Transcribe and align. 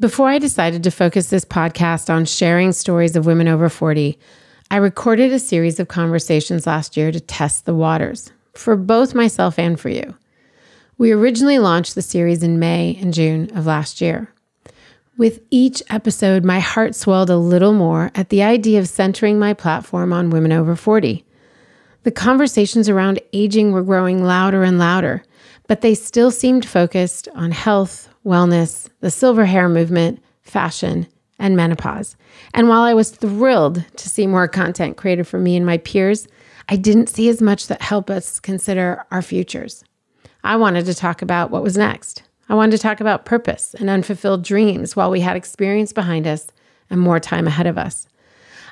Before 0.00 0.28
I 0.28 0.38
decided 0.38 0.84
to 0.84 0.92
focus 0.92 1.28
this 1.28 1.44
podcast 1.44 2.08
on 2.08 2.24
sharing 2.24 2.70
stories 2.70 3.16
of 3.16 3.26
women 3.26 3.48
over 3.48 3.68
40, 3.68 4.16
I 4.70 4.76
recorded 4.76 5.32
a 5.32 5.40
series 5.40 5.80
of 5.80 5.88
conversations 5.88 6.68
last 6.68 6.96
year 6.96 7.10
to 7.10 7.18
test 7.18 7.66
the 7.66 7.74
waters 7.74 8.30
for 8.54 8.76
both 8.76 9.12
myself 9.12 9.58
and 9.58 9.78
for 9.78 9.88
you. 9.88 10.14
We 10.98 11.10
originally 11.10 11.58
launched 11.58 11.96
the 11.96 12.02
series 12.02 12.44
in 12.44 12.60
May 12.60 12.96
and 13.02 13.12
June 13.12 13.50
of 13.56 13.66
last 13.66 14.00
year. 14.00 14.32
With 15.16 15.40
each 15.50 15.82
episode, 15.90 16.44
my 16.44 16.60
heart 16.60 16.94
swelled 16.94 17.28
a 17.28 17.36
little 17.36 17.72
more 17.72 18.12
at 18.14 18.28
the 18.28 18.44
idea 18.44 18.78
of 18.78 18.88
centering 18.88 19.36
my 19.36 19.52
platform 19.52 20.12
on 20.12 20.30
women 20.30 20.52
over 20.52 20.76
40. 20.76 21.24
The 22.04 22.12
conversations 22.12 22.88
around 22.88 23.18
aging 23.32 23.72
were 23.72 23.82
growing 23.82 24.22
louder 24.22 24.62
and 24.62 24.78
louder, 24.78 25.24
but 25.66 25.80
they 25.80 25.96
still 25.96 26.30
seemed 26.30 26.64
focused 26.64 27.26
on 27.34 27.50
health, 27.50 28.08
wellness, 28.28 28.88
the 29.00 29.10
silver 29.10 29.46
hair 29.46 29.68
movement, 29.68 30.22
fashion, 30.42 31.06
and 31.38 31.56
menopause. 31.56 32.16
And 32.54 32.68
while 32.68 32.82
I 32.82 32.94
was 32.94 33.10
thrilled 33.10 33.84
to 33.96 34.08
see 34.08 34.26
more 34.26 34.46
content 34.46 34.96
created 34.96 35.26
for 35.26 35.38
me 35.38 35.56
and 35.56 35.64
my 35.64 35.78
peers, 35.78 36.28
I 36.68 36.76
didn't 36.76 37.08
see 37.08 37.28
as 37.28 37.40
much 37.40 37.68
that 37.68 37.80
helped 37.80 38.10
us 38.10 38.38
consider 38.38 39.04
our 39.10 39.22
futures. 39.22 39.82
I 40.44 40.56
wanted 40.56 40.84
to 40.86 40.94
talk 40.94 41.22
about 41.22 41.50
what 41.50 41.62
was 41.62 41.76
next. 41.76 42.22
I 42.48 42.54
wanted 42.54 42.76
to 42.76 42.82
talk 42.82 43.00
about 43.00 43.24
purpose 43.24 43.74
and 43.74 43.90
unfulfilled 43.90 44.44
dreams 44.44 44.94
while 44.94 45.10
we 45.10 45.20
had 45.20 45.36
experience 45.36 45.92
behind 45.92 46.26
us 46.26 46.48
and 46.90 47.00
more 47.00 47.20
time 47.20 47.46
ahead 47.46 47.66
of 47.66 47.78
us. 47.78 48.06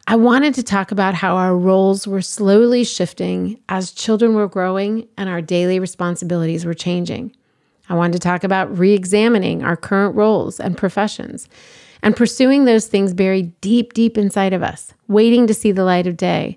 I 0.07 0.17
wanted 0.17 0.55
to 0.55 0.63
talk 0.63 0.93
about 0.93 1.15
how 1.15 1.37
our 1.37 1.57
roles 1.57 2.07
were 2.07 2.23
slowly 2.23 2.85
shifting 2.85 3.61
as 3.69 3.91
children 3.91 4.35
were 4.35 4.49
growing 4.49 5.09
and 5.17 5.29
our 5.29 5.43
daily 5.43 5.81
responsibilities 5.81 6.65
were 6.65 6.75
changing. 6.75 7.35
I 7.89 7.95
wanted 7.95 8.15
to 8.15 8.19
talk 8.19 8.45
about 8.45 8.77
re 8.77 8.93
examining 8.93 9.63
our 9.63 9.77
current 9.77 10.15
roles 10.17 10.59
and 10.59 10.77
professions 10.77 11.49
and 12.03 12.17
pursuing 12.17 12.65
those 12.65 12.87
things 12.87 13.15
buried 13.15 13.59
deep, 13.61 13.93
deep 13.93 14.19
inside 14.19 14.53
of 14.53 14.63
us, 14.63 14.93
waiting 15.09 15.47
to 15.47 15.55
see 15.55 15.73
the 15.73 15.85
light 15.85 16.07
of 16.07 16.17
day, 16.17 16.57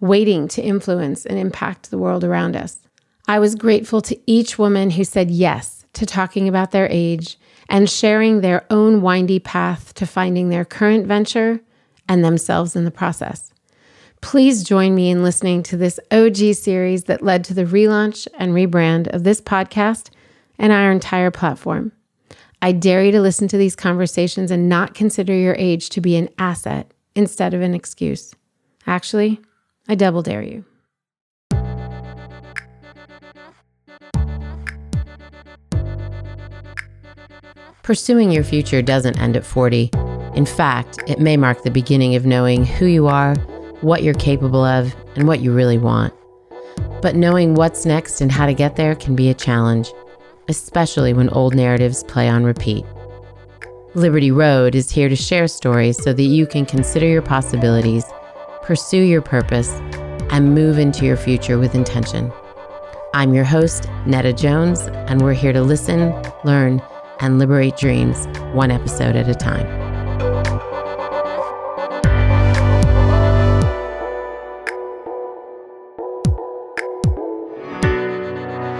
waiting 0.00 0.48
to 0.48 0.62
influence 0.62 1.24
and 1.24 1.38
impact 1.38 1.90
the 1.90 1.98
world 1.98 2.24
around 2.24 2.56
us. 2.56 2.78
I 3.26 3.38
was 3.38 3.54
grateful 3.54 4.00
to 4.02 4.18
each 4.26 4.58
woman 4.58 4.90
who 4.90 5.04
said 5.04 5.30
yes 5.30 5.86
to 5.94 6.04
talking 6.04 6.48
about 6.48 6.72
their 6.72 6.88
age 6.90 7.38
and 7.68 7.88
sharing 7.88 8.40
their 8.40 8.66
own 8.70 9.00
windy 9.00 9.38
path 9.38 9.94
to 9.94 10.06
finding 10.06 10.48
their 10.48 10.64
current 10.64 11.06
venture 11.06 11.60
and 12.08 12.22
themselves 12.22 12.76
in 12.76 12.84
the 12.84 12.90
process. 12.90 13.52
Please 14.20 14.64
join 14.64 14.94
me 14.94 15.10
in 15.10 15.22
listening 15.22 15.62
to 15.62 15.76
this 15.76 16.00
OG 16.10 16.54
series 16.54 17.04
that 17.04 17.22
led 17.22 17.44
to 17.44 17.54
the 17.54 17.64
relaunch 17.64 18.26
and 18.34 18.52
rebrand 18.52 19.06
of 19.08 19.24
this 19.24 19.40
podcast 19.40 20.10
and 20.58 20.72
our 20.72 20.90
entire 20.90 21.30
platform. 21.30 21.92
I 22.62 22.72
dare 22.72 23.04
you 23.04 23.12
to 23.12 23.20
listen 23.20 23.46
to 23.48 23.58
these 23.58 23.76
conversations 23.76 24.50
and 24.50 24.68
not 24.68 24.94
consider 24.94 25.34
your 25.34 25.54
age 25.58 25.90
to 25.90 26.00
be 26.00 26.16
an 26.16 26.30
asset 26.38 26.92
instead 27.14 27.52
of 27.54 27.60
an 27.60 27.74
excuse. 27.74 28.34
Actually, 28.86 29.40
I 29.88 29.94
double 29.94 30.22
dare 30.22 30.42
you. 30.42 30.64
Pursuing 37.82 38.32
your 38.32 38.44
future 38.44 38.80
doesn't 38.80 39.20
end 39.20 39.36
at 39.36 39.44
40. 39.44 39.90
In 40.34 40.46
fact, 40.46 41.00
it 41.06 41.20
may 41.20 41.36
mark 41.36 41.62
the 41.62 41.70
beginning 41.70 42.14
of 42.14 42.24
knowing 42.24 42.64
who 42.64 42.86
you 42.86 43.08
are, 43.08 43.34
what 43.82 44.02
you're 44.02 44.14
capable 44.14 44.64
of, 44.64 44.94
and 45.16 45.28
what 45.28 45.40
you 45.40 45.52
really 45.52 45.76
want. 45.76 46.14
But 47.02 47.14
knowing 47.14 47.54
what's 47.54 47.84
next 47.84 48.22
and 48.22 48.32
how 48.32 48.46
to 48.46 48.54
get 48.54 48.76
there 48.76 48.94
can 48.94 49.14
be 49.14 49.28
a 49.28 49.34
challenge, 49.34 49.92
especially 50.48 51.12
when 51.12 51.28
old 51.30 51.54
narratives 51.54 52.04
play 52.04 52.28
on 52.28 52.44
repeat. 52.44 52.84
Liberty 53.94 54.30
Road 54.30 54.74
is 54.74 54.90
here 54.90 55.08
to 55.08 55.16
share 55.16 55.46
stories 55.46 56.02
so 56.02 56.12
that 56.12 56.22
you 56.22 56.46
can 56.46 56.66
consider 56.66 57.06
your 57.06 57.22
possibilities, 57.22 58.04
pursue 58.62 59.02
your 59.02 59.22
purpose, 59.22 59.70
and 60.30 60.54
move 60.54 60.78
into 60.78 61.04
your 61.04 61.16
future 61.16 61.58
with 61.58 61.74
intention. 61.74 62.32
I'm 63.14 63.34
your 63.34 63.44
host, 63.44 63.88
Netta 64.06 64.32
Jones, 64.32 64.80
and 64.80 65.22
we're 65.22 65.34
here 65.34 65.52
to 65.52 65.62
listen, 65.62 66.12
learn, 66.44 66.82
and 67.20 67.38
liberate 67.38 67.76
dreams 67.76 68.26
one 68.52 68.72
episode 68.72 69.14
at 69.14 69.28
a 69.28 69.34
time. 69.34 69.83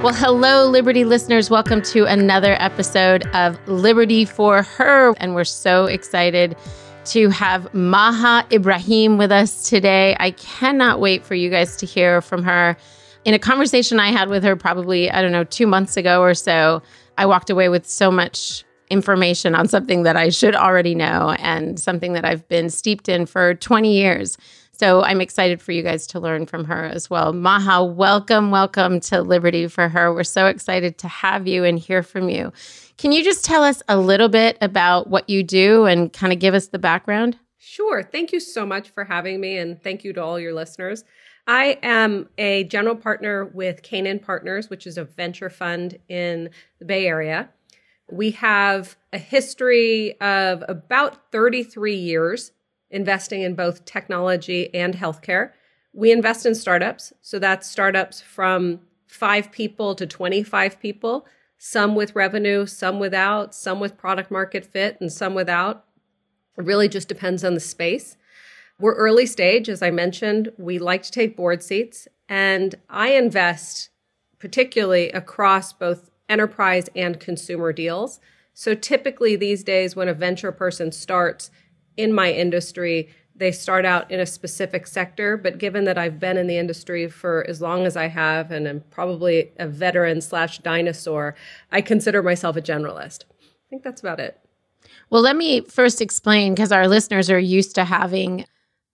Well, 0.05 0.13
hello, 0.13 0.67
Liberty 0.67 1.07
listeners. 1.07 1.49
Welcome 1.49 1.81
to 1.81 2.05
another 2.05 2.61
episode 2.61 3.27
of 3.29 3.59
Liberty 3.67 4.27
for 4.27 4.63
Her. 4.63 5.15
And 5.17 5.35
we're 5.35 5.45
so 5.45 5.87
excited 5.87 6.59
to 7.07 7.31
have 7.31 7.73
Maha 7.73 8.47
Ibrahim 8.53 9.17
with 9.17 9.33
us 9.33 9.67
today. 9.67 10.15
I 10.21 10.33
cannot 10.33 11.01
wait 11.01 11.25
for 11.25 11.35
you 11.35 11.49
guys 11.49 11.79
to 11.79 11.87
hear 11.87 12.21
from 12.21 12.43
her. 12.43 12.77
In 13.25 13.33
a 13.33 13.39
conversation 13.39 13.99
I 13.99 14.11
had 14.11 14.29
with 14.29 14.45
her 14.45 14.57
probably, 14.57 15.11
I 15.11 15.23
don't 15.23 15.33
know, 15.33 15.45
two 15.45 15.67
months 15.67 15.97
ago 15.97 16.21
or 16.21 16.35
so, 16.35 16.83
I 17.17 17.25
walked 17.25 17.49
away 17.49 17.71
with 17.71 17.87
so 17.87 18.11
much 18.11 18.63
information 18.91 19.55
on 19.55 19.69
something 19.69 20.03
that 20.03 20.19
I 20.19 20.29
should 20.29 20.55
already 20.55 20.95
know 20.95 21.35
and 21.39 21.81
something 21.81 22.13
that 22.13 22.27
I've 22.27 22.47
been 22.49 22.69
steeped 22.69 23.09
in 23.09 23.25
for 23.25 23.55
20 23.55 23.91
years. 23.91 24.37
So 24.77 25.03
I'm 25.05 25.21
excited 25.21 25.63
for 25.63 25.71
you 25.71 25.85
guys 25.85 26.05
to 26.09 26.19
learn 26.19 26.47
from 26.47 26.65
her 26.65 26.85
as 26.85 27.09
well. 27.09 27.33
Maha, 27.33 27.85
welcome, 27.85 28.51
welcome 28.51 28.99
to 29.01 29.23
Liberty 29.23 29.69
for 29.69 29.89
Her. 29.89 30.13
We're 30.13 30.25
so 30.25 30.47
excited 30.47 30.99
to 30.99 31.09
have 31.09 31.47
you 31.47 31.63
and 31.63 31.79
hear 31.79 32.03
from 32.03 32.29
you. 32.29 32.53
Can 32.99 33.13
you 33.13 33.23
just 33.23 33.45
tell 33.45 33.63
us 33.63 33.85
a 33.89 33.97
little 33.97 34.29
bit 34.29 34.59
about 34.61 35.09
what 35.09 35.31
you 35.31 35.45
do 35.45 35.85
and 35.85 36.13
kind 36.13 36.33
of 36.33 36.41
give 36.41 36.55
us 36.55 36.69
the 36.69 36.81
background? 36.81 37.39
Sure. 37.57 38.03
Thank 38.03 38.33
you 38.33 38.41
so 38.41 38.67
much 38.67 38.91
for 38.91 39.05
having 39.05 39.41
me, 39.41 39.59
and 39.59 39.81
thank 39.81 40.03
you 40.03 40.13
to 40.13 40.23
all 40.23 40.41
your 40.41 40.53
listeners. 40.53 41.05
I 41.47 41.79
am 41.83 42.29
a 42.37 42.65
general 42.65 42.97
partner 42.97 43.45
with 43.45 43.83
Canaan 43.83 44.19
Partners, 44.19 44.71
which 44.71 44.89
is 44.89 44.99
a 44.99 45.05
venture 45.05 45.51
fund 45.51 45.99
in 46.09 46.51
the 46.81 46.85
Bay 46.85 47.07
Area. 47.07 47.49
We 48.11 48.33
have 48.33 48.97
a 49.13 49.19
history 49.19 50.21
of 50.21 50.65
about 50.69 51.31
33 51.31 51.95
years 51.95 52.51
investing 52.95 53.43
in 53.43 53.55
both 53.55 53.85
technology 53.85 54.73
and 54.73 54.95
healthcare. 54.95 55.51
We 55.93 56.13
invest 56.13 56.47
in 56.47 56.55
startups. 56.55 57.13
So 57.21 57.39
that's 57.39 57.69
startups 57.69 58.23
from 58.23 58.81
five 59.07 59.51
people 59.53 59.95
to 59.97 60.07
25 60.07 60.81
people, 60.81 61.27
some 61.59 61.95
with 61.95 62.15
revenue, 62.15 62.67
some 62.67 62.99
without, 62.99 63.55
some 63.55 63.81
with 63.81 63.99
product 63.99 64.31
market 64.31 64.65
fit, 64.65 64.97
and 65.01 65.13
some 65.13 65.35
without. 65.35 65.85
It 66.57 66.65
really 66.65 66.89
just 66.89 67.09
depends 67.09 67.45
on 67.45 67.55
the 67.55 67.61
space. 67.61 68.17
We're 68.79 68.95
early 68.95 69.27
stage, 69.27 69.69
as 69.69 69.83
I 69.83 69.91
mentioned. 69.91 70.53
We 70.57 70.79
like 70.79 71.03
to 71.03 71.11
take 71.11 71.37
board 71.37 71.63
seats, 71.63 72.07
and 72.29 72.75
I 72.89 73.11
invest 73.11 73.91
particularly 74.39 75.11
across 75.11 75.73
both 75.73 76.11
enterprise 76.29 76.89
and 76.95 77.19
consumer 77.19 77.73
deals. 77.73 78.21
So 78.53 78.75
typically 78.75 79.35
these 79.35 79.65
days, 79.65 79.97
when 79.97 80.09
a 80.09 80.15
venture 80.15 80.53
person 80.53 80.93
starts 80.93 81.51
in 81.97 82.13
my 82.13 82.33
industry, 82.33 83.09
they 83.37 83.51
start 83.51 83.85
out 83.85 84.11
in 84.11 84.21
a 84.21 84.27
specific 84.27 84.87
sector. 84.87 85.37
But 85.37 85.59
given 85.59 85.85
that 85.85 85.99
I've 85.99 86.21
been 86.21 86.37
in 86.37 86.47
the 86.47 86.59
industry 86.59 87.09
for 87.09 87.45
as 87.49 87.61
long 87.61 87.87
as 87.87 87.97
I 87.97 88.07
have, 88.09 88.51
and 88.51 88.67
I'm 88.69 88.85
probably 88.91 89.53
a 89.59 89.67
veteran 89.67 90.21
slash 90.21 90.59
dinosaur, 90.59 91.35
I 91.73 91.81
consider 91.81 92.23
myself 92.23 92.57
a 92.57 92.63
generalist. 92.63 93.25
I 93.43 93.71
think 93.71 93.83
that's 93.83 94.01
about 94.01 94.21
it. 94.21 94.39
Well, 95.11 95.23
let 95.23 95.37
me 95.37 95.63
first 95.63 96.01
explain 96.01 96.55
because 96.55 96.73
our 96.73 96.89
listeners 96.89 97.31
are 97.31 97.39
used 97.39 97.75
to 97.75 97.85
having 97.85 98.47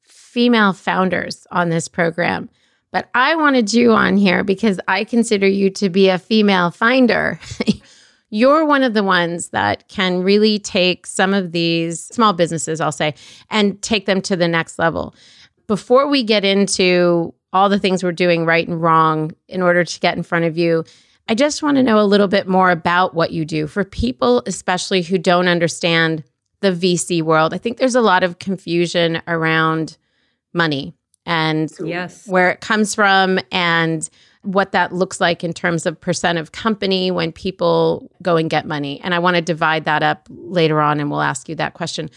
female 0.03 0.73
founders 0.73 1.47
on 1.51 1.71
this 1.71 1.89
program. 1.89 2.49
But 2.93 3.09
I 3.15 3.37
wanted 3.37 3.73
you 3.73 3.93
on 3.93 4.17
here 4.17 4.43
because 4.43 4.81
I 4.89 5.05
consider 5.05 5.47
you 5.47 5.71
to 5.71 5.89
be 5.89 6.09
a 6.09 6.19
female 6.19 6.71
finder. 6.71 7.39
You're 8.31 8.65
one 8.65 8.83
of 8.83 8.95
the 8.95 9.03
ones 9.03 9.49
that 9.49 9.89
can 9.89 10.23
really 10.23 10.59
take 10.59 11.07
some 11.07 11.35
of 11.35 11.53
these 11.53 12.05
small 12.05 12.33
businesses, 12.33 12.81
I'll 12.81 12.93
say, 12.93 13.15
and 13.51 13.81
take 13.83 14.07
them 14.07 14.23
to 14.23 14.37
the 14.37 14.49
next 14.49 14.79
level. 14.79 15.15
Before 15.67 16.09
we 16.09 16.23
get 16.23 16.45
into 16.45 17.35
all 17.53 17.69
the 17.69 17.79
things 17.79 18.03
we're 18.03 18.13
doing 18.13 18.45
right 18.45 18.67
and 18.67 18.81
wrong 18.81 19.33
in 19.49 19.63
order 19.63 19.85
to 19.85 20.01
get 20.01 20.17
in 20.17 20.23
front 20.23 20.45
of 20.45 20.57
you, 20.57 20.85
I 21.29 21.35
just 21.35 21.63
want 21.63 21.77
to 21.77 21.83
know 21.83 22.01
a 22.01 22.03
little 22.03 22.29
bit 22.29 22.49
more 22.49 22.71
about 22.71 23.15
what 23.15 23.33
you 23.33 23.45
do 23.45 23.67
for 23.67 23.85
people, 23.85 24.43
especially 24.47 25.03
who 25.03 25.19
don't 25.19 25.49
understand 25.49 26.25
the 26.61 26.73
VC 26.73 27.23
world. 27.23 27.55
I 27.55 27.59
think 27.59 27.79
there's 27.79 27.95
a 27.95 28.01
lot 28.01 28.23
of 28.23 28.39
confusion 28.39 29.23
around 29.27 29.97
money 30.53 30.95
and 31.27 31.71
yes. 31.85 32.27
where 32.27 32.51
it 32.51 32.61
comes 32.61 32.95
from 32.95 33.39
and 33.53 34.09
what 34.43 34.73
that 34.73 34.93
looks 34.93 35.21
like 35.21 35.45
in 35.45 35.53
terms 35.53 35.87
of 35.87 36.01
percent 36.01 36.39
of 36.39 36.53
company 36.53 37.11
when 37.11 37.33
people 37.33 38.11
go 38.23 38.37
and 38.37 38.49
get 38.49 38.67
money. 38.67 39.01
And 39.03 39.15
I 39.15 39.19
want 39.19 39.37
to 39.37 39.43
divide 39.43 39.85
that 39.85 40.03
up 40.03 40.27
later 40.31 40.81
on 40.81 40.99
and 41.01 41.11
we'll 41.11 41.21
ask 41.21 41.49
you 41.49 41.55
that 41.57 41.75
question. 41.75 42.11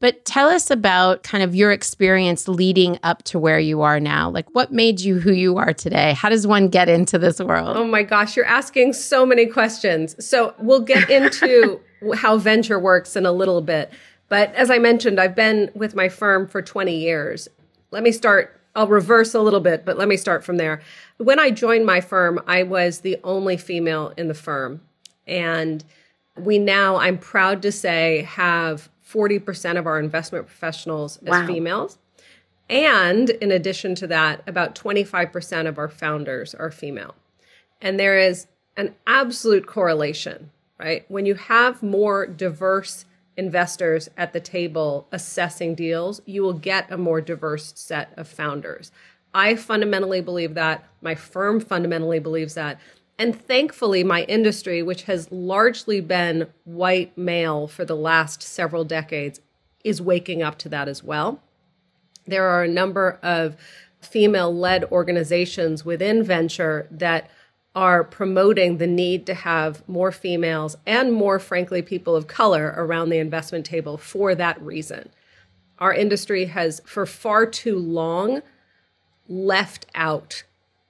But 0.00 0.24
tell 0.24 0.48
us 0.48 0.70
about 0.70 1.22
kind 1.22 1.42
of 1.42 1.54
your 1.54 1.72
experience 1.72 2.46
leading 2.46 2.98
up 3.02 3.22
to 3.24 3.38
where 3.38 3.58
you 3.58 3.80
are 3.80 3.98
now. 3.98 4.28
Like, 4.28 4.46
what 4.52 4.70
made 4.70 5.00
you 5.00 5.18
who 5.18 5.32
you 5.32 5.56
are 5.56 5.72
today? 5.72 6.12
How 6.12 6.28
does 6.28 6.46
one 6.46 6.68
get 6.68 6.88
into 6.88 7.18
this 7.18 7.40
world? 7.40 7.76
Oh 7.76 7.86
my 7.86 8.02
gosh, 8.02 8.36
you're 8.36 8.44
asking 8.44 8.92
so 8.92 9.24
many 9.24 9.46
questions. 9.46 10.14
So, 10.24 10.54
we'll 10.58 10.80
get 10.80 11.08
into 11.10 11.80
how 12.16 12.36
venture 12.36 12.78
works 12.78 13.16
in 13.16 13.24
a 13.24 13.32
little 13.32 13.62
bit. 13.62 13.90
But 14.28 14.54
as 14.54 14.70
I 14.70 14.78
mentioned, 14.78 15.18
I've 15.18 15.34
been 15.34 15.70
with 15.74 15.94
my 15.94 16.08
firm 16.08 16.48
for 16.48 16.60
20 16.60 16.94
years. 16.94 17.48
Let 17.90 18.02
me 18.02 18.12
start, 18.12 18.60
I'll 18.74 18.88
reverse 18.88 19.34
a 19.34 19.40
little 19.40 19.60
bit, 19.60 19.84
but 19.84 19.96
let 19.96 20.08
me 20.08 20.16
start 20.16 20.44
from 20.44 20.56
there. 20.56 20.80
When 21.18 21.38
I 21.38 21.50
joined 21.50 21.86
my 21.86 22.00
firm, 22.00 22.40
I 22.46 22.64
was 22.64 23.00
the 23.00 23.18
only 23.22 23.56
female 23.56 24.12
in 24.16 24.28
the 24.28 24.34
firm. 24.34 24.80
And 25.26 25.84
we 26.36 26.58
now, 26.58 26.96
I'm 26.96 27.18
proud 27.18 27.62
to 27.62 27.72
say, 27.72 28.22
have 28.22 28.88
40% 29.08 29.78
of 29.78 29.86
our 29.86 30.00
investment 30.00 30.46
professionals 30.46 31.18
as 31.18 31.30
wow. 31.30 31.46
females. 31.46 31.98
And 32.68 33.30
in 33.30 33.52
addition 33.52 33.94
to 33.96 34.06
that, 34.08 34.42
about 34.46 34.74
25% 34.74 35.68
of 35.68 35.78
our 35.78 35.88
founders 35.88 36.54
are 36.54 36.70
female. 36.70 37.14
And 37.80 38.00
there 38.00 38.18
is 38.18 38.46
an 38.76 38.94
absolute 39.06 39.66
correlation, 39.66 40.50
right? 40.78 41.04
When 41.08 41.26
you 41.26 41.34
have 41.34 41.82
more 41.82 42.26
diverse 42.26 43.04
investors 43.36 44.08
at 44.16 44.32
the 44.32 44.40
table 44.40 45.06
assessing 45.12 45.74
deals, 45.74 46.20
you 46.24 46.42
will 46.42 46.52
get 46.52 46.90
a 46.90 46.96
more 46.96 47.20
diverse 47.20 47.72
set 47.76 48.12
of 48.16 48.28
founders. 48.28 48.92
I 49.34 49.56
fundamentally 49.56 50.20
believe 50.20 50.54
that. 50.54 50.84
My 51.00 51.14
firm 51.14 51.60
fundamentally 51.60 52.20
believes 52.20 52.54
that. 52.54 52.80
And 53.18 53.38
thankfully, 53.40 54.04
my 54.04 54.22
industry, 54.24 54.82
which 54.82 55.04
has 55.04 55.30
largely 55.30 56.00
been 56.00 56.48
white 56.64 57.16
male 57.16 57.66
for 57.66 57.84
the 57.84 57.96
last 57.96 58.42
several 58.42 58.84
decades, 58.84 59.40
is 59.84 60.00
waking 60.00 60.42
up 60.42 60.58
to 60.58 60.68
that 60.70 60.88
as 60.88 61.02
well. 61.02 61.40
There 62.26 62.48
are 62.48 62.64
a 62.64 62.68
number 62.68 63.18
of 63.22 63.56
female 64.00 64.54
led 64.54 64.84
organizations 64.84 65.84
within 65.84 66.22
venture 66.22 66.88
that 66.90 67.30
are 67.74 68.04
promoting 68.04 68.78
the 68.78 68.86
need 68.86 69.26
to 69.26 69.34
have 69.34 69.86
more 69.88 70.12
females 70.12 70.76
and 70.86 71.12
more, 71.12 71.38
frankly, 71.38 71.82
people 71.82 72.14
of 72.14 72.28
color 72.28 72.72
around 72.76 73.08
the 73.08 73.18
investment 73.18 73.66
table 73.66 73.96
for 73.96 74.34
that 74.34 74.60
reason. 74.62 75.08
Our 75.78 75.92
industry 75.92 76.46
has, 76.46 76.80
for 76.84 77.04
far 77.04 77.46
too 77.46 77.76
long, 77.76 78.42
left 79.28 79.86
out 79.94 80.44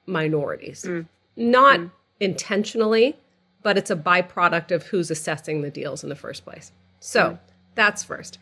minorities. 0.06 0.84
Mm. 0.84 1.06
Not 1.36 1.80
mm. 1.80 1.90
intentionally, 2.20 3.16
but 3.62 3.78
it's 3.78 3.90
a 3.90 3.96
byproduct 3.96 4.70
of 4.70 4.84
who's 4.84 5.10
assessing 5.10 5.62
the 5.62 5.70
deals 5.70 6.02
in 6.02 6.10
the 6.10 6.16
first 6.16 6.44
place. 6.44 6.70
So 7.00 7.30
mm. 7.30 7.38
that's 7.74 8.02
first. 8.02 8.38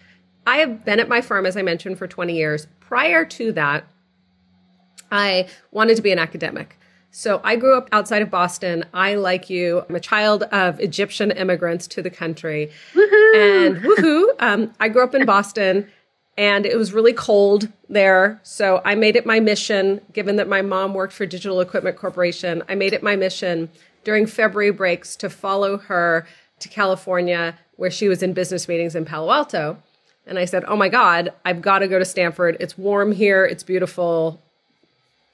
I 0.46 0.56
have 0.56 0.84
been 0.84 0.98
at 0.98 1.08
my 1.08 1.20
firm, 1.20 1.46
as 1.46 1.56
I 1.56 1.62
mentioned, 1.62 1.98
for 1.98 2.08
20 2.08 2.34
years. 2.34 2.66
Prior 2.80 3.24
to 3.24 3.52
that, 3.52 3.84
I 5.12 5.46
wanted 5.70 5.96
to 5.96 6.02
be 6.02 6.10
an 6.10 6.18
academic. 6.18 6.76
So 7.14 7.42
I 7.44 7.56
grew 7.56 7.76
up 7.76 7.90
outside 7.92 8.22
of 8.22 8.30
Boston. 8.30 8.86
I, 8.94 9.16
like 9.16 9.50
you, 9.50 9.84
I'm 9.86 9.94
a 9.94 10.00
child 10.00 10.44
of 10.44 10.80
Egyptian 10.80 11.30
immigrants 11.30 11.86
to 11.88 12.02
the 12.02 12.08
country. 12.08 12.70
Woo-hoo! 12.94 13.32
And 13.36 13.76
woohoo, 13.82 14.28
um, 14.40 14.74
I 14.80 14.88
grew 14.88 15.04
up 15.04 15.14
in 15.14 15.26
Boston 15.26 15.88
and 16.38 16.64
it 16.64 16.76
was 16.76 16.94
really 16.94 17.12
cold 17.12 17.68
there. 17.90 18.40
So 18.42 18.80
I 18.86 18.94
made 18.94 19.16
it 19.16 19.26
my 19.26 19.40
mission, 19.40 20.00
given 20.14 20.36
that 20.36 20.48
my 20.48 20.62
mom 20.62 20.94
worked 20.94 21.12
for 21.12 21.26
Digital 21.26 21.60
Equipment 21.60 21.96
Corporation, 21.98 22.62
I 22.66 22.74
made 22.74 22.94
it 22.94 23.02
my 23.02 23.14
mission 23.14 23.68
during 24.04 24.26
February 24.26 24.70
breaks 24.70 25.14
to 25.16 25.28
follow 25.28 25.76
her 25.76 26.26
to 26.60 26.68
California, 26.70 27.58
where 27.76 27.90
she 27.90 28.08
was 28.08 28.22
in 28.22 28.32
business 28.32 28.68
meetings 28.68 28.94
in 28.94 29.04
Palo 29.04 29.30
Alto. 29.30 29.76
And 30.26 30.38
I 30.38 30.46
said, 30.46 30.64
Oh 30.66 30.76
my 30.76 30.88
God, 30.88 31.34
I've 31.44 31.60
got 31.60 31.80
to 31.80 31.88
go 31.88 31.98
to 31.98 32.04
Stanford. 32.06 32.56
It's 32.58 32.78
warm 32.78 33.12
here, 33.12 33.44
it's 33.44 33.62
beautiful. 33.62 34.40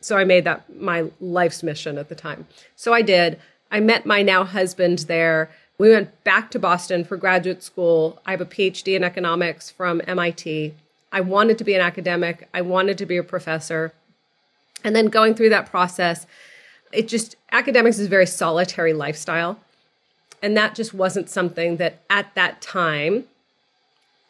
So 0.01 0.17
I 0.17 0.25
made 0.25 0.45
that 0.45 0.81
my 0.81 1.11
life's 1.21 1.63
mission 1.63 1.99
at 1.99 2.09
the 2.09 2.15
time. 2.15 2.47
So 2.77 2.95
I 2.95 3.03
did. 3.03 3.39
I 3.71 3.81
met 3.81 4.07
my 4.07 4.23
now 4.23 4.45
husband 4.45 5.01
there. 5.01 5.51
We 5.79 5.91
went 5.91 6.25
back 6.25 6.51
to 6.53 6.59
Boston 6.59 7.05
for 7.05 7.17
graduate 7.17 7.63
school. 7.63 8.21
I 8.27 8.33
have 8.33 8.41
a 8.41 8.47
PhD 8.47 8.97
in 8.97 9.05
economics 9.05 9.71
from 9.71 10.01
MIT. 10.07 10.75
I 11.13 11.21
wanted 11.21 11.59
to 11.59 11.65
be 11.65 11.75
an 11.75 11.81
academic, 11.81 12.49
I 12.53 12.61
wanted 12.61 12.99
to 12.99 13.07
be 13.07 13.17
a 13.17 13.23
professor. 13.23 13.93
And 14.85 14.95
then 14.95 15.07
going 15.07 15.35
through 15.35 15.49
that 15.51 15.71
process, 15.71 16.27
it 16.93 17.09
just, 17.09 17.37
academics 17.51 17.99
is 17.99 18.07
a 18.07 18.11
very 18.11 18.27
solitary 18.27 18.93
lifestyle. 18.93 19.59
And 20.43 20.57
that 20.57 20.75
just 20.75 20.95
wasn't 20.95 21.29
something 21.29 21.79
that 21.79 22.01
at 22.09 22.35
that 22.35 22.61
time, 22.61 23.25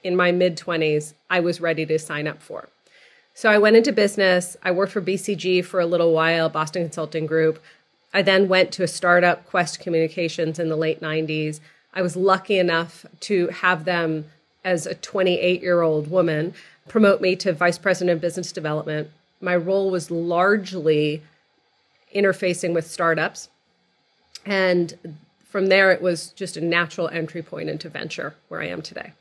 in 0.03 0.17
my 0.17 0.33
mid 0.33 0.57
20s, 0.57 1.13
I 1.29 1.41
was 1.41 1.61
ready 1.61 1.85
to 1.87 1.99
sign 1.99 2.27
up 2.27 2.41
for. 2.41 2.69
So 3.39 3.49
I 3.49 3.59
went 3.59 3.77
into 3.77 3.93
business. 3.93 4.57
I 4.65 4.73
worked 4.73 4.91
for 4.91 5.01
BCG 5.01 5.65
for 5.65 5.79
a 5.79 5.87
little 5.87 6.13
while, 6.13 6.49
Boston 6.49 6.83
Consulting 6.83 7.25
Group. 7.25 7.63
I 8.13 8.21
then 8.21 8.49
went 8.49 8.73
to 8.73 8.83
a 8.83 8.89
startup, 8.89 9.49
Qwest 9.49 9.79
Communications, 9.79 10.59
in 10.59 10.69
the 10.69 10.75
late 10.75 11.01
90s. 11.01 11.61
I 11.95 12.03
was 12.03 12.17
lucky 12.17 12.59
enough 12.59 13.07
to 13.21 13.47
have 13.47 13.85
them, 13.85 14.25
as 14.65 14.87
a 14.87 14.97
28 14.97 15.63
year 15.63 15.83
old 15.83 16.11
woman, 16.11 16.53
promote 16.89 17.21
me 17.21 17.37
to 17.37 17.53
vice 17.53 17.79
president 17.79 18.17
of 18.17 18.21
business 18.21 18.51
development. 18.51 19.09
My 19.41 19.55
role 19.55 19.89
was 19.89 20.11
largely 20.11 21.23
interfacing 22.13 22.75
with 22.75 22.89
startups. 22.89 23.51
And 24.47 25.17
from 25.49 25.67
there, 25.69 25.93
it 25.93 26.03
was 26.03 26.31
just 26.31 26.57
a 26.57 26.61
natural 26.61 27.07
entry 27.11 27.43
point 27.43 27.69
into 27.69 27.89
venture 27.89 28.35
where 28.49 28.61
I 28.61 28.67
am 28.67 28.83
today. 28.83 29.13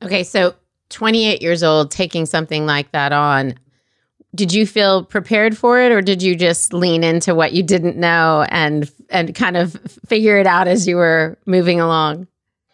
Okay, 0.00 0.22
so 0.22 0.54
28 0.90 1.42
years 1.42 1.62
old 1.62 1.90
taking 1.90 2.26
something 2.26 2.66
like 2.66 2.90
that 2.92 3.12
on, 3.12 3.54
did 4.34 4.52
you 4.52 4.66
feel 4.66 5.04
prepared 5.04 5.56
for 5.56 5.80
it 5.80 5.92
or 5.92 6.02
did 6.02 6.22
you 6.22 6.34
just 6.34 6.72
lean 6.72 7.04
into 7.04 7.34
what 7.34 7.52
you 7.52 7.62
didn't 7.62 7.96
know 7.96 8.44
and 8.48 8.90
and 9.10 9.34
kind 9.34 9.56
of 9.56 9.80
figure 10.06 10.38
it 10.38 10.46
out 10.46 10.66
as 10.66 10.88
you 10.88 10.96
were 10.96 11.38
moving 11.46 11.80
along? 11.80 12.26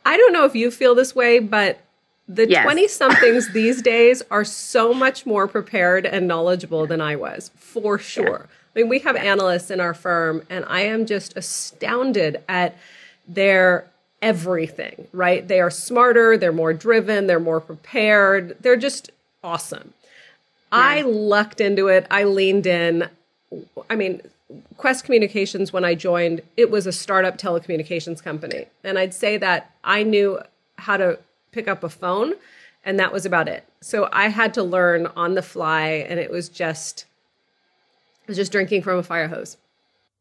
I 0.07 0.17
don't 0.17 0.33
know 0.33 0.45
if 0.45 0.55
you 0.55 0.71
feel 0.71 0.95
this 0.95 1.15
way, 1.15 1.39
but 1.39 1.81
the 2.27 2.47
20 2.47 2.83
yes. 2.83 2.93
somethings 2.93 3.49
these 3.53 3.83
days 3.83 4.23
are 4.31 4.45
so 4.45 4.95
much 4.95 5.27
more 5.27 5.47
prepared 5.49 6.07
and 6.07 6.27
knowledgeable 6.27 6.87
than 6.87 7.01
I 7.01 7.17
was, 7.17 7.51
for 7.57 7.99
sure. 7.99 8.49
Yeah. 8.49 8.57
I 8.75 8.79
mean, 8.79 8.89
we 8.89 9.01
have 9.01 9.17
yeah. 9.17 9.25
analysts 9.25 9.71
in 9.71 9.81
our 9.81 9.95
firm, 9.95 10.43
and 10.49 10.65
I 10.69 10.83
am 10.83 11.07
just 11.07 11.37
astounded 11.37 12.43
at 12.49 12.79
their 13.27 13.91
everything, 14.23 15.09
right? 15.13 15.47
They 15.47 15.61
are 15.61 15.71
smarter, 15.71 16.37
they're 16.37 16.53
more 16.53 16.73
driven, 16.73 17.27
they're 17.27 17.41
more 17.41 17.61
prepared. 17.61 18.57
They're 18.61 18.77
just 18.77 19.11
awesome. 19.43 19.95
Yeah. 20.73 20.79
I 20.79 21.01
lucked 21.03 21.61
into 21.61 21.89
it. 21.89 22.07
I 22.11 22.25
leaned 22.25 22.67
in. 22.67 23.09
I 23.89 23.97
mean, 23.97 24.21
Qwest 24.77 25.05
Communications, 25.05 25.73
when 25.73 25.85
I 25.85 25.95
joined, 25.95 26.43
it 26.57 26.71
was 26.71 26.87
a 26.87 26.93
startup 26.93 27.39
telecommunications 27.39 28.23
company. 28.23 28.67
And 28.85 28.99
I'd 28.99 29.15
say 29.15 29.37
that 29.39 29.73
I 29.85 30.03
knew 30.03 30.41
how 30.77 30.97
to 30.97 31.19
pick 31.53 31.69
up 31.69 31.83
a 31.83 31.89
phone, 31.89 32.35
and 32.85 32.99
that 32.99 33.13
was 33.13 33.27
about 33.27 33.49
it. 33.49 33.65
So 33.81 34.09
I 34.13 34.29
had 34.29 34.55
to 34.55 34.63
learn 34.63 35.07
on 35.17 35.35
the 35.35 35.43
fly, 35.43 35.83
and 36.09 36.21
it 36.21 36.31
was 36.31 36.49
just, 36.49 37.07
it 38.23 38.29
was 38.29 38.37
just 38.37 38.53
drinking 38.53 38.83
from 38.83 38.99
a 38.99 39.03
fire 39.03 39.29
hose. 39.29 39.57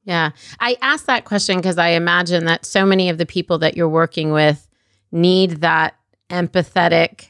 Yeah. 0.09 0.31
I 0.59 0.75
asked 0.81 1.05
that 1.05 1.25
question 1.25 1.57
because 1.57 1.77
I 1.77 1.89
imagine 1.89 2.45
that 2.45 2.65
so 2.65 2.83
many 2.83 3.09
of 3.09 3.19
the 3.19 3.27
people 3.27 3.59
that 3.59 3.77
you're 3.77 3.87
working 3.87 4.31
with 4.31 4.67
need 5.11 5.61
that 5.61 5.97
empathetic 6.31 7.27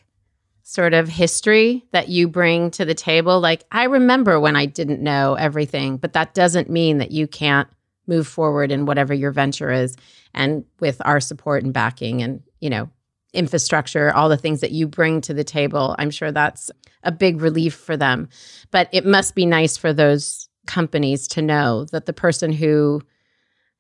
sort 0.64 0.94
of 0.94 1.10
history 1.10 1.84
that 1.92 2.08
you 2.08 2.30
bring 2.30 2.72
to 2.72 2.86
the 2.86 2.94
table. 2.94 3.42
Like, 3.42 3.66
I 3.70 3.84
remember 3.84 4.40
when 4.40 4.56
I 4.56 4.66
didn't 4.66 5.04
know 5.04 5.34
everything, 5.34 5.98
but 5.98 6.14
that 6.14 6.34
doesn't 6.34 6.70
mean 6.70 7.00
that 7.00 7.12
you 7.12 7.28
can't 7.28 7.68
move 8.08 8.28
forward 8.28 8.72
in 8.72 8.86
whatever 8.86 9.14
your 9.14 9.32
venture 9.32 9.74
is. 9.74 9.98
And 10.34 10.64
with 10.80 11.02
our 11.04 11.20
support 11.20 11.66
and 11.66 11.74
backing 11.74 12.22
and, 12.22 12.42
you 12.62 12.70
know, 12.70 12.90
infrastructure, 13.34 14.16
all 14.16 14.30
the 14.30 14.38
things 14.38 14.62
that 14.62 14.72
you 14.72 14.88
bring 14.88 15.20
to 15.22 15.34
the 15.34 15.44
table, 15.44 15.98
I'm 16.00 16.12
sure 16.12 16.32
that's 16.32 16.72
a 17.04 17.12
big 17.12 17.42
relief 17.42 17.74
for 17.74 17.98
them. 17.98 18.30
But 18.72 18.88
it 18.94 19.06
must 19.06 19.36
be 19.36 19.46
nice 19.46 19.76
for 19.76 19.92
those 19.92 20.49
companies 20.70 21.28
to 21.28 21.42
know 21.42 21.84
that 21.86 22.06
the 22.06 22.14
person 22.14 22.54
who 22.54 23.02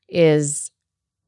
is 0.09 0.71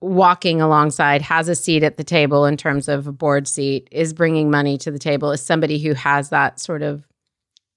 walking 0.02 0.60
alongside 0.60 1.22
has 1.22 1.48
a 1.48 1.54
seat 1.54 1.84
at 1.84 1.98
the 1.98 2.04
table 2.04 2.46
in 2.46 2.58
terms 2.58 2.90
of 2.90 3.06
a 3.06 3.12
board 3.12 3.48
seat 3.48 3.88
is 3.92 4.12
bringing 4.12 4.50
money 4.50 4.76
to 4.76 4.90
the 4.90 4.98
table 4.98 5.32
is 5.32 5.40
somebody 5.40 5.78
who 5.78 5.94
has 5.94 6.30
that 6.30 6.60
sort 6.60 6.82
of 6.82 7.08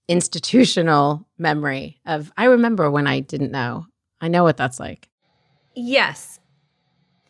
institutional 0.09 1.27
memory 1.37 2.01
of 2.07 2.33
i 2.39 2.45
remember 2.47 2.91
when 2.91 3.07
i 3.07 3.21
didn't 3.21 3.53
know. 3.53 3.87
I 4.21 4.29
know 4.29 4.43
what 4.45 4.57
that's 4.57 4.81
like. 4.81 5.11
Yes. 5.75 6.41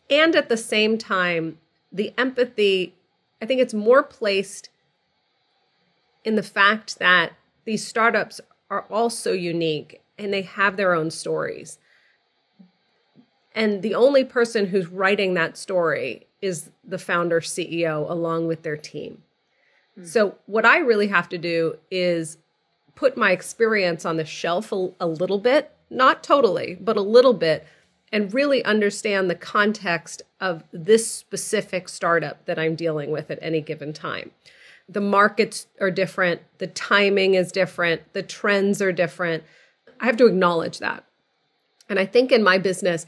And 0.09 0.35
at 0.35 0.47
the 0.47 0.57
same 0.57 0.97
time 0.97 1.57
the 1.91 2.13
empathy 2.17 2.95
i 3.41 3.45
think 3.45 3.59
it's 3.59 3.73
more 3.73 4.03
placed 4.03 4.69
in 6.23 6.35
the 6.35 6.43
fact 6.43 6.99
that 6.99 7.33
these 7.65 7.85
startups 7.85 8.39
are 8.69 8.85
all 8.89 9.09
so 9.09 9.33
unique 9.33 10.01
and 10.17 10.33
they 10.33 10.43
have 10.43 10.77
their 10.77 10.93
own 10.93 11.11
stories. 11.11 11.79
And 13.53 13.81
the 13.81 13.95
only 13.95 14.23
person 14.23 14.67
who's 14.67 14.87
writing 14.87 15.33
that 15.35 15.57
story 15.57 16.27
is 16.41 16.71
the 16.83 16.97
founder 16.97 17.39
CEO 17.39 18.09
along 18.09 18.47
with 18.47 18.63
their 18.63 18.77
team. 18.77 19.23
Mm. 19.97 20.05
So, 20.05 20.35
what 20.45 20.65
I 20.65 20.79
really 20.79 21.07
have 21.07 21.29
to 21.29 21.37
do 21.37 21.77
is 21.89 22.37
put 22.95 23.17
my 23.17 23.31
experience 23.31 24.05
on 24.05 24.17
the 24.17 24.25
shelf 24.25 24.71
a, 24.71 24.89
a 24.99 25.07
little 25.07 25.39
bit, 25.39 25.71
not 25.89 26.23
totally, 26.23 26.77
but 26.79 26.97
a 26.97 27.01
little 27.01 27.33
bit, 27.33 27.65
and 28.11 28.33
really 28.33 28.63
understand 28.63 29.29
the 29.29 29.35
context 29.35 30.21
of 30.39 30.63
this 30.71 31.09
specific 31.09 31.89
startup 31.89 32.45
that 32.45 32.59
I'm 32.59 32.75
dealing 32.75 33.11
with 33.11 33.31
at 33.31 33.39
any 33.41 33.61
given 33.61 33.93
time. 33.93 34.31
The 34.87 35.01
markets 35.01 35.67
are 35.81 35.91
different, 35.91 36.41
the 36.59 36.67
timing 36.67 37.33
is 37.33 37.51
different, 37.51 38.13
the 38.13 38.23
trends 38.23 38.81
are 38.81 38.91
different. 38.91 39.43
I 39.99 40.05
have 40.05 40.17
to 40.17 40.25
acknowledge 40.25 40.79
that. 40.79 41.05
And 41.89 41.99
I 41.99 42.05
think 42.05 42.31
in 42.31 42.43
my 42.43 42.57
business, 42.57 43.05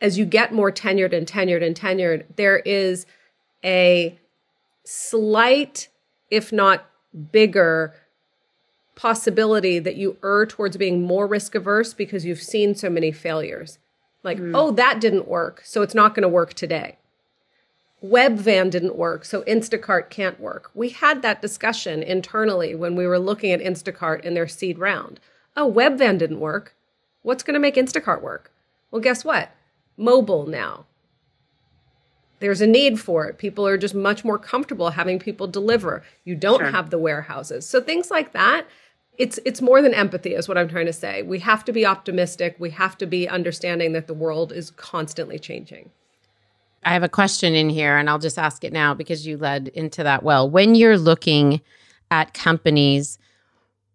as 0.00 0.18
you 0.18 0.24
get 0.24 0.52
more 0.52 0.70
tenured 0.70 1.12
and 1.12 1.26
tenured 1.26 1.64
and 1.64 1.74
tenured, 1.76 2.24
there 2.36 2.58
is 2.58 3.06
a 3.64 4.18
slight, 4.84 5.88
if 6.30 6.52
not 6.52 6.86
bigger, 7.32 7.94
possibility 8.94 9.78
that 9.78 9.96
you 9.96 10.16
err 10.24 10.46
towards 10.46 10.76
being 10.76 11.02
more 11.02 11.26
risk 11.26 11.54
averse 11.54 11.94
because 11.94 12.24
you've 12.24 12.42
seen 12.42 12.74
so 12.74 12.88
many 12.88 13.12
failures. 13.12 13.78
Like, 14.22 14.38
mm. 14.38 14.52
oh, 14.54 14.70
that 14.72 15.00
didn't 15.00 15.28
work, 15.28 15.62
so 15.64 15.82
it's 15.82 15.94
not 15.94 16.14
going 16.14 16.22
to 16.22 16.28
work 16.28 16.54
today. 16.54 16.96
Webvan 18.04 18.70
didn't 18.70 18.96
work, 18.96 19.24
so 19.24 19.42
Instacart 19.42 20.10
can't 20.10 20.40
work. 20.40 20.70
We 20.74 20.90
had 20.90 21.22
that 21.22 21.40
discussion 21.40 22.02
internally 22.02 22.74
when 22.74 22.96
we 22.96 23.06
were 23.06 23.18
looking 23.18 23.52
at 23.52 23.60
Instacart 23.60 24.22
in 24.22 24.34
their 24.34 24.48
seed 24.48 24.78
round. 24.78 25.20
Oh, 25.56 25.70
Webvan 25.70 26.18
didn't 26.18 26.40
work. 26.40 26.74
What's 27.22 27.42
going 27.42 27.54
to 27.54 27.60
make 27.60 27.76
Instacart 27.76 28.22
work? 28.22 28.52
Well, 28.90 29.00
guess 29.00 29.24
what? 29.24 29.50
Mobile 29.96 30.46
now. 30.46 30.86
There's 32.38 32.60
a 32.60 32.66
need 32.66 33.00
for 33.00 33.26
it. 33.26 33.38
People 33.38 33.66
are 33.66 33.78
just 33.78 33.94
much 33.94 34.24
more 34.24 34.38
comfortable 34.38 34.90
having 34.90 35.18
people 35.18 35.46
deliver. 35.46 36.02
You 36.24 36.34
don't 36.34 36.60
sure. 36.60 36.70
have 36.70 36.90
the 36.90 36.98
warehouses. 36.98 37.66
So 37.66 37.80
things 37.80 38.10
like 38.10 38.32
that 38.32 38.66
it's 39.18 39.38
it's 39.44 39.62
more 39.62 39.82
than 39.82 39.94
empathy 39.94 40.34
is 40.34 40.48
what 40.48 40.58
i'm 40.58 40.68
trying 40.68 40.86
to 40.86 40.92
say 40.92 41.22
we 41.22 41.38
have 41.38 41.64
to 41.64 41.72
be 41.72 41.86
optimistic 41.86 42.56
we 42.58 42.70
have 42.70 42.96
to 42.98 43.06
be 43.06 43.28
understanding 43.28 43.92
that 43.92 44.06
the 44.06 44.14
world 44.14 44.52
is 44.52 44.70
constantly 44.72 45.38
changing 45.38 45.90
i 46.84 46.92
have 46.92 47.02
a 47.02 47.08
question 47.08 47.54
in 47.54 47.68
here 47.68 47.96
and 47.96 48.08
i'll 48.10 48.18
just 48.18 48.38
ask 48.38 48.64
it 48.64 48.72
now 48.72 48.94
because 48.94 49.26
you 49.26 49.36
led 49.36 49.68
into 49.68 50.02
that 50.02 50.22
well 50.22 50.48
when 50.48 50.74
you're 50.74 50.98
looking 50.98 51.60
at 52.10 52.34
companies 52.34 53.18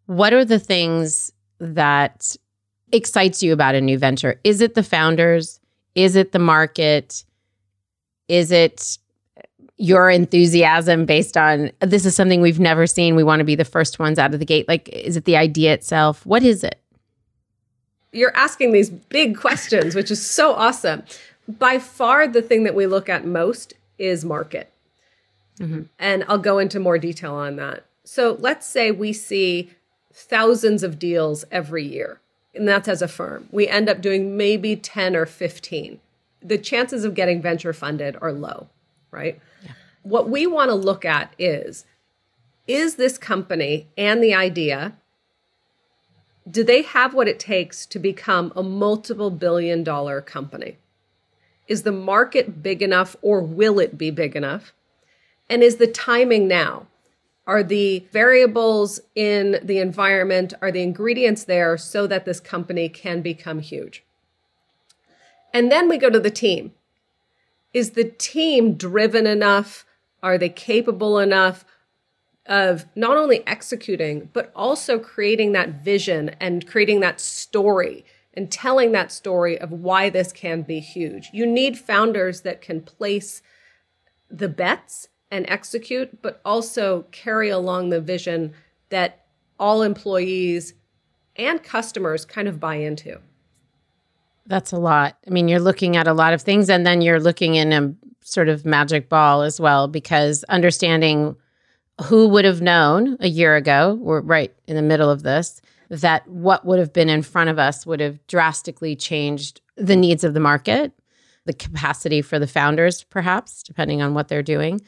what 0.06 0.34
are 0.34 0.46
the 0.46 0.60
things 0.60 1.32
that 1.62 2.36
excites 2.92 3.42
you 3.42 3.54
about 3.54 3.74
a 3.74 3.80
new 3.80 3.98
venture 3.98 4.38
is 4.44 4.60
it 4.60 4.76
the 4.76 4.84
founders 4.84 5.62
is 5.96 6.18
it 6.18 6.34
the 6.34 6.40
market 6.40 7.24
is 8.28 8.52
it 8.52 8.98
your 9.82 10.12
enthusiasm 10.12 11.06
based 11.06 11.36
on 11.36 11.72
this 11.80 12.06
is 12.06 12.16
something 12.16 12.40
we've 12.40 12.60
never 12.60 12.86
seen. 12.86 13.16
We 13.16 13.24
want 13.24 13.40
to 13.40 13.44
be 13.44 13.56
the 13.56 13.66
first 13.66 13.98
ones 13.98 14.20
out 14.20 14.32
of 14.32 14.40
the 14.40 14.46
gate. 14.46 14.68
Like, 14.68 14.88
is 14.90 15.18
it 15.18 15.26
the 15.26 15.36
idea 15.36 15.74
itself? 15.74 16.24
What 16.24 16.44
is 16.44 16.64
it? 16.64 16.80
You're 18.12 18.36
asking 18.36 18.74
these 18.74 18.92
big 18.92 19.38
questions, 19.38 19.96
which 19.96 20.12
is 20.12 20.24
so 20.24 20.54
awesome. 20.54 21.02
By 21.48 21.80
far, 21.80 22.28
the 22.28 22.44
thing 22.44 22.64
that 22.64 22.76
we 22.76 22.86
look 22.86 23.10
at 23.10 23.26
most 23.26 23.74
is 23.98 24.24
market. 24.24 24.72
Mm-hmm. 25.60 25.84
And 25.98 26.26
I'll 26.28 26.38
go 26.38 26.60
into 26.60 26.80
more 26.80 27.00
detail 27.00 27.34
on 27.34 27.56
that. 27.56 27.84
So 28.04 28.38
let's 28.40 28.68
say 28.68 28.92
we 28.92 29.14
see 29.14 29.72
thousands 30.14 30.84
of 30.84 31.00
deals 31.00 31.46
every 31.52 31.86
year, 31.86 32.20
and 32.54 32.68
that's 32.68 32.88
as 32.88 33.02
a 33.02 33.08
firm. 33.08 33.48
We 33.52 33.68
end 33.68 33.90
up 33.90 34.02
doing 34.02 34.38
maybe 34.38 34.76
10 34.76 35.16
or 35.16 35.26
15. 35.26 36.00
The 36.42 36.58
chances 36.58 37.06
of 37.06 37.16
getting 37.16 37.42
venture 37.42 37.74
funded 37.74 38.18
are 38.22 38.32
low, 38.32 38.68
right? 39.12 39.40
What 40.04 40.30
we 40.30 40.48
want 40.48 40.70
to 40.70 40.76
look 40.76 41.06
at 41.06 41.34
is 41.38 41.86
is 42.68 42.96
this 42.96 43.18
company 43.18 43.88
and 43.98 44.24
the 44.24 44.34
idea 44.34 44.96
do 46.50 46.64
they 46.64 46.82
have 46.82 47.14
what 47.14 47.28
it 47.28 47.40
takes 47.40 47.86
to 47.86 48.00
become 48.00 48.52
a 48.56 48.64
multiple 48.64 49.30
billion 49.30 49.84
dollar 49.84 50.22
company? 50.22 50.78
Is 51.68 51.84
the 51.84 51.92
market 51.92 52.64
big 52.64 52.82
enough 52.82 53.16
or 53.22 53.42
will 53.42 53.80
it 53.80 53.98
be 53.98 54.10
big 54.10 54.36
enough? 54.36 54.74
And 55.50 55.62
is 55.62 55.78
the 55.78 55.88
timing 55.88 56.48
now? 56.48 56.88
Are 57.52 57.64
the 57.64 58.08
variables 58.14 59.02
in 59.14 59.60
the 59.62 59.80
environment, 59.80 60.54
are 60.62 60.72
the 60.72 60.84
ingredients 60.84 61.44
there 61.44 61.78
so 61.78 62.08
that 62.08 62.24
this 62.24 62.40
company 62.40 62.88
can 62.88 63.22
become 63.22 63.60
huge? 63.60 64.06
And 65.54 65.70
then 65.70 65.90
we 65.90 65.98
go 65.98 66.10
to 66.10 66.22
the 66.22 66.32
team. 66.32 66.72
Is 67.74 67.90
the 67.90 68.06
team 68.06 68.76
driven 68.76 69.28
enough 69.28 69.86
are 70.24 70.38
they 70.38 70.48
capable 70.48 71.20
enough 71.20 71.66
of 72.46 72.86
not 72.96 73.18
only 73.18 73.46
executing, 73.46 74.30
but 74.32 74.50
also 74.56 74.98
creating 74.98 75.52
that 75.52 75.84
vision 75.84 76.30
and 76.40 76.66
creating 76.66 77.02
that 77.02 77.20
story 77.20 78.06
and 78.34 78.50
telling 78.50 78.94
that 78.94 79.12
story 79.12 79.60
of 79.60 79.74
why 79.74 80.10
this 80.10 80.32
can 80.32 80.62
be 80.62 80.80
huge? 80.80 81.30
You 81.34 81.46
need 81.46 81.78
founders 81.78 82.44
that 82.44 82.62
can 82.62 82.80
place 82.80 83.42
the 84.30 84.48
bets 84.48 85.10
and 85.32 85.46
execute, 85.50 86.22
but 86.22 86.42
also 86.46 87.06
carry 87.12 87.50
along 87.50 87.90
the 87.90 88.02
vision 88.02 88.54
that 88.90 89.26
all 89.60 89.82
employees 89.82 90.74
and 91.38 91.64
customers 91.64 92.26
kind 92.26 92.48
of 92.48 92.60
buy 92.60 92.76
into. 92.76 93.18
That's 94.46 94.72
a 94.74 94.78
lot. 94.78 95.18
I 95.26 95.30
mean, 95.30 95.48
you're 95.48 95.60
looking 95.60 95.96
at 95.96 96.08
a 96.08 96.14
lot 96.14 96.34
of 96.34 96.42
things, 96.42 96.70
and 96.70 96.86
then 96.86 97.02
you're 97.02 97.20
looking 97.20 97.56
in 97.56 97.72
a 97.72 97.96
sort 98.24 98.50
of 98.50 98.66
magic 98.66 99.08
ball 99.08 99.42
as 99.42 99.60
well 99.60 99.88
because 99.88 100.44
understanding 100.46 101.36
who 102.04 102.28
would 102.28 102.46
have 102.46 102.62
known 102.62 103.18
a 103.20 103.28
year 103.28 103.56
ago, 103.56 103.98
we're 104.02 104.22
right 104.22 104.54
in 104.68 104.76
the 104.76 104.82
middle 104.82 105.10
of 105.10 105.24
this, 105.24 105.62
that 105.90 106.28
what 106.28 106.66
would 106.66 106.80
have 106.80 106.94
been 106.94 107.10
in 107.10 107.22
front 107.22 107.50
of 107.50 107.60
us 107.60 107.86
would 107.86 108.00
have 108.00 108.26
drastically 108.28 108.96
changed 108.96 109.62
the 109.76 109.96
needs 109.96 110.24
of 110.24 110.34
the 110.34 110.40
market, 110.40 110.92
the 111.46 111.54
capacity 111.54 112.22
for 112.22 112.40
the 112.40 112.48
founders, 112.48 113.04
perhaps, 113.04 113.64
depending 113.64 114.02
on 114.02 114.14
what 114.14 114.28
they're 114.28 114.44
doing. 114.44 114.80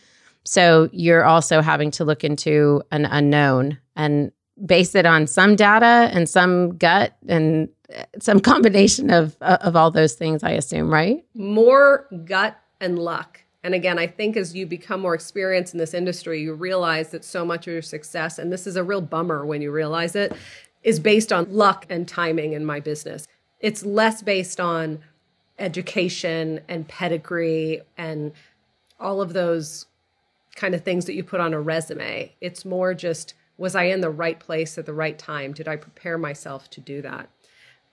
So 0.46 0.90
you're 0.92 1.24
also 1.24 1.62
having 1.62 1.92
to 1.92 2.06
look 2.06 2.24
into 2.24 2.82
an 2.92 3.06
unknown 3.06 3.78
and 3.96 4.32
base 4.66 4.96
it 4.96 5.06
on 5.06 5.28
some 5.28 5.56
data 5.56 6.10
and 6.14 6.30
some 6.30 6.78
gut 6.78 7.16
and 7.28 7.70
uh, 7.96 8.04
some 8.20 8.40
combination 8.52 9.10
of 9.10 9.36
uh, 9.42 9.58
of 9.62 9.76
all 9.76 9.90
those 9.90 10.14
things 10.14 10.44
i 10.44 10.52
assume 10.52 10.94
right 10.94 11.26
more 11.34 12.08
gut 12.24 12.56
and 12.84 13.00
luck. 13.00 13.44
And 13.64 13.74
again, 13.74 13.98
I 13.98 14.08
think 14.08 14.36
as 14.36 14.54
you 14.54 14.68
become 14.68 15.00
more 15.00 15.16
experienced 15.16 15.74
in 15.74 15.80
this 15.80 15.94
industry, 15.94 16.42
you 16.42 16.54
realize 16.54 17.10
that 17.12 17.24
so 17.24 17.46
much 17.46 17.66
of 17.66 17.74
your 17.74 17.82
success, 17.82 18.38
and 18.38 18.52
this 18.52 18.68
is 18.68 18.76
a 18.76 18.84
real 18.84 19.02
bummer 19.02 19.46
when 19.46 19.62
you 19.62 19.72
realize 19.72 20.16
it, 20.16 20.34
is 20.84 21.00
based 21.00 21.32
on 21.32 21.52
luck 21.52 21.86
and 21.90 22.08
timing 22.08 22.52
in 22.52 22.66
my 22.66 22.82
business. 22.82 23.26
It's 23.62 23.86
less 23.86 24.22
based 24.22 24.60
on 24.60 25.00
education 25.58 26.60
and 26.68 26.86
pedigree 26.90 27.82
and 27.98 28.34
all 29.00 29.22
of 29.22 29.32
those 29.32 29.86
kind 30.56 30.76
of 30.76 30.84
things 30.84 31.06
that 31.06 31.14
you 31.14 31.24
put 31.24 31.40
on 31.40 31.54
a 31.54 31.62
resume. 31.62 32.34
It's 32.42 32.66
more 32.66 32.94
just 32.94 33.34
was 33.58 33.76
I 33.76 33.84
in 33.84 34.02
the 34.02 34.10
right 34.10 34.40
place 34.40 34.78
at 34.78 34.86
the 34.86 34.94
right 34.94 35.18
time? 35.18 35.54
Did 35.54 35.68
I 35.68 35.76
prepare 35.76 36.18
myself 36.18 36.70
to 36.72 36.82
do 36.82 37.02
that? 37.04 37.30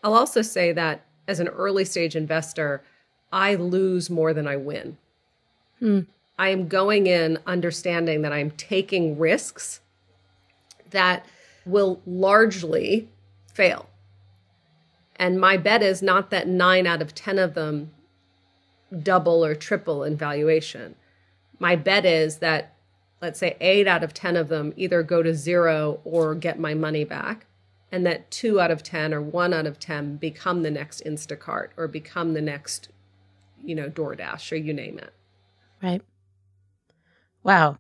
I'll 0.03 0.15
also 0.15 0.43
say 0.43 0.73
that 0.73 1.05
as 1.29 1.39
an 1.39 1.49
early 1.49 1.85
stage 1.85 2.17
investor, 2.17 2.83
I 3.33 3.55
lose 3.55 4.11
more 4.11 4.33
than 4.33 4.47
I 4.47 4.57
win. 4.57 4.97
Hmm. 5.79 6.01
I 6.39 6.49
am 6.49 6.69
going 6.69 7.07
in 7.07 7.39
understanding 7.47 8.23
that 8.23 8.33
I'm 8.33 8.51
taking 8.53 9.19
risks 9.19 9.81
that 10.91 11.27
will 11.67 12.01
largely 12.07 13.09
fail. 13.53 13.91
And 15.17 15.39
my 15.39 15.59
bet 15.59 15.83
is 15.83 16.01
not 16.01 16.31
that 16.31 16.49
nine 16.49 16.87
out 16.87 17.03
of 17.03 17.15
10 17.15 17.39
of 17.39 17.55
them 17.55 17.91
double 19.03 19.45
or 19.45 19.55
triple 19.55 20.03
in 20.03 20.17
valuation. 20.17 20.95
My 21.61 21.77
bet 21.77 22.05
is 22.05 22.39
that, 22.39 22.75
let's 23.23 23.39
say, 23.39 23.57
eight 23.61 23.87
out 23.87 24.03
of 24.03 24.13
10 24.13 24.37
of 24.37 24.49
them 24.49 24.73
either 24.77 25.05
go 25.05 25.23
to 25.23 25.35
zero 25.35 26.01
or 26.03 26.35
get 26.35 26.59
my 26.59 26.75
money 26.75 27.05
back, 27.05 27.47
and 27.93 28.05
that 28.07 28.33
two 28.33 28.61
out 28.61 28.73
of 28.73 28.83
10 28.83 29.15
or 29.15 29.23
one 29.23 29.55
out 29.55 29.67
of 29.67 29.79
10 29.79 30.17
become 30.17 30.65
the 30.65 30.71
next 30.73 31.05
Instacart 31.05 31.69
or 31.77 31.87
become 31.87 32.35
the 32.35 32.41
next 32.41 32.89
you 33.65 33.75
know, 33.75 33.89
DoorDash 33.89 34.53
or 34.53 34.57
you 34.57 34.73
name 34.73 34.99
it. 34.99 35.13
Right. 35.83 36.03
Wow. 37.43 37.79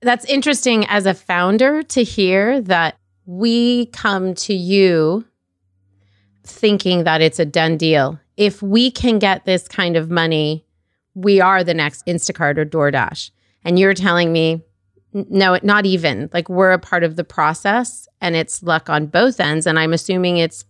That's 0.00 0.24
interesting 0.26 0.86
as 0.86 1.06
a 1.06 1.14
founder 1.14 1.82
to 1.82 2.02
hear 2.02 2.60
that 2.62 2.96
we 3.26 3.86
come 3.86 4.34
to 4.34 4.54
you 4.54 5.24
thinking 6.44 7.04
that 7.04 7.22
it's 7.22 7.38
a 7.38 7.46
done 7.46 7.76
deal. 7.76 8.18
If 8.36 8.62
we 8.62 8.90
can 8.90 9.18
get 9.18 9.44
this 9.44 9.66
kind 9.66 9.96
of 9.96 10.10
money, 10.10 10.63
we 11.14 11.40
are 11.40 11.64
the 11.64 11.74
next 11.74 12.06
Instacart 12.06 12.58
or 12.58 12.64
DoorDash. 12.64 13.30
And 13.64 13.78
you're 13.78 13.94
telling 13.94 14.32
me, 14.32 14.62
no, 15.12 15.58
not 15.62 15.86
even. 15.86 16.28
Like 16.32 16.48
we're 16.48 16.72
a 16.72 16.78
part 16.78 17.04
of 17.04 17.16
the 17.16 17.24
process 17.24 18.08
and 18.20 18.36
it's 18.36 18.62
luck 18.62 18.90
on 18.90 19.06
both 19.06 19.40
ends. 19.40 19.66
And 19.66 19.78
I'm 19.78 19.92
assuming 19.92 20.38
it's 20.38 20.64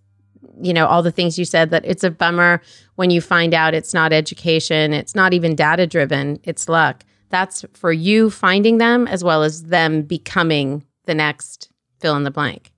you 0.61 0.73
know, 0.73 0.87
all 0.87 1.03
the 1.03 1.11
things 1.11 1.39
you 1.39 1.45
said 1.45 1.71
that 1.71 1.85
it's 1.85 2.05
a 2.05 2.11
bummer 2.11 2.63
when 2.97 3.11
you 3.11 3.21
find 3.21 3.55
out 3.55 3.75
it's 3.75 3.95
not 3.95 4.13
education, 4.13 4.93
it's 4.93 5.15
not 5.15 5.33
even 5.33 5.55
data 5.55 5.87
driven, 5.87 6.39
it's 6.45 6.69
luck. 6.69 7.05
That's 7.31 7.65
for 7.75 7.93
you 7.93 8.31
finding 8.31 8.79
them 8.79 9.09
as 9.09 9.25
well 9.25 9.43
as 9.43 9.65
them 9.65 10.03
becoming 10.03 10.85
the 11.07 11.15
next 11.15 11.71
fill 12.01 12.17
in 12.17 12.23
the 12.23 12.31
blank. 12.31 12.71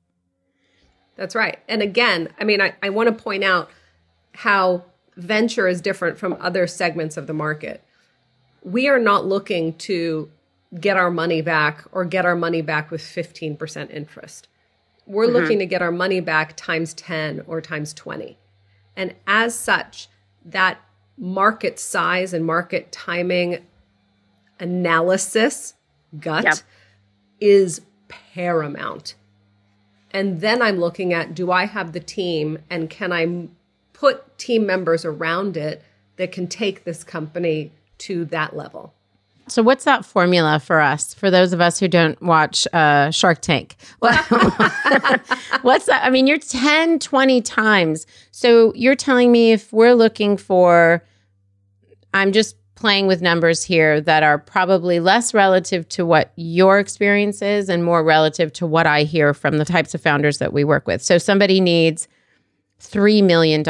That's 1.17 1.35
right. 1.35 1.59
And 1.69 1.83
again, 1.83 2.29
I 2.39 2.45
mean, 2.45 2.61
I, 2.61 2.75
I 2.83 2.91
want 2.91 3.09
to 3.09 3.23
point 3.23 3.45
out 3.45 3.71
how 4.33 4.85
venture 5.17 5.67
is 5.67 5.81
different 5.81 6.19
from 6.19 6.37
other 6.41 6.67
segments 6.67 7.17
of 7.17 7.27
the 7.27 7.33
market. 7.33 7.83
We 8.63 8.89
are 8.89 8.99
not 8.99 9.27
looking 9.27 9.75
to 9.75 10.31
get 10.79 10.97
our 10.97 11.11
money 11.11 11.41
back 11.41 11.85
or 11.93 12.05
get 12.05 12.27
our 12.27 12.37
money 12.37 12.63
back 12.63 12.91
with 12.91 13.01
15% 13.01 13.91
interest. 13.91 14.49
We're 15.07 15.27
mm-hmm. 15.27 15.35
looking 15.35 15.59
to 15.61 15.67
get 15.67 15.83
our 15.83 15.93
money 15.93 16.21
back 16.21 16.57
times 16.57 16.93
10 16.95 17.45
or 17.47 17.61
times 17.61 17.95
20. 17.95 18.37
And 18.97 19.15
as 19.27 19.55
such, 19.55 20.09
that 20.45 20.81
market 21.17 21.79
size 21.79 22.33
and 22.33 22.45
market 22.45 22.93
timing 22.93 23.65
analysis 24.59 25.75
gut 26.19 26.45
yep. 26.45 26.55
is 27.41 27.83
paramount. 28.09 29.15
And 30.11 30.41
then 30.41 30.63
I'm 30.63 30.79
looking 30.79 31.13
at 31.13 31.35
do 31.35 31.51
I 31.51 31.67
have 31.67 31.93
the 31.93 32.01
team 32.01 32.59
and 32.71 32.89
can 32.89 33.13
I 33.13 33.49
put 33.97 34.39
team 34.39 34.67
members 34.67 35.05
around 35.05 35.57
it 35.57 35.83
that 36.17 36.31
can 36.31 36.47
take 36.47 36.85
this 36.85 37.03
company 37.03 37.73
to 37.99 38.25
that 38.27 38.55
level? 38.55 38.93
So, 39.49 39.63
what's 39.63 39.85
that 39.85 40.05
formula 40.05 40.59
for 40.59 40.81
us, 40.81 41.15
for 41.15 41.31
those 41.31 41.53
of 41.53 41.61
us 41.61 41.79
who 41.79 41.87
don't 41.87 42.21
watch 42.21 42.67
uh, 42.73 43.13
Shark 43.13 43.41
Tank? 43.41 43.77
what's 44.01 45.87
that? 45.87 46.01
I 46.03 46.11
mean, 46.11 46.27
you're 46.27 46.39
10, 46.39 46.99
20 46.99 47.41
times. 47.43 48.07
So, 48.33 48.75
you're 48.75 48.97
telling 48.97 49.31
me 49.31 49.53
if 49.53 49.73
we're 49.73 49.95
looking 49.95 50.37
for, 50.37 51.05
I'm 52.13 52.33
just 52.33 52.57
playing 52.75 53.07
with 53.07 53.23
numbers 53.23 53.63
here 53.63 54.01
that 54.01 54.23
are 54.25 54.37
probably 54.37 54.99
less 55.01 55.33
relative 55.33 55.89
to 55.91 56.05
what 56.05 56.33
your 56.35 56.79
experience 56.81 57.41
is 57.41 57.69
and 57.69 57.85
more 57.85 58.03
relative 58.03 58.53
to 58.55 58.67
what 58.67 58.87
I 58.87 59.05
hear 59.05 59.33
from 59.33 59.59
the 59.59 59.65
types 59.65 59.95
of 59.95 60.03
founders 60.03 60.39
that 60.39 60.53
we 60.53 60.65
work 60.65 60.89
with. 60.89 61.03
So, 61.03 61.19
somebody 61.19 61.61
needs 61.61 62.09
$3 62.81 63.25
million. 63.25 63.65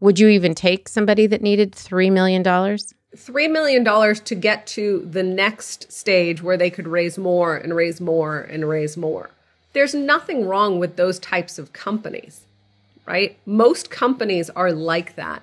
Would 0.00 0.18
you 0.18 0.28
even 0.28 0.54
take 0.54 0.88
somebody 0.88 1.26
that 1.26 1.42
needed 1.42 1.72
$3 1.72 2.10
million? 2.10 2.42
$3 2.42 3.50
million 3.50 4.14
to 4.14 4.34
get 4.34 4.66
to 4.66 5.06
the 5.10 5.22
next 5.22 5.92
stage 5.92 6.42
where 6.42 6.56
they 6.56 6.70
could 6.70 6.88
raise 6.88 7.18
more 7.18 7.56
and 7.56 7.76
raise 7.76 8.00
more 8.00 8.40
and 8.40 8.68
raise 8.68 8.96
more. 8.96 9.30
There's 9.74 9.94
nothing 9.94 10.46
wrong 10.46 10.78
with 10.78 10.96
those 10.96 11.18
types 11.18 11.58
of 11.58 11.72
companies, 11.72 12.42
right? 13.06 13.36
Most 13.46 13.90
companies 13.90 14.50
are 14.50 14.72
like 14.72 15.14
that. 15.16 15.42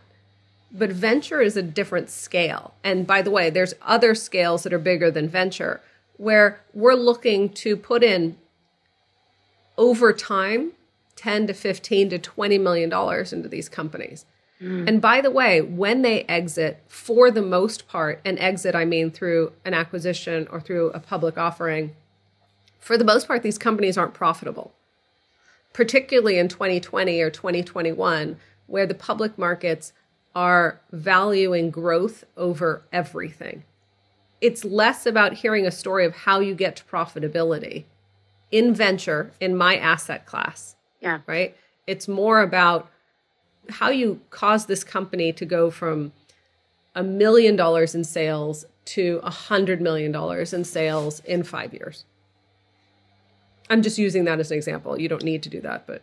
But 0.71 0.91
venture 0.91 1.41
is 1.41 1.57
a 1.57 1.63
different 1.63 2.09
scale. 2.09 2.73
And 2.83 3.07
by 3.07 3.21
the 3.21 3.31
way, 3.31 3.49
there's 3.49 3.73
other 3.81 4.13
scales 4.13 4.63
that 4.63 4.73
are 4.73 4.79
bigger 4.79 5.09
than 5.09 5.27
venture 5.27 5.81
where 6.17 6.59
we're 6.73 6.93
looking 6.93 7.49
to 7.49 7.75
put 7.75 8.03
in 8.03 8.37
over 9.77 10.11
time 10.11 10.73
10 11.19 11.47
to 11.47 11.53
15 11.53 12.09
to 12.11 12.17
20 12.17 12.57
million 12.57 12.89
dollars 12.89 13.33
into 13.33 13.49
these 13.49 13.67
companies. 13.67 14.25
Mm. 14.61 14.87
And 14.87 15.01
by 15.01 15.19
the 15.19 15.29
way, 15.29 15.61
when 15.61 16.01
they 16.01 16.23
exit, 16.23 16.81
for 16.87 17.29
the 17.29 17.41
most 17.41 17.89
part, 17.89 18.21
and 18.23 18.39
exit, 18.39 18.73
I 18.73 18.85
mean 18.85 19.11
through 19.11 19.51
an 19.65 19.73
acquisition 19.73 20.47
or 20.49 20.61
through 20.61 20.91
a 20.91 20.99
public 21.01 21.37
offering, 21.37 21.93
for 22.79 22.97
the 22.97 23.03
most 23.03 23.27
part, 23.27 23.43
these 23.43 23.57
companies 23.57 23.97
aren't 23.97 24.13
profitable, 24.13 24.71
particularly 25.73 26.39
in 26.39 26.47
2020 26.47 27.21
or 27.21 27.29
2021, 27.29 28.37
where 28.67 28.87
the 28.87 28.95
public 28.95 29.37
markets 29.37 29.91
are 30.33 30.79
valuing 30.93 31.69
growth 31.69 32.23
over 32.37 32.83
everything. 32.93 33.63
It's 34.39 34.63
less 34.63 35.05
about 35.05 35.33
hearing 35.33 35.65
a 35.65 35.71
story 35.71 36.05
of 36.05 36.15
how 36.15 36.39
you 36.39 36.55
get 36.55 36.77
to 36.77 36.85
profitability 36.85 37.83
in 38.51 38.73
venture, 38.73 39.33
in 39.41 39.57
my 39.57 39.75
asset 39.75 40.25
class. 40.25 40.77
Yeah. 41.01 41.19
Right? 41.27 41.55
It's 41.87 42.07
more 42.07 42.41
about 42.41 42.89
how 43.69 43.89
you 43.89 44.21
cause 44.29 44.65
this 44.65 44.83
company 44.83 45.31
to 45.33 45.45
go 45.45 45.69
from 45.69 46.11
a 46.95 47.03
million 47.03 47.55
dollars 47.55 47.95
in 47.95 48.03
sales 48.03 48.65
to 48.85 49.19
a 49.23 49.29
hundred 49.29 49.81
million 49.81 50.11
dollars 50.11 50.53
in 50.53 50.63
sales 50.63 51.21
in 51.21 51.43
five 51.43 51.73
years. 51.73 52.05
I'm 53.69 53.83
just 53.83 53.99
using 53.99 54.25
that 54.25 54.39
as 54.39 54.49
an 54.51 54.57
example. 54.57 54.99
You 54.99 55.07
don't 55.07 55.23
need 55.23 55.43
to 55.43 55.49
do 55.49 55.61
that, 55.61 55.85
but 55.85 56.01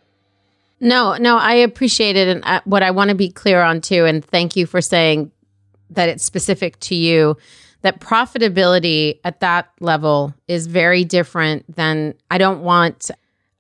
no, 0.79 1.17
no, 1.17 1.37
I 1.39 1.55
appreciate 1.55 2.17
it, 2.17 2.29
and 2.29 2.45
I, 2.45 2.61
what 2.65 2.83
I 2.83 2.91
want 2.91 3.09
to 3.09 3.17
be 3.17 3.31
clear 3.31 3.63
on 3.63 3.81
too, 3.81 4.05
and 4.05 4.25
thank 4.25 4.57
you 4.57 4.67
for 4.67 4.81
saying 4.81 5.33
that 5.91 6.09
it's 6.09 6.23
specific 6.23 6.79
to 6.81 6.95
you. 6.95 7.37
That 7.83 8.01
profitability 8.01 9.21
at 9.25 9.41
that 9.41 9.71
level 9.81 10.35
is 10.49 10.67
very 10.67 11.05
different 11.05 11.75
than 11.75 12.15
I 12.31 12.39
don't 12.39 12.63
want 12.63 13.11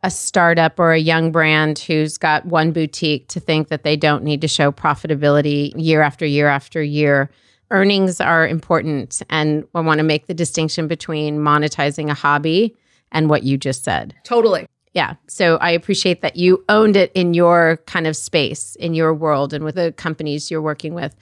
a 0.06 0.10
startup 0.10 0.78
or 0.78 0.92
a 0.92 1.00
young 1.00 1.32
brand 1.32 1.80
who's 1.80 2.16
got 2.16 2.46
one 2.46 2.70
boutique 2.70 3.26
to 3.26 3.40
think 3.40 3.66
that 3.66 3.82
they 3.82 3.96
don't 3.96 4.22
need 4.22 4.40
to 4.40 4.46
show 4.46 4.70
profitability 4.70 5.72
year 5.76 6.00
after 6.00 6.24
year 6.24 6.46
after 6.46 6.80
year. 6.80 7.28
Earnings 7.72 8.20
are 8.20 8.46
important. 8.46 9.20
And 9.30 9.66
I 9.74 9.80
want 9.80 9.98
to 9.98 10.04
make 10.04 10.28
the 10.28 10.32
distinction 10.32 10.86
between 10.86 11.38
monetizing 11.38 12.08
a 12.08 12.14
hobby 12.14 12.76
and 13.10 13.28
what 13.28 13.42
you 13.42 13.58
just 13.58 13.82
said. 13.82 14.14
Totally. 14.22 14.68
Yeah. 14.94 15.14
So 15.26 15.56
I 15.56 15.70
appreciate 15.70 16.22
that 16.22 16.36
you 16.36 16.64
owned 16.68 16.94
it 16.94 17.10
in 17.16 17.34
your 17.34 17.78
kind 17.86 18.06
of 18.06 18.16
space, 18.16 18.76
in 18.76 18.94
your 18.94 19.12
world, 19.12 19.52
and 19.52 19.64
with 19.64 19.74
the 19.74 19.90
companies 19.90 20.52
you're 20.52 20.62
working 20.62 20.94
with. 20.94 21.16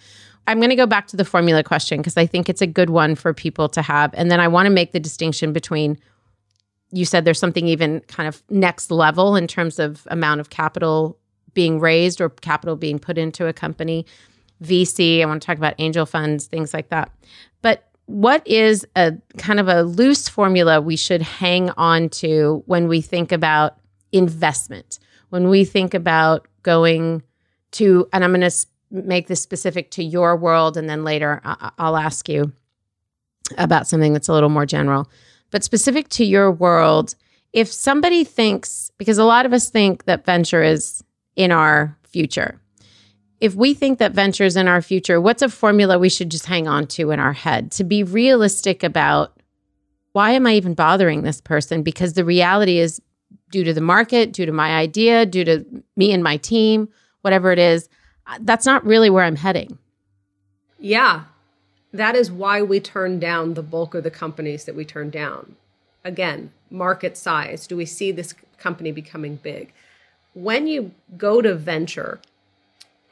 I'm 0.47 0.59
going 0.59 0.69
to 0.69 0.77
go 0.77 0.87
back 0.87 1.07
to 1.07 1.17
the 1.17 1.25
formula 1.25 1.65
question 1.65 2.01
because 2.01 2.19
I 2.19 2.27
think 2.27 2.51
it's 2.51 2.61
a 2.61 2.67
good 2.67 2.91
one 2.91 3.15
for 3.15 3.33
people 3.33 3.71
to 3.71 3.81
have. 3.81 4.13
And 4.13 4.31
then 4.31 4.41
I 4.41 4.49
want 4.49 4.67
to 4.67 4.71
make 4.71 4.93
the 4.93 5.01
distinction 5.01 5.55
between 5.55 5.99
you 6.95 7.05
said 7.05 7.25
there's 7.25 7.41
something 7.41 7.67
even 7.67 8.01
kind 8.03 8.29
of 8.29 8.43
next 8.51 8.91
level 8.91 9.35
in 9.35 9.49
terms 9.49 9.81
of 9.81 10.07
amount 10.11 10.41
of 10.41 10.51
capital 10.51 11.19
being 11.53 11.81
raised 11.81 12.21
or 12.21 12.29
capital 12.29 12.77
being 12.77 13.01
put 13.01 13.19
into 13.19 13.47
a 13.47 13.53
company. 13.53 14.07
VC, 14.63 15.21
I 15.21 15.27
want 15.27 15.43
to 15.43 15.47
talk 15.47 15.57
about 15.57 15.75
angel 15.79 16.07
funds, 16.07 16.47
things 16.47 16.73
like 16.73 16.91
that. 16.91 17.11
But 17.63 17.89
what 18.07 18.47
is 18.47 18.87
a 18.95 19.15
kind 19.39 19.59
of 19.59 19.67
a 19.67 19.83
loose 19.83 20.29
formula 20.29 20.81
we 20.81 20.97
should 20.97 21.21
hang 21.21 21.71
on 21.71 22.11
to 22.11 22.63
when 22.67 22.87
we 22.87 23.01
think 23.01 23.33
about 23.33 23.77
investment? 24.13 25.01
When 25.31 25.49
we 25.49 25.65
think 25.65 25.95
about 25.95 26.47
going 26.63 27.25
to, 27.73 28.09
and 28.13 28.23
I'm 28.23 28.31
going 28.31 28.49
to 28.49 28.67
make 28.93 29.27
this 29.27 29.43
specific 29.43 29.91
to 29.93 30.05
your 30.05 30.37
world, 30.37 30.77
and 30.77 30.89
then 30.89 31.03
later 31.03 31.41
I'll 31.45 31.97
ask 31.97 32.29
you 32.29 32.53
about 33.59 33.89
something 33.89 34.13
that's 34.13 34.29
a 34.29 34.33
little 34.33 34.49
more 34.49 34.65
general 34.65 35.11
but 35.55 35.63
specific 35.63 36.09
to 36.09 36.25
your 36.25 36.51
world, 36.51 37.15
if 37.53 37.71
somebody 37.71 38.25
thinks, 38.25 38.91
because 38.99 39.19
a 39.19 39.25
lot 39.25 39.47
of 39.47 39.53
us 39.53 39.71
think 39.71 40.03
that 40.07 40.27
venture 40.27 40.65
is 40.65 41.05
in 41.37 41.53
our 41.53 41.97
future, 42.03 42.61
if 43.39 43.55
we 43.55 43.73
think 43.73 44.01
that 44.01 44.11
venture 44.11 44.43
is 44.43 44.57
in 44.57 44.67
our 44.67 44.83
future, 44.83 45.21
what's 45.21 45.43
a 45.43 45.49
formula 45.49 45.97
we 45.97 46.09
should 46.09 46.29
just 46.29 46.47
hang 46.47 46.67
on 46.67 46.89
to 46.89 47.13
in 47.13 47.21
our 47.21 47.33
head 47.33 47.71
to 47.71 47.85
be 47.85 48.03
realistic 48.03 48.83
about 48.83 49.39
why 50.11 50.33
am 50.33 50.45
I 50.45 50.55
even 50.55 50.75
bothering 50.75 51.23
this 51.23 51.41
person? 51.41 51.85
Because 51.85 52.15
the 52.15 52.25
reality 52.25 52.81
is, 52.81 53.01
due 53.53 53.63
to 53.63 53.73
the 53.73 53.81
market, 53.81 54.33
due 54.33 54.47
to 54.47 54.53
my 54.53 54.75
idea, 54.75 55.25
due 55.25 55.45
to 55.45 55.65
me 55.97 56.13
and 56.13 56.25
my 56.25 56.37
team, 56.39 56.89
whatever 57.21 57.53
it 57.53 57.61
is, 57.61 57.89
uh, 58.27 58.39
that's 58.41 58.67
not 58.67 58.85
really 58.85 59.09
where 59.09 59.23
I'm 59.23 59.37
heading. 59.37 59.79
Yeah 60.81 61.27
that 61.95 62.17
is 62.17 62.31
why 62.31 62.61
we 62.61 62.81
turn 62.81 63.21
down 63.21 63.55
the 63.55 63.63
bulk 63.63 63.95
of 63.95 64.03
the 64.03 64.11
companies 64.11 64.65
that 64.65 64.75
we 64.75 64.85
turn 64.85 65.11
down. 65.11 65.55
Again, 66.05 66.51
market 66.69 67.17
size. 67.17 67.67
Do 67.67 67.77
we 67.77 67.87
see 67.87 68.11
this 68.11 68.35
company 68.59 68.91
becoming 68.91 69.37
big? 69.37 69.73
When 70.35 70.67
you 70.67 70.91
go 71.17 71.41
to 71.41 71.55
venture, 71.55 72.21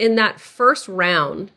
in 0.00 0.16
that 0.16 0.40
first 0.40 0.88
round, 0.88 1.52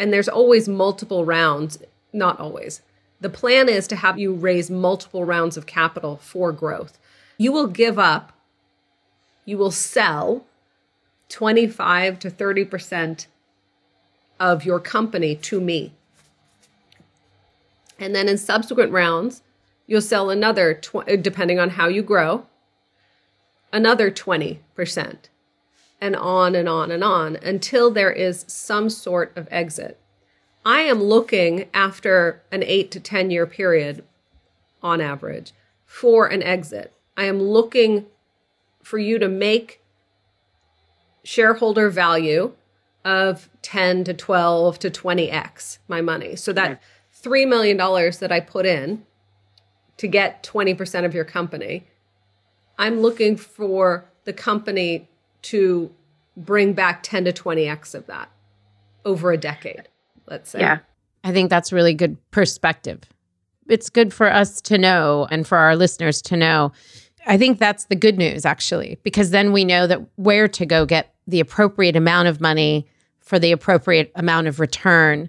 and 0.00 0.12
there's 0.12 0.28
always 0.28 0.68
multiple 0.68 1.24
rounds, 1.24 1.78
not 2.12 2.40
always. 2.40 2.82
The 3.20 3.30
plan 3.30 3.68
is 3.68 3.86
to 3.86 3.96
have 3.96 4.18
you 4.18 4.32
raise 4.32 4.68
multiple 4.68 5.24
rounds 5.24 5.56
of 5.56 5.64
capital 5.64 6.16
for 6.16 6.50
growth. 6.50 6.98
You 7.38 7.52
will 7.52 7.68
give 7.68 8.00
up, 8.00 8.32
you 9.44 9.58
will 9.58 9.70
sell 9.70 10.44
25 11.28 12.18
to 12.18 12.30
30% 12.32 13.26
of 14.40 14.64
your 14.64 14.80
company 14.80 15.36
to 15.36 15.60
me. 15.60 15.92
And 18.00 18.14
then 18.14 18.28
in 18.28 18.38
subsequent 18.38 18.90
rounds, 18.92 19.42
you'll 19.86 20.00
sell 20.00 20.30
another, 20.30 20.74
tw- 20.74 21.08
uh, 21.08 21.16
depending 21.16 21.60
on 21.60 21.70
how 21.70 21.86
you 21.86 22.02
grow, 22.02 22.46
another 23.72 24.10
20%, 24.10 24.58
and 26.00 26.16
on 26.16 26.54
and 26.54 26.68
on 26.68 26.90
and 26.90 27.04
on 27.04 27.36
until 27.36 27.90
there 27.90 28.10
is 28.10 28.46
some 28.48 28.88
sort 28.88 29.36
of 29.36 29.46
exit. 29.50 30.00
I 30.64 30.80
am 30.80 31.02
looking 31.02 31.68
after 31.74 32.42
an 32.50 32.62
eight 32.62 32.90
to 32.92 33.00
10 33.00 33.30
year 33.30 33.46
period 33.46 34.04
on 34.82 35.00
average 35.00 35.52
for 35.84 36.26
an 36.26 36.42
exit. 36.42 36.92
I 37.16 37.24
am 37.24 37.40
looking 37.40 38.06
for 38.82 38.98
you 38.98 39.18
to 39.18 39.28
make 39.28 39.82
shareholder 41.22 41.90
value 41.90 42.54
of 43.04 43.48
10 43.62 44.04
to 44.04 44.14
12 44.14 44.78
to 44.78 44.90
20x 44.90 45.78
my 45.88 46.00
money. 46.00 46.36
So 46.36 46.52
that 46.52 46.80
$3 47.22 47.48
million 47.48 47.76
that 47.76 48.30
I 48.30 48.40
put 48.40 48.66
in 48.66 49.04
to 49.96 50.08
get 50.08 50.42
20% 50.42 51.04
of 51.04 51.14
your 51.14 51.24
company, 51.24 51.86
I'm 52.78 53.00
looking 53.00 53.36
for 53.36 54.10
the 54.24 54.32
company 54.32 55.08
to 55.42 55.90
bring 56.36 56.72
back 56.72 57.02
10 57.02 57.26
to 57.26 57.32
20x 57.32 57.94
of 57.94 58.06
that 58.06 58.30
over 59.04 59.32
a 59.32 59.36
decade, 59.36 59.88
let's 60.26 60.50
say. 60.50 60.60
Yeah. 60.60 60.78
I 61.22 61.32
think 61.32 61.50
that's 61.50 61.72
really 61.72 61.94
good 61.94 62.16
perspective. 62.30 63.00
It's 63.68 63.90
good 63.90 64.12
for 64.12 64.32
us 64.32 64.60
to 64.62 64.78
know 64.78 65.28
and 65.30 65.46
for 65.46 65.58
our 65.58 65.76
listeners 65.76 66.22
to 66.22 66.36
know. 66.36 66.72
I 67.26 67.36
think 67.36 67.58
that's 67.58 67.84
the 67.84 67.96
good 67.96 68.16
news, 68.16 68.46
actually, 68.46 68.98
because 69.02 69.30
then 69.30 69.52
we 69.52 69.64
know 69.64 69.86
that 69.86 70.00
where 70.16 70.48
to 70.48 70.64
go 70.64 70.86
get 70.86 71.14
the 71.26 71.40
appropriate 71.40 71.96
amount 71.96 72.28
of 72.28 72.40
money 72.40 72.86
for 73.20 73.38
the 73.38 73.52
appropriate 73.52 74.10
amount 74.14 74.46
of 74.46 74.58
return 74.58 75.28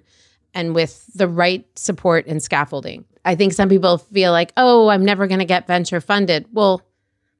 and 0.54 0.74
with 0.74 1.06
the 1.14 1.28
right 1.28 1.66
support 1.76 2.26
and 2.26 2.42
scaffolding. 2.42 3.04
I 3.24 3.34
think 3.34 3.52
some 3.52 3.68
people 3.68 3.98
feel 3.98 4.32
like, 4.32 4.52
oh, 4.56 4.88
I'm 4.88 5.04
never 5.04 5.26
going 5.26 5.38
to 5.38 5.44
get 5.44 5.66
venture 5.66 6.00
funded. 6.00 6.46
Well, 6.52 6.82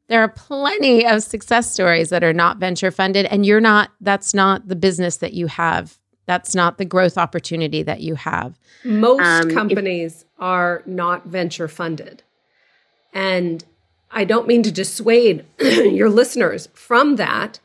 there 0.09 0.21
are 0.21 0.29
plenty 0.29 1.07
of 1.07 1.23
success 1.23 1.73
stories 1.73 2.11
that 2.11 2.23
are 2.23 2.33
not 2.33 2.59
venture 2.59 2.91
funded, 2.91 3.27
and 3.27 3.47
you're 3.47 3.61
not, 3.61 3.91
that's 4.01 4.35
not 4.35 4.69
the 4.69 4.77
business 4.77 5.17
that 5.19 5.33
you 5.33 5.47
have. 5.47 5.99
That's 6.27 6.55
not 6.55 6.79
the 6.79 6.85
growth 6.85 7.19
opportunity 7.19 7.83
that 7.83 8.01
you 8.01 8.15
have. 8.15 8.59
Most 8.85 9.23
um, 9.23 9.51
companies 9.51 10.23
if- 10.23 10.27
are 10.39 10.83
not 10.87 11.27
venture 11.27 11.69
funded. 11.69 12.23
And 13.13 13.65
I 14.11 14.25
don't 14.25 14.47
mean 14.47 14.63
to 14.63 14.73
dissuade 14.73 15.45
your 15.61 16.09
listeners 16.11 16.69
from 16.75 17.17
that, 17.17 17.59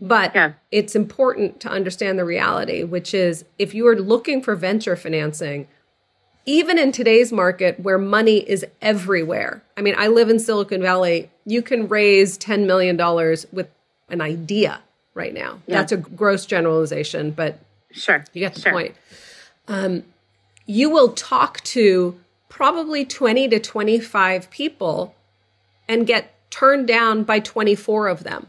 but 0.00 0.34
yeah. 0.34 0.52
it's 0.70 0.94
important 0.94 1.60
to 1.60 1.68
understand 1.68 2.18
the 2.18 2.24
reality, 2.24 2.82
which 2.82 3.14
is 3.14 3.44
if 3.58 3.74
you 3.74 3.86
are 3.86 3.96
looking 3.96 4.42
for 4.42 4.54
venture 4.54 4.96
financing, 4.96 5.68
even 6.44 6.78
in 6.78 6.92
today's 6.92 7.32
market 7.32 7.78
where 7.80 7.98
money 7.98 8.38
is 8.38 8.64
everywhere. 8.80 9.62
I 9.76 9.82
mean, 9.82 9.94
I 9.96 10.08
live 10.08 10.28
in 10.28 10.38
Silicon 10.38 10.82
Valley. 10.82 11.30
You 11.44 11.62
can 11.62 11.88
raise 11.88 12.36
$10 12.38 12.66
million 12.66 12.96
with 13.52 13.68
an 14.08 14.20
idea 14.20 14.80
right 15.14 15.32
now. 15.32 15.60
Yeah. 15.66 15.78
That's 15.78 15.92
a 15.92 15.98
gross 15.98 16.46
generalization, 16.46 17.30
but 17.30 17.58
sure. 17.92 18.24
You 18.32 18.40
get 18.40 18.54
the 18.54 18.60
sure. 18.60 18.72
point. 18.72 18.94
Um, 19.68 20.04
you 20.66 20.90
will 20.90 21.12
talk 21.12 21.60
to 21.60 22.18
probably 22.48 23.04
20 23.04 23.48
to 23.48 23.58
25 23.60 24.50
people 24.50 25.14
and 25.88 26.06
get 26.06 26.34
turned 26.50 26.86
down 26.86 27.24
by 27.24 27.40
24 27.40 28.08
of 28.08 28.24
them. 28.24 28.48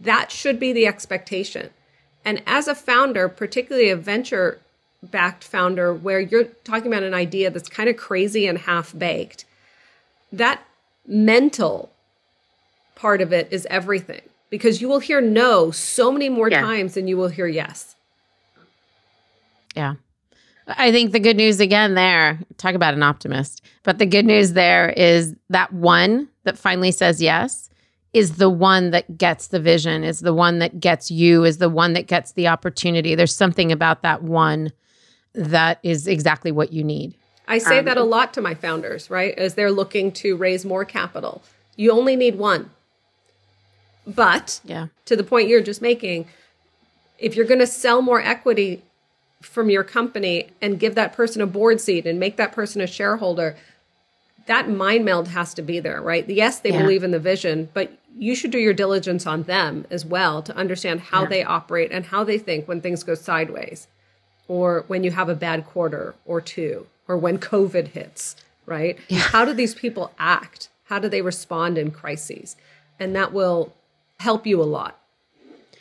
That 0.00 0.30
should 0.30 0.58
be 0.58 0.72
the 0.72 0.86
expectation. 0.86 1.70
And 2.24 2.42
as 2.46 2.68
a 2.68 2.74
founder, 2.74 3.28
particularly 3.28 3.90
a 3.90 3.96
venture 3.96 4.60
backed 5.02 5.44
founder 5.44 5.92
where 5.92 6.20
you're 6.20 6.44
talking 6.64 6.86
about 6.86 7.02
an 7.02 7.14
idea 7.14 7.50
that's 7.50 7.68
kind 7.68 7.88
of 7.88 7.96
crazy 7.96 8.46
and 8.46 8.58
half 8.58 8.96
baked, 8.96 9.44
that 10.32 10.62
mental 11.06 11.90
part 12.94 13.20
of 13.20 13.32
it 13.32 13.48
is 13.50 13.66
everything 13.70 14.22
because 14.50 14.80
you 14.80 14.88
will 14.88 15.00
hear 15.00 15.20
no 15.20 15.70
so 15.70 16.10
many 16.10 16.28
more 16.28 16.48
yeah. 16.48 16.60
times 16.60 16.94
than 16.94 17.08
you 17.08 17.16
will 17.16 17.28
hear 17.28 17.46
yes. 17.46 17.96
Yeah. 19.76 19.94
I 20.66 20.92
think 20.92 21.12
the 21.12 21.20
good 21.20 21.36
news 21.36 21.60
again 21.60 21.94
there, 21.94 22.38
talk 22.56 22.74
about 22.74 22.94
an 22.94 23.02
optimist, 23.02 23.62
but 23.82 23.98
the 23.98 24.06
good 24.06 24.24
news 24.24 24.54
there 24.54 24.90
is 24.90 25.34
that 25.50 25.72
one 25.72 26.28
that 26.44 26.56
finally 26.56 26.90
says 26.90 27.20
yes 27.20 27.68
is 28.14 28.36
the 28.36 28.48
one 28.48 28.92
that 28.92 29.18
gets 29.18 29.48
the 29.48 29.60
vision, 29.60 30.04
is 30.04 30.20
the 30.20 30.32
one 30.32 30.60
that 30.60 30.80
gets 30.80 31.10
you, 31.10 31.44
is 31.44 31.58
the 31.58 31.68
one 31.68 31.92
that 31.94 32.06
gets 32.06 32.32
the 32.32 32.48
opportunity. 32.48 33.14
There's 33.14 33.34
something 33.34 33.72
about 33.72 34.02
that 34.02 34.22
one 34.22 34.72
that 35.34 35.80
is 35.82 36.06
exactly 36.06 36.52
what 36.52 36.72
you 36.72 36.84
need. 36.84 37.14
I 37.48 37.58
say 37.58 37.80
um, 37.80 37.84
that 37.86 37.98
a 37.98 38.04
lot 38.04 38.32
to 38.34 38.40
my 38.40 38.54
founders, 38.54 39.10
right? 39.10 39.36
As 39.36 39.54
they're 39.54 39.72
looking 39.72 40.12
to 40.12 40.36
raise 40.36 40.64
more 40.64 40.84
capital. 40.84 41.42
You 41.76 41.90
only 41.90 42.14
need 42.16 42.38
one. 42.38 42.70
But 44.06 44.60
yeah. 44.64 44.86
to 45.06 45.16
the 45.16 45.24
point 45.24 45.48
you're 45.48 45.62
just 45.62 45.82
making, 45.82 46.28
if 47.18 47.34
you're 47.34 47.46
going 47.46 47.60
to 47.60 47.66
sell 47.66 48.00
more 48.00 48.20
equity 48.20 48.82
from 49.42 49.70
your 49.70 49.84
company 49.84 50.48
and 50.62 50.78
give 50.78 50.94
that 50.94 51.12
person 51.12 51.42
a 51.42 51.46
board 51.46 51.80
seat 51.80 52.06
and 52.06 52.20
make 52.20 52.36
that 52.36 52.52
person 52.52 52.80
a 52.80 52.86
shareholder, 52.86 53.56
that 54.46 54.68
mind 54.68 55.04
meld 55.04 55.28
has 55.28 55.54
to 55.54 55.62
be 55.62 55.80
there, 55.80 56.00
right? 56.00 56.28
Yes, 56.28 56.60
they 56.60 56.70
yeah. 56.70 56.82
believe 56.82 57.02
in 57.02 57.10
the 57.10 57.18
vision, 57.18 57.68
but 57.74 57.92
you 58.16 58.34
should 58.34 58.50
do 58.50 58.58
your 58.58 58.74
diligence 58.74 59.26
on 59.26 59.44
them 59.44 59.86
as 59.90 60.04
well 60.04 60.42
to 60.42 60.56
understand 60.56 61.00
how 61.00 61.22
yeah. 61.22 61.28
they 61.28 61.44
operate 61.44 61.90
and 61.92 62.06
how 62.06 62.24
they 62.24 62.38
think 62.38 62.68
when 62.68 62.80
things 62.80 63.02
go 63.02 63.14
sideways 63.14 63.88
or 64.48 64.84
when 64.86 65.04
you 65.04 65.10
have 65.10 65.28
a 65.28 65.34
bad 65.34 65.66
quarter 65.66 66.14
or 66.24 66.40
two 66.40 66.86
or 67.08 67.16
when 67.16 67.38
COVID 67.38 67.88
hits, 67.88 68.36
right? 68.66 68.98
Yeah. 69.08 69.18
How 69.18 69.44
do 69.44 69.52
these 69.52 69.74
people 69.74 70.12
act? 70.18 70.68
How 70.84 70.98
do 70.98 71.08
they 71.08 71.22
respond 71.22 71.78
in 71.78 71.90
crises? 71.90 72.56
And 72.98 73.16
that 73.16 73.32
will 73.32 73.74
help 74.20 74.46
you 74.46 74.62
a 74.62 74.64
lot. 74.64 74.98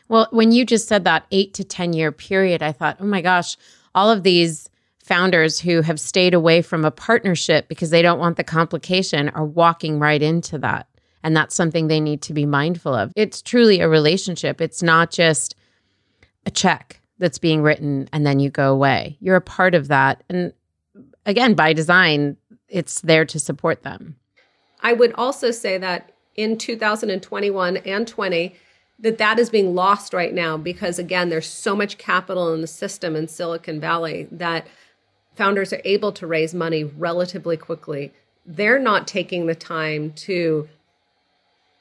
Well, 0.08 0.28
when 0.32 0.52
you 0.52 0.66
just 0.66 0.88
said 0.88 1.04
that 1.06 1.26
eight 1.32 1.54
to 1.56 1.64
10 1.64 1.94
year 1.94 2.12
period, 2.12 2.62
I 2.62 2.72
thought, 2.72 2.98
oh 3.00 3.06
my 3.06 3.22
gosh, 3.22 3.58
all 3.96 4.10
of 4.10 4.24
these 4.24 4.70
founders 5.04 5.60
who 5.60 5.82
have 5.82 6.00
stayed 6.00 6.34
away 6.34 6.62
from 6.62 6.86
a 6.86 6.92
partnership 6.92 7.68
because 7.68 7.90
they 7.90 8.02
don't 8.02 8.20
want 8.20 8.38
the 8.38 8.44
complication 8.44 9.30
are 9.30 9.46
walking 9.46 10.00
right 10.00 10.22
into 10.22 10.58
that. 10.60 10.88
And 11.24 11.36
that's 11.36 11.56
something 11.56 11.88
they 11.88 12.00
need 12.00 12.22
to 12.24 12.34
be 12.34 12.46
mindful 12.46 12.94
of. 12.94 13.12
It's 13.16 13.42
truly 13.42 13.80
a 13.80 13.90
relationship, 13.90 14.62
it's 14.62 14.84
not 14.84 15.12
just 15.12 15.56
a 16.46 16.52
check 16.52 17.00
that's 17.20 17.38
being 17.38 17.62
written 17.62 18.10
and 18.12 18.26
then 18.26 18.40
you 18.40 18.50
go 18.50 18.74
away. 18.74 19.18
You're 19.22 19.38
a 19.38 19.42
part 19.42 19.76
of 19.76 19.88
that. 19.88 20.24
And 20.30 20.54
again, 21.26 21.54
by 21.54 21.74
design, 21.74 22.38
it's 22.68 23.02
there 23.02 23.26
to 23.26 23.40
support 23.40 23.84
them. 23.84 24.16
I 24.82 24.94
would 24.94 25.14
also 25.14 25.52
say 25.52 25.78
that 25.78 26.12
in 26.36 26.58
2021 26.58 27.78
and 27.78 28.08
20 28.08 28.56
that 29.00 29.18
that 29.18 29.40
is 29.40 29.50
being 29.50 29.76
lost 29.76 30.14
right 30.14 30.34
now 30.34 30.58
because 30.58 30.98
again 31.00 31.30
there's 31.30 31.48
so 31.48 31.76
much 31.76 31.98
capital 31.98 32.54
in 32.54 32.62
the 32.62 32.68
system 32.68 33.16
in 33.16 33.28
Silicon 33.28 33.80
Valley 33.80 34.28
that 34.32 34.68
founders 35.36 35.74
are 35.74 35.82
able 35.86 36.12
to 36.12 36.28
raise 36.28 36.54
money 36.54 36.84
relatively 36.84 37.58
quickly. 37.58 38.12
They're 38.46 38.80
not 38.80 39.08
taking 39.08 39.46
the 39.46 39.56
time 39.56 40.12
to 40.14 40.68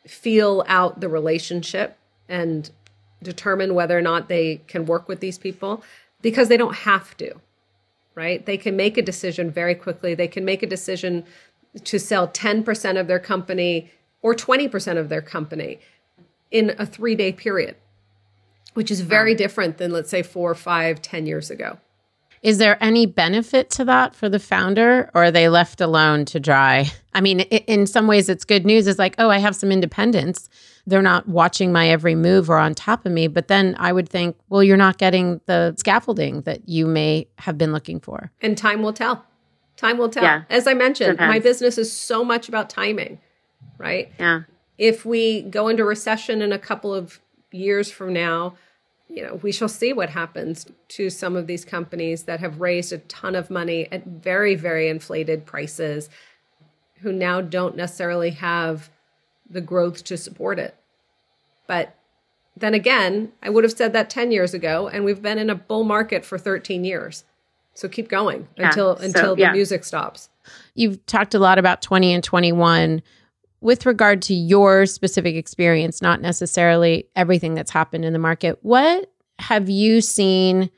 feel 0.06 0.64
out 0.66 1.00
the 1.00 1.08
relationship 1.08 1.98
and 2.28 2.70
determine 3.22 3.74
whether 3.74 3.96
or 3.96 4.02
not 4.02 4.28
they 4.28 4.60
can 4.66 4.86
work 4.86 5.08
with 5.08 5.20
these 5.20 5.38
people 5.38 5.82
because 6.22 6.48
they 6.48 6.56
don't 6.56 6.74
have 6.74 7.16
to, 7.16 7.34
right? 8.14 8.44
They 8.44 8.56
can 8.56 8.76
make 8.76 8.96
a 8.96 9.02
decision 9.02 9.50
very 9.50 9.74
quickly. 9.74 10.14
They 10.14 10.28
can 10.28 10.44
make 10.44 10.62
a 10.62 10.66
decision 10.66 11.24
to 11.84 11.98
sell 11.98 12.28
10% 12.28 13.00
of 13.00 13.06
their 13.06 13.18
company 13.18 13.90
or 14.20 14.34
20% 14.34 14.98
of 14.98 15.08
their 15.08 15.22
company 15.22 15.78
in 16.50 16.74
a 16.78 16.86
three 16.86 17.14
day 17.14 17.32
period, 17.32 17.76
which 18.74 18.90
is 18.90 19.00
very 19.00 19.34
different 19.34 19.78
than, 19.78 19.90
let's 19.90 20.10
say, 20.10 20.22
four, 20.22 20.54
five, 20.54 21.00
ten 21.02 21.26
years 21.26 21.50
ago. 21.50 21.78
Is 22.42 22.58
there 22.58 22.76
any 22.82 23.06
benefit 23.06 23.70
to 23.70 23.84
that 23.84 24.16
for 24.16 24.28
the 24.28 24.40
founder, 24.40 25.10
or 25.14 25.24
are 25.24 25.30
they 25.30 25.48
left 25.48 25.80
alone 25.80 26.24
to 26.26 26.40
dry? 26.40 26.90
I 27.14 27.20
mean, 27.20 27.40
in 27.40 27.86
some 27.86 28.08
ways, 28.08 28.28
it's 28.28 28.44
good 28.44 28.66
news. 28.66 28.88
It's 28.88 28.98
like, 28.98 29.14
oh, 29.18 29.30
I 29.30 29.38
have 29.38 29.54
some 29.54 29.70
independence. 29.70 30.48
They're 30.84 31.02
not 31.02 31.28
watching 31.28 31.70
my 31.70 31.88
every 31.88 32.16
move 32.16 32.50
or 32.50 32.58
on 32.58 32.74
top 32.74 33.06
of 33.06 33.12
me. 33.12 33.28
But 33.28 33.46
then 33.46 33.76
I 33.78 33.92
would 33.92 34.08
think, 34.08 34.36
well, 34.48 34.64
you're 34.64 34.76
not 34.76 34.98
getting 34.98 35.40
the 35.46 35.74
scaffolding 35.78 36.42
that 36.42 36.68
you 36.68 36.86
may 36.86 37.28
have 37.38 37.56
been 37.56 37.72
looking 37.72 38.00
for. 38.00 38.32
And 38.40 38.58
time 38.58 38.82
will 38.82 38.92
tell. 38.92 39.24
Time 39.76 39.96
will 39.96 40.08
tell. 40.08 40.24
Yeah. 40.24 40.42
As 40.50 40.66
I 40.66 40.74
mentioned, 40.74 41.12
Depends. 41.12 41.30
my 41.30 41.38
business 41.38 41.78
is 41.78 41.92
so 41.92 42.24
much 42.24 42.48
about 42.48 42.68
timing, 42.68 43.20
right? 43.78 44.10
Yeah. 44.18 44.42
If 44.78 45.04
we 45.04 45.42
go 45.42 45.68
into 45.68 45.84
recession 45.84 46.42
in 46.42 46.52
a 46.52 46.58
couple 46.58 46.92
of 46.92 47.20
years 47.52 47.90
from 47.90 48.12
now, 48.12 48.54
you 49.12 49.22
know, 49.22 49.34
we 49.36 49.52
shall 49.52 49.68
see 49.68 49.92
what 49.92 50.08
happens 50.08 50.66
to 50.88 51.10
some 51.10 51.36
of 51.36 51.46
these 51.46 51.66
companies 51.66 52.24
that 52.24 52.40
have 52.40 52.60
raised 52.60 52.92
a 52.92 52.98
ton 52.98 53.34
of 53.34 53.50
money 53.50 53.86
at 53.92 54.06
very, 54.06 54.54
very 54.54 54.88
inflated 54.88 55.44
prices, 55.44 56.08
who 57.00 57.12
now 57.12 57.40
don't 57.40 57.76
necessarily 57.76 58.30
have 58.30 58.88
the 59.50 59.60
growth 59.60 60.02
to 60.04 60.16
support 60.16 60.58
it. 60.58 60.74
But 61.66 61.94
then 62.56 62.72
again, 62.72 63.32
I 63.42 63.50
would 63.50 63.64
have 63.64 63.72
said 63.72 63.92
that 63.92 64.08
10 64.08 64.30
years 64.32 64.54
ago, 64.54 64.88
and 64.88 65.04
we've 65.04 65.20
been 65.20 65.38
in 65.38 65.50
a 65.50 65.54
bull 65.54 65.84
market 65.84 66.24
for 66.24 66.38
13 66.38 66.84
years. 66.84 67.24
So 67.74 67.88
keep 67.88 68.08
going 68.08 68.48
yeah, 68.56 68.68
until 68.68 68.96
so, 68.96 69.04
until 69.04 69.36
the 69.36 69.42
yeah. 69.42 69.52
music 69.52 69.84
stops. 69.84 70.30
You've 70.74 71.04
talked 71.06 71.34
a 71.34 71.38
lot 71.38 71.58
about 71.58 71.82
20 71.82 72.14
and 72.14 72.24
21 72.24 73.02
with 73.62 73.86
regard 73.86 74.20
to 74.22 74.34
your 74.34 74.86
specific 74.86 75.36
experience, 75.36 76.02
not 76.02 76.20
necessarily 76.20 77.08
everything 77.14 77.54
that's 77.54 77.70
happened 77.70 78.04
in 78.04 78.12
the 78.12 78.18
market, 78.18 78.58
what 78.62 79.10
have 79.38 79.70
you 79.70 80.00
seen 80.00 80.68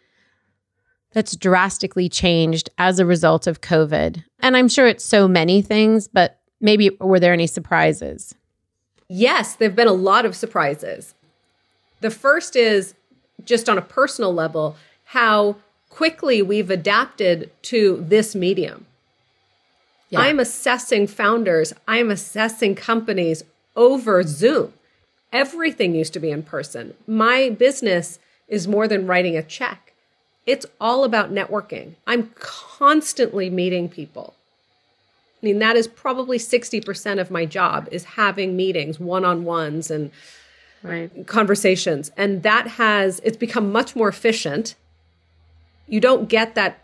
that's 1.12 1.34
drastically 1.34 2.08
changed 2.08 2.68
as 2.76 2.98
a 2.98 3.06
result 3.06 3.46
of 3.46 3.60
COVID? 3.60 4.22
And 4.40 4.56
I'm 4.56 4.68
sure 4.68 4.86
it's 4.86 5.04
so 5.04 5.26
many 5.26 5.62
things, 5.62 6.08
but 6.08 6.40
maybe 6.60 6.90
were 7.00 7.20
there 7.20 7.32
any 7.32 7.46
surprises? 7.46 8.34
Yes, 9.08 9.54
there 9.54 9.68
have 9.68 9.76
been 9.76 9.88
a 9.88 9.92
lot 9.92 10.26
of 10.26 10.36
surprises. 10.36 11.14
The 12.00 12.10
first 12.10 12.54
is 12.54 12.94
just 13.44 13.68
on 13.68 13.78
a 13.78 13.82
personal 13.82 14.34
level, 14.34 14.76
how 15.04 15.56
quickly 15.88 16.42
we've 16.42 16.70
adapted 16.70 17.50
to 17.62 18.04
this 18.06 18.34
medium. 18.34 18.86
Yeah. 20.14 20.20
I'm 20.20 20.38
assessing 20.38 21.06
founders, 21.06 21.72
I'm 21.86 22.10
assessing 22.10 22.74
companies 22.74 23.42
over 23.76 24.22
Zoom. 24.22 24.72
Everything 25.32 25.94
used 25.94 26.12
to 26.12 26.20
be 26.20 26.30
in 26.30 26.44
person. 26.44 26.94
My 27.06 27.50
business 27.50 28.20
is 28.46 28.68
more 28.68 28.86
than 28.86 29.06
writing 29.06 29.36
a 29.36 29.42
check. 29.42 29.92
It's 30.46 30.66
all 30.80 31.02
about 31.04 31.32
networking. 31.32 31.94
I'm 32.06 32.30
constantly 32.36 33.50
meeting 33.50 33.88
people. 33.88 34.34
I 35.42 35.46
mean, 35.46 35.58
that 35.58 35.76
is 35.76 35.88
probably 35.88 36.38
60% 36.38 37.20
of 37.20 37.30
my 37.30 37.44
job 37.44 37.88
is 37.90 38.04
having 38.04 38.56
meetings, 38.56 39.00
one-on-ones 39.00 39.90
and 39.90 40.12
right. 40.84 41.26
conversations. 41.26 42.12
And 42.16 42.44
that 42.44 42.68
has 42.68 43.20
it's 43.24 43.36
become 43.36 43.72
much 43.72 43.96
more 43.96 44.08
efficient. 44.08 44.76
You 45.88 46.00
don't 46.00 46.28
get 46.28 46.54
that 46.54 46.83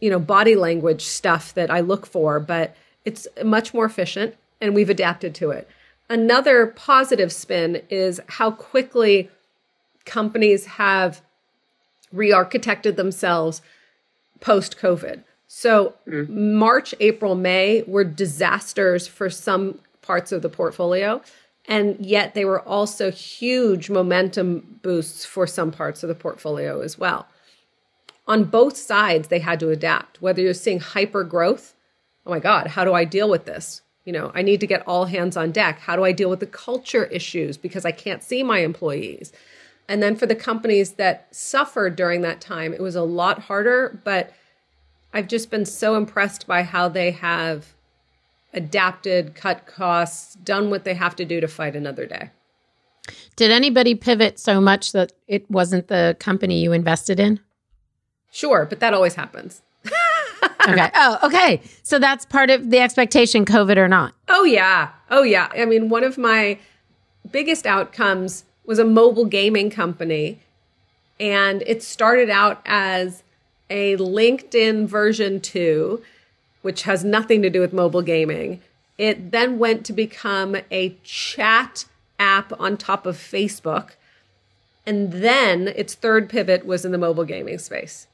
you 0.00 0.10
know, 0.10 0.18
body 0.18 0.54
language 0.54 1.04
stuff 1.04 1.54
that 1.54 1.70
I 1.70 1.80
look 1.80 2.06
for, 2.06 2.38
but 2.40 2.76
it's 3.04 3.26
much 3.44 3.72
more 3.72 3.84
efficient 3.84 4.34
and 4.60 4.74
we've 4.74 4.90
adapted 4.90 5.34
to 5.36 5.50
it. 5.50 5.68
Another 6.08 6.66
positive 6.66 7.32
spin 7.32 7.82
is 7.90 8.20
how 8.28 8.50
quickly 8.50 9.30
companies 10.04 10.66
have 10.66 11.20
re-architected 12.12 12.96
themselves 12.96 13.62
post 14.40 14.78
COVID. 14.78 15.24
So 15.48 15.94
mm. 16.06 16.28
March, 16.28 16.94
April, 17.00 17.34
May 17.34 17.82
were 17.86 18.04
disasters 18.04 19.06
for 19.06 19.28
some 19.30 19.80
parts 20.02 20.32
of 20.32 20.42
the 20.42 20.48
portfolio. 20.48 21.20
And 21.68 22.04
yet 22.04 22.34
they 22.34 22.44
were 22.44 22.60
also 22.60 23.10
huge 23.10 23.90
momentum 23.90 24.78
boosts 24.82 25.24
for 25.24 25.46
some 25.46 25.72
parts 25.72 26.04
of 26.04 26.08
the 26.08 26.14
portfolio 26.14 26.80
as 26.80 26.96
well. 26.96 27.26
On 28.26 28.44
both 28.44 28.76
sides, 28.76 29.28
they 29.28 29.38
had 29.38 29.60
to 29.60 29.70
adapt. 29.70 30.20
Whether 30.20 30.42
you're 30.42 30.54
seeing 30.54 30.80
hyper 30.80 31.22
growth, 31.22 31.74
oh 32.26 32.30
my 32.30 32.40
God, 32.40 32.68
how 32.68 32.84
do 32.84 32.92
I 32.92 33.04
deal 33.04 33.28
with 33.28 33.44
this? 33.44 33.82
You 34.04 34.12
know, 34.12 34.30
I 34.34 34.42
need 34.42 34.60
to 34.60 34.66
get 34.66 34.86
all 34.86 35.06
hands 35.06 35.36
on 35.36 35.52
deck. 35.52 35.80
How 35.80 35.96
do 35.96 36.04
I 36.04 36.12
deal 36.12 36.30
with 36.30 36.40
the 36.40 36.46
culture 36.46 37.04
issues 37.06 37.56
because 37.56 37.84
I 37.84 37.92
can't 37.92 38.22
see 38.22 38.42
my 38.42 38.58
employees? 38.58 39.32
And 39.88 40.02
then 40.02 40.16
for 40.16 40.26
the 40.26 40.34
companies 40.34 40.92
that 40.92 41.28
suffered 41.34 41.96
during 41.96 42.22
that 42.22 42.40
time, 42.40 42.72
it 42.72 42.80
was 42.80 42.96
a 42.96 43.02
lot 43.02 43.40
harder, 43.42 44.00
but 44.04 44.32
I've 45.12 45.28
just 45.28 45.50
been 45.50 45.64
so 45.64 45.94
impressed 45.94 46.46
by 46.46 46.62
how 46.62 46.88
they 46.88 47.12
have 47.12 47.74
adapted, 48.52 49.34
cut 49.34 49.66
costs, 49.66 50.34
done 50.34 50.70
what 50.70 50.84
they 50.84 50.94
have 50.94 51.14
to 51.16 51.24
do 51.24 51.40
to 51.40 51.48
fight 51.48 51.76
another 51.76 52.06
day. 52.06 52.30
Did 53.36 53.50
anybody 53.50 53.94
pivot 53.94 54.38
so 54.38 54.60
much 54.60 54.92
that 54.92 55.12
it 55.28 55.48
wasn't 55.50 55.88
the 55.88 56.16
company 56.18 56.60
you 56.60 56.72
invested 56.72 57.20
in? 57.20 57.38
Sure, 58.36 58.66
but 58.66 58.80
that 58.80 58.92
always 58.92 59.14
happens. 59.14 59.62
okay. 60.68 60.90
Oh, 60.94 61.18
okay. 61.22 61.62
So 61.82 61.98
that's 61.98 62.26
part 62.26 62.50
of 62.50 62.68
the 62.68 62.78
expectation, 62.80 63.46
COVID 63.46 63.78
or 63.78 63.88
not. 63.88 64.12
Oh, 64.28 64.44
yeah. 64.44 64.90
Oh, 65.10 65.22
yeah. 65.22 65.48
I 65.56 65.64
mean, 65.64 65.88
one 65.88 66.04
of 66.04 66.18
my 66.18 66.58
biggest 67.32 67.64
outcomes 67.64 68.44
was 68.66 68.78
a 68.78 68.84
mobile 68.84 69.24
gaming 69.24 69.70
company. 69.70 70.38
And 71.18 71.62
it 71.66 71.82
started 71.82 72.28
out 72.28 72.60
as 72.66 73.22
a 73.70 73.96
LinkedIn 73.96 74.86
version 74.86 75.40
2, 75.40 76.02
which 76.60 76.82
has 76.82 77.02
nothing 77.02 77.40
to 77.40 77.48
do 77.48 77.60
with 77.60 77.72
mobile 77.72 78.02
gaming. 78.02 78.60
It 78.98 79.30
then 79.30 79.58
went 79.58 79.86
to 79.86 79.94
become 79.94 80.58
a 80.70 80.94
chat 81.02 81.86
app 82.18 82.52
on 82.60 82.76
top 82.76 83.06
of 83.06 83.16
Facebook. 83.16 83.92
And 84.84 85.10
then 85.10 85.68
its 85.68 85.94
third 85.94 86.28
pivot 86.28 86.66
was 86.66 86.84
in 86.84 86.92
the 86.92 86.98
mobile 86.98 87.24
gaming 87.24 87.56
space. 87.56 88.08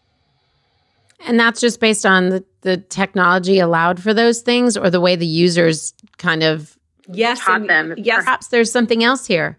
And 1.24 1.38
that's 1.38 1.60
just 1.60 1.80
based 1.80 2.04
on 2.04 2.30
the, 2.30 2.44
the 2.62 2.76
technology 2.76 3.58
allowed 3.58 4.02
for 4.02 4.12
those 4.12 4.40
things 4.40 4.76
or 4.76 4.90
the 4.90 5.00
way 5.00 5.16
the 5.16 5.26
users 5.26 5.94
kind 6.18 6.42
of 6.42 6.76
yes, 7.08 7.40
taught 7.40 7.66
them. 7.66 7.94
Yes. 7.96 8.24
Perhaps 8.24 8.48
there's 8.48 8.72
something 8.72 9.04
else 9.04 9.26
here 9.26 9.58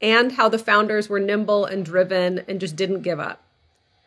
and 0.00 0.32
how 0.32 0.48
the 0.48 0.58
founders 0.58 1.08
were 1.08 1.20
nimble 1.20 1.64
and 1.64 1.84
driven 1.84 2.40
and 2.48 2.60
just 2.60 2.76
didn't 2.76 3.02
give 3.02 3.20
up. 3.20 3.42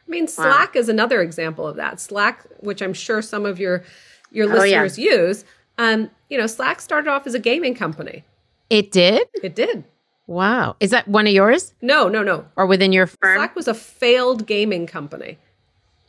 I 0.07 0.09
mean, 0.09 0.27
Slack 0.27 0.75
wow. 0.75 0.79
is 0.79 0.89
another 0.89 1.21
example 1.21 1.67
of 1.67 1.75
that. 1.77 1.99
Slack, 1.99 2.45
which 2.59 2.81
I'm 2.81 2.93
sure 2.93 3.21
some 3.21 3.45
of 3.45 3.59
your 3.59 3.83
your 4.31 4.49
oh, 4.49 4.57
listeners 4.57 4.97
yeah. 4.97 5.11
use, 5.11 5.45
um, 5.77 6.09
you 6.29 6.37
know, 6.37 6.47
Slack 6.47 6.79
started 6.81 7.09
off 7.09 7.27
as 7.27 7.33
a 7.33 7.39
gaming 7.39 7.75
company. 7.75 8.23
It 8.69 8.91
did. 8.91 9.27
It 9.43 9.55
did. 9.55 9.83
Wow. 10.27 10.77
Is 10.79 10.91
that 10.91 11.07
one 11.07 11.27
of 11.27 11.33
yours? 11.33 11.73
No, 11.81 12.07
no, 12.07 12.23
no. 12.23 12.45
Or 12.55 12.65
within 12.65 12.93
your 12.93 13.07
firm? 13.07 13.37
Slack 13.37 13.55
was 13.55 13.67
a 13.67 13.73
failed 13.73 14.47
gaming 14.47 14.87
company, 14.87 15.37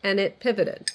and 0.02 0.20
it 0.20 0.40
pivoted. 0.40 0.90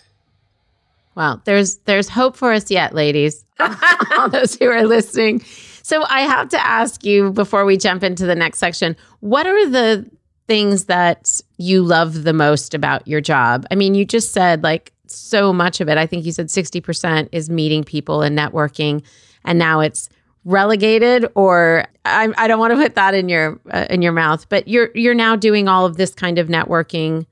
Wow. 1.15 1.41
There's 1.45 1.77
there's 1.77 2.09
hope 2.09 2.37
for 2.37 2.53
us 2.53 2.69
yet, 2.69 2.93
ladies. 2.93 3.43
All 4.17 4.29
those 4.29 4.55
who 4.55 4.69
are 4.69 4.85
listening. 4.85 5.41
So 5.81 6.03
I 6.09 6.21
have 6.21 6.49
to 6.49 6.63
ask 6.63 7.03
you 7.03 7.31
before 7.31 7.65
we 7.65 7.77
jump 7.77 8.03
into 8.03 8.25
the 8.25 8.35
next 8.35 8.59
section, 8.59 8.95
what 9.21 9.47
are 9.47 9.69
the 9.69 10.09
things 10.47 10.85
that 10.85 11.41
you 11.57 11.81
love 11.81 12.23
the 12.23 12.33
most 12.33 12.73
about 12.73 13.07
your 13.07 13.21
job? 13.21 13.65
I 13.71 13.75
mean, 13.75 13.95
you 13.95 14.05
just 14.05 14.31
said 14.31 14.63
like 14.63 14.93
so 15.07 15.51
much 15.51 15.81
of 15.81 15.89
it. 15.89 15.97
I 15.97 16.05
think 16.05 16.25
you 16.25 16.31
said 16.31 16.47
60% 16.47 17.29
is 17.31 17.49
meeting 17.49 17.83
people 17.83 18.21
and 18.21 18.37
networking 18.37 19.01
and 19.43 19.57
now 19.57 19.79
it's 19.79 20.09
relegated 20.45 21.25
or 21.35 21.85
I, 22.05 22.31
I 22.37 22.47
don't 22.47 22.59
want 22.59 22.71
to 22.71 22.77
put 22.77 22.95
that 22.95 23.13
in 23.13 23.27
your 23.27 23.59
uh, 23.71 23.87
in 23.89 24.01
your 24.01 24.11
mouth, 24.11 24.47
but 24.49 24.67
you're 24.67 24.91
you're 24.93 25.15
now 25.15 25.35
doing 25.35 25.67
all 25.67 25.85
of 25.85 25.97
this 25.97 26.13
kind 26.13 26.37
of 26.37 26.47
networking 26.47 27.25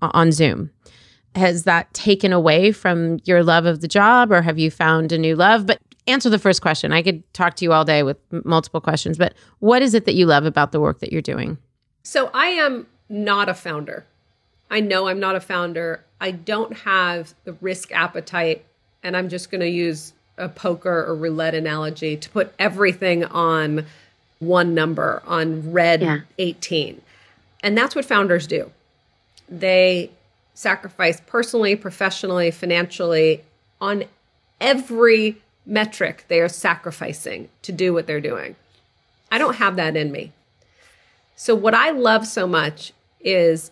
on 0.00 0.32
Zoom 0.32 0.70
has 1.36 1.64
that 1.64 1.92
taken 1.94 2.32
away 2.32 2.72
from 2.72 3.18
your 3.24 3.42
love 3.42 3.66
of 3.66 3.80
the 3.80 3.88
job 3.88 4.32
or 4.32 4.42
have 4.42 4.58
you 4.58 4.70
found 4.70 5.12
a 5.12 5.18
new 5.18 5.36
love 5.36 5.66
but 5.66 5.80
answer 6.06 6.30
the 6.30 6.38
first 6.38 6.62
question. 6.62 6.92
I 6.92 7.02
could 7.02 7.22
talk 7.34 7.56
to 7.56 7.64
you 7.64 7.72
all 7.72 7.84
day 7.84 8.02
with 8.02 8.16
multiple 8.30 8.80
questions, 8.80 9.18
but 9.18 9.34
what 9.58 9.82
is 9.82 9.94
it 9.94 10.04
that 10.04 10.14
you 10.14 10.26
love 10.26 10.44
about 10.44 10.72
the 10.72 10.80
work 10.80 11.00
that 11.00 11.12
you're 11.12 11.22
doing? 11.22 11.58
So 12.02 12.30
I 12.32 12.46
am 12.46 12.86
not 13.08 13.48
a 13.48 13.54
founder. 13.54 14.04
I 14.70 14.80
know 14.80 15.08
I'm 15.08 15.20
not 15.20 15.36
a 15.36 15.40
founder. 15.40 16.04
I 16.20 16.30
don't 16.30 16.76
have 16.78 17.34
the 17.44 17.52
risk 17.54 17.92
appetite, 17.92 18.64
and 19.02 19.16
I'm 19.16 19.28
just 19.28 19.50
going 19.50 19.60
to 19.60 19.68
use 19.68 20.12
a 20.38 20.48
poker 20.48 21.04
or 21.04 21.14
roulette 21.14 21.54
analogy 21.54 22.16
to 22.16 22.30
put 22.30 22.52
everything 22.58 23.24
on 23.24 23.86
one 24.38 24.74
number 24.74 25.22
on 25.26 25.72
red 25.72 26.02
yeah. 26.02 26.20
18. 26.38 27.00
And 27.62 27.76
that's 27.76 27.94
what 27.94 28.04
founders 28.04 28.46
do. 28.46 28.70
They 29.48 30.10
sacrifice 30.56 31.20
personally, 31.26 31.76
professionally, 31.76 32.50
financially 32.50 33.44
on 33.78 34.04
every 34.58 35.36
metric 35.66 36.24
they 36.28 36.40
are 36.40 36.48
sacrificing 36.48 37.48
to 37.60 37.72
do 37.72 37.92
what 37.92 38.06
they're 38.06 38.20
doing. 38.20 38.56
I 39.30 39.38
don't 39.38 39.56
have 39.56 39.76
that 39.76 39.96
in 39.96 40.10
me. 40.10 40.32
So, 41.36 41.54
what 41.54 41.74
I 41.74 41.90
love 41.90 42.26
so 42.26 42.46
much 42.46 42.92
is 43.20 43.70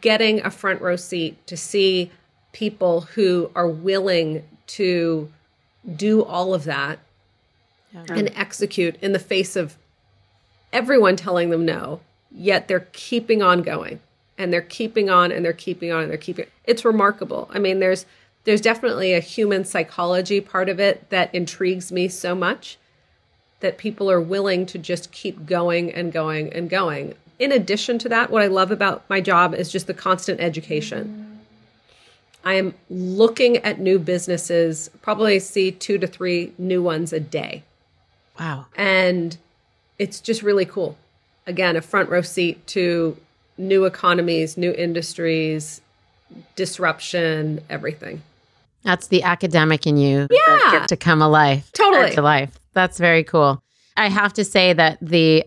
getting 0.00 0.44
a 0.44 0.50
front 0.50 0.80
row 0.80 0.96
seat 0.96 1.46
to 1.46 1.56
see 1.56 2.10
people 2.52 3.02
who 3.02 3.50
are 3.54 3.68
willing 3.68 4.42
to 4.66 5.30
do 5.94 6.24
all 6.24 6.52
of 6.52 6.64
that 6.64 6.98
yeah. 7.92 8.06
and 8.08 8.30
execute 8.34 8.96
in 9.00 9.12
the 9.12 9.18
face 9.18 9.54
of 9.54 9.76
everyone 10.72 11.14
telling 11.14 11.50
them 11.50 11.64
no, 11.64 12.00
yet 12.32 12.66
they're 12.66 12.88
keeping 12.92 13.40
on 13.40 13.62
going 13.62 14.00
and 14.38 14.52
they're 14.52 14.62
keeping 14.62 15.10
on 15.10 15.32
and 15.32 15.44
they're 15.44 15.52
keeping 15.52 15.92
on 15.92 16.02
and 16.02 16.10
they're 16.10 16.18
keeping 16.18 16.46
it's 16.64 16.84
remarkable. 16.84 17.48
I 17.52 17.58
mean, 17.58 17.80
there's 17.80 18.06
there's 18.44 18.60
definitely 18.60 19.14
a 19.14 19.20
human 19.20 19.64
psychology 19.64 20.40
part 20.40 20.68
of 20.68 20.78
it 20.78 21.08
that 21.10 21.34
intrigues 21.34 21.90
me 21.90 22.08
so 22.08 22.34
much 22.34 22.78
that 23.60 23.78
people 23.78 24.10
are 24.10 24.20
willing 24.20 24.66
to 24.66 24.78
just 24.78 25.10
keep 25.12 25.46
going 25.46 25.92
and 25.92 26.12
going 26.12 26.52
and 26.52 26.68
going. 26.68 27.14
In 27.38 27.50
addition 27.50 27.98
to 28.00 28.08
that, 28.10 28.30
what 28.30 28.42
I 28.42 28.46
love 28.46 28.70
about 28.70 29.08
my 29.08 29.20
job 29.20 29.54
is 29.54 29.72
just 29.72 29.86
the 29.86 29.94
constant 29.94 30.40
education. 30.40 31.40
I 32.44 32.54
am 32.54 32.74
looking 32.90 33.56
at 33.58 33.80
new 33.80 33.98
businesses, 33.98 34.90
probably 35.00 35.38
see 35.40 35.72
two 35.72 35.96
to 35.98 36.06
three 36.06 36.52
new 36.58 36.82
ones 36.82 37.12
a 37.12 37.20
day. 37.20 37.62
Wow. 38.38 38.66
And 38.76 39.36
it's 39.98 40.20
just 40.20 40.42
really 40.42 40.66
cool. 40.66 40.98
Again, 41.46 41.76
a 41.76 41.80
front 41.80 42.10
row 42.10 42.20
seat 42.20 42.66
to 42.68 43.16
new 43.56 43.84
economies, 43.84 44.56
new 44.56 44.72
industries, 44.72 45.80
disruption, 46.56 47.60
everything. 47.70 48.22
That's 48.82 49.08
the 49.08 49.22
academic 49.22 49.86
in 49.86 49.96
you. 49.96 50.28
Yeah. 50.30 50.86
To 50.86 50.96
come 50.96 51.22
alive. 51.22 51.70
Totally. 51.72 52.10
To 52.12 52.22
life. 52.22 52.58
That's 52.72 52.98
very 52.98 53.24
cool. 53.24 53.62
I 53.96 54.08
have 54.08 54.32
to 54.34 54.44
say 54.44 54.72
that 54.72 54.98
the 55.00 55.44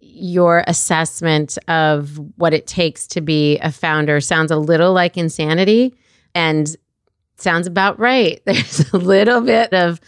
your 0.00 0.64
assessment 0.66 1.56
of 1.68 2.18
what 2.36 2.52
it 2.52 2.66
takes 2.66 3.06
to 3.06 3.20
be 3.20 3.58
a 3.58 3.70
founder 3.70 4.20
sounds 4.20 4.50
a 4.50 4.56
little 4.56 4.92
like 4.92 5.16
insanity 5.16 5.94
and 6.34 6.76
sounds 7.36 7.66
about 7.66 7.98
right. 7.98 8.42
There's 8.46 8.92
a 8.92 8.96
little 8.98 9.40
bit 9.40 9.72
of 9.72 10.00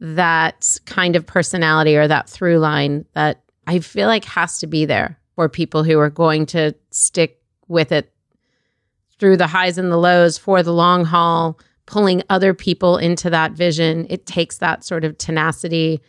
that 0.00 0.78
kind 0.86 1.16
of 1.16 1.26
personality 1.26 1.96
or 1.96 2.06
that 2.06 2.28
through 2.28 2.58
line 2.58 3.04
that 3.14 3.42
I 3.66 3.80
feel 3.80 4.06
like 4.06 4.24
has 4.24 4.58
to 4.60 4.66
be 4.66 4.84
there 4.84 5.18
for 5.34 5.48
people 5.48 5.84
who 5.84 5.98
are 5.98 6.10
going 6.10 6.46
to 6.46 6.74
stick 6.90 7.40
with 7.68 7.92
it 7.92 8.12
through 9.18 9.36
the 9.36 9.46
highs 9.46 9.78
and 9.78 9.90
the 9.90 9.96
lows 9.96 10.36
for 10.38 10.62
the 10.62 10.72
long 10.72 11.04
haul, 11.04 11.58
pulling 11.86 12.22
other 12.30 12.54
people 12.54 12.96
into 12.98 13.30
that 13.30 13.52
vision. 13.52 14.06
It 14.10 14.26
takes 14.26 14.58
that 14.58 14.84
sort 14.84 15.04
of 15.04 15.16
tenacity 15.18 16.00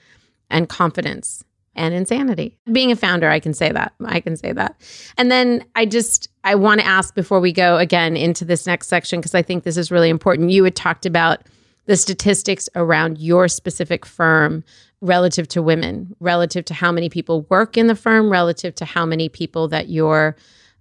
and 0.49 0.69
confidence. 0.69 1.43
and 1.77 1.93
insanity. 1.93 2.57
Being 2.71 2.91
a 2.91 2.95
founder, 2.95 3.29
I 3.29 3.39
can 3.41 3.53
say 3.53 3.71
that. 3.71 3.93
I 4.05 4.21
can 4.21 4.37
say 4.37 4.53
that. 4.53 4.79
And 5.17 5.29
then 5.29 5.65
I 5.75 5.85
just 5.85 6.29
I 6.45 6.55
want 6.55 6.79
to 6.79 6.87
ask 6.87 7.13
before 7.13 7.41
we 7.41 7.51
go 7.51 7.77
again 7.77 8.15
into 8.15 8.45
this 8.45 8.65
next 8.65 8.87
section 8.87 9.19
because 9.19 9.35
I 9.35 9.41
think 9.41 9.63
this 9.65 9.75
is 9.75 9.91
really 9.91 10.09
important. 10.09 10.51
You 10.51 10.63
had 10.63 10.75
talked 10.75 11.05
about 11.05 11.41
the 11.85 11.97
statistics 11.97 12.69
around 12.75 13.17
your 13.17 13.47
specific 13.49 14.05
firm 14.05 14.63
relative 15.05 15.47
to 15.49 15.61
women, 15.61 16.15
relative 16.19 16.65
to 16.65 16.73
how 16.73 16.91
many 16.91 17.09
people 17.09 17.41
work 17.49 17.77
in 17.77 17.87
the 17.87 17.95
firm, 17.95 18.29
relative 18.29 18.73
to 18.75 18.85
how 18.85 19.05
many 19.05 19.29
people 19.29 19.67
that 19.67 19.87
you're 19.87 20.35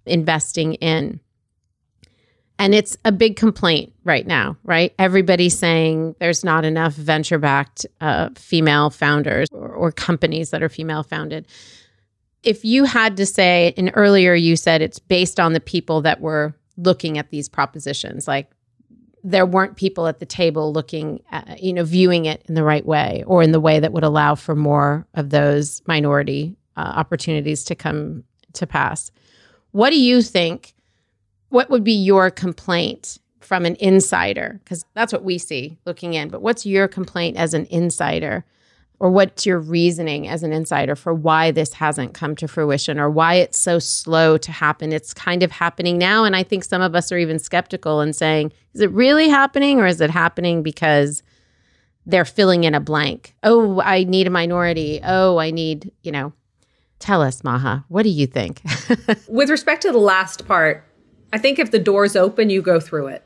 investing 0.05 0.73
in. 0.75 1.19
And 2.57 2.73
it's 2.73 2.97
a 3.03 3.11
big 3.11 3.35
complaint 3.35 3.93
right 4.03 4.25
now, 4.25 4.57
right? 4.63 4.93
Everybody's 4.97 5.57
saying 5.57 6.15
there's 6.19 6.43
not 6.43 6.63
enough 6.63 6.93
venture 6.93 7.37
backed 7.37 7.85
uh, 7.99 8.29
female 8.35 8.89
founders 8.89 9.49
or, 9.51 9.67
or 9.67 9.91
companies 9.91 10.51
that 10.51 10.63
are 10.63 10.69
female 10.69 11.03
founded. 11.03 11.47
If 12.43 12.63
you 12.63 12.85
had 12.85 13.17
to 13.17 13.25
say, 13.25 13.73
and 13.75 13.91
earlier 13.93 14.33
you 14.33 14.55
said 14.55 14.81
it's 14.81 14.99
based 14.99 15.39
on 15.39 15.53
the 15.53 15.59
people 15.59 16.01
that 16.03 16.21
were 16.21 16.55
looking 16.77 17.17
at 17.17 17.29
these 17.29 17.49
propositions, 17.49 18.27
like 18.27 18.49
there 19.27 19.45
weren't 19.45 19.75
people 19.75 20.05
at 20.05 20.19
the 20.19 20.25
table 20.25 20.71
looking 20.71 21.19
at, 21.31 21.61
you 21.61 21.73
know, 21.73 21.83
viewing 21.83 22.25
it 22.25 22.43
in 22.47 22.53
the 22.53 22.63
right 22.63 22.85
way 22.85 23.23
or 23.25 23.41
in 23.41 23.51
the 23.51 23.59
way 23.59 23.79
that 23.79 23.91
would 23.91 24.03
allow 24.03 24.35
for 24.35 24.55
more 24.55 25.07
of 25.15 25.31
those 25.31 25.81
minority 25.87 26.55
uh, 26.77 26.93
opportunities 26.95 27.63
to 27.63 27.73
come 27.73 28.23
to 28.53 28.67
pass. 28.67 29.09
What 29.71 29.89
do 29.89 29.99
you 29.99 30.21
think 30.21 30.75
what 31.49 31.71
would 31.71 31.83
be 31.83 31.93
your 31.93 32.29
complaint 32.29 33.17
from 33.39 33.65
an 33.65 33.75
insider? 33.79 34.59
Because 34.63 34.85
that's 34.93 35.11
what 35.11 35.23
we 35.23 35.39
see 35.39 35.79
looking 35.85 36.13
in. 36.13 36.29
But 36.29 36.43
what's 36.43 36.63
your 36.63 36.87
complaint 36.87 37.35
as 37.35 37.55
an 37.55 37.65
insider? 37.71 38.45
Or 38.99 39.09
what's 39.09 39.45
your 39.45 39.59
reasoning 39.59 40.27
as 40.27 40.41
an 40.41 40.53
insider 40.53 40.95
for 40.95 41.13
why 41.13 41.51
this 41.51 41.73
hasn't 41.73 42.13
come 42.13 42.35
to 42.37 42.47
fruition 42.47 42.97
or 42.97 43.09
why 43.09 43.35
it's 43.35 43.59
so 43.59 43.77
slow 43.77 44.37
to 44.37 44.51
happen? 44.51 44.93
It's 44.93 45.13
kind 45.13 45.43
of 45.43 45.51
happening 45.51 45.97
now. 45.97 46.23
And 46.23 46.35
I 46.35 46.43
think 46.43 46.63
some 46.63 46.81
of 46.81 46.95
us 46.95 47.11
are 47.11 47.17
even 47.17 47.37
skeptical 47.37 47.99
and 47.99 48.15
saying, 48.15 48.53
is 48.73 48.81
it 48.81 48.91
really 48.91 49.27
happening 49.27 49.79
or 49.79 49.85
is 49.85 49.99
it 49.99 50.09
happening 50.09 50.63
because 50.63 51.23
they're 52.05 52.25
filling 52.25 52.63
in 52.63 52.73
a 52.73 52.79
blank? 52.79 53.35
Oh, 53.43 53.81
I 53.81 54.05
need 54.05 54.27
a 54.27 54.31
minority. 54.31 55.01
Oh, 55.03 55.37
I 55.37 55.51
need, 55.51 55.91
you 56.03 56.11
know, 56.11 56.31
tell 56.99 57.21
us, 57.21 57.43
Maha, 57.43 57.83
what 57.89 58.03
do 58.03 58.09
you 58.09 58.27
think? 58.27 58.61
With 59.27 59.49
respect 59.49 59.81
to 59.81 59.91
the 59.91 59.97
last 59.97 60.47
part, 60.47 60.85
I 61.33 61.37
think 61.37 61.59
if 61.59 61.71
the 61.71 61.79
door's 61.79 62.15
open, 62.15 62.49
you 62.49 62.61
go 62.61 62.79
through 62.79 63.07
it, 63.07 63.23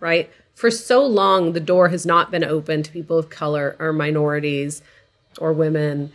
right? 0.00 0.30
For 0.54 0.70
so 0.70 1.04
long, 1.06 1.52
the 1.52 1.60
door 1.60 1.88
has 1.88 2.04
not 2.04 2.30
been 2.30 2.44
open 2.44 2.82
to 2.82 2.92
people 2.92 3.16
of 3.16 3.30
color 3.30 3.76
or 3.78 3.92
minorities 3.92 4.82
or 5.38 5.52
women. 5.52 6.12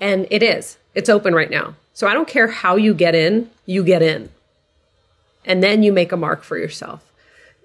And 0.00 0.26
it 0.30 0.42
is. 0.42 0.78
It's 0.94 1.08
open 1.08 1.34
right 1.34 1.50
now. 1.50 1.74
So 1.94 2.06
I 2.06 2.14
don't 2.14 2.28
care 2.28 2.48
how 2.48 2.76
you 2.76 2.94
get 2.94 3.14
in, 3.14 3.50
you 3.64 3.82
get 3.82 4.02
in. 4.02 4.30
And 5.44 5.62
then 5.62 5.82
you 5.82 5.92
make 5.92 6.12
a 6.12 6.16
mark 6.16 6.42
for 6.42 6.58
yourself. 6.58 7.10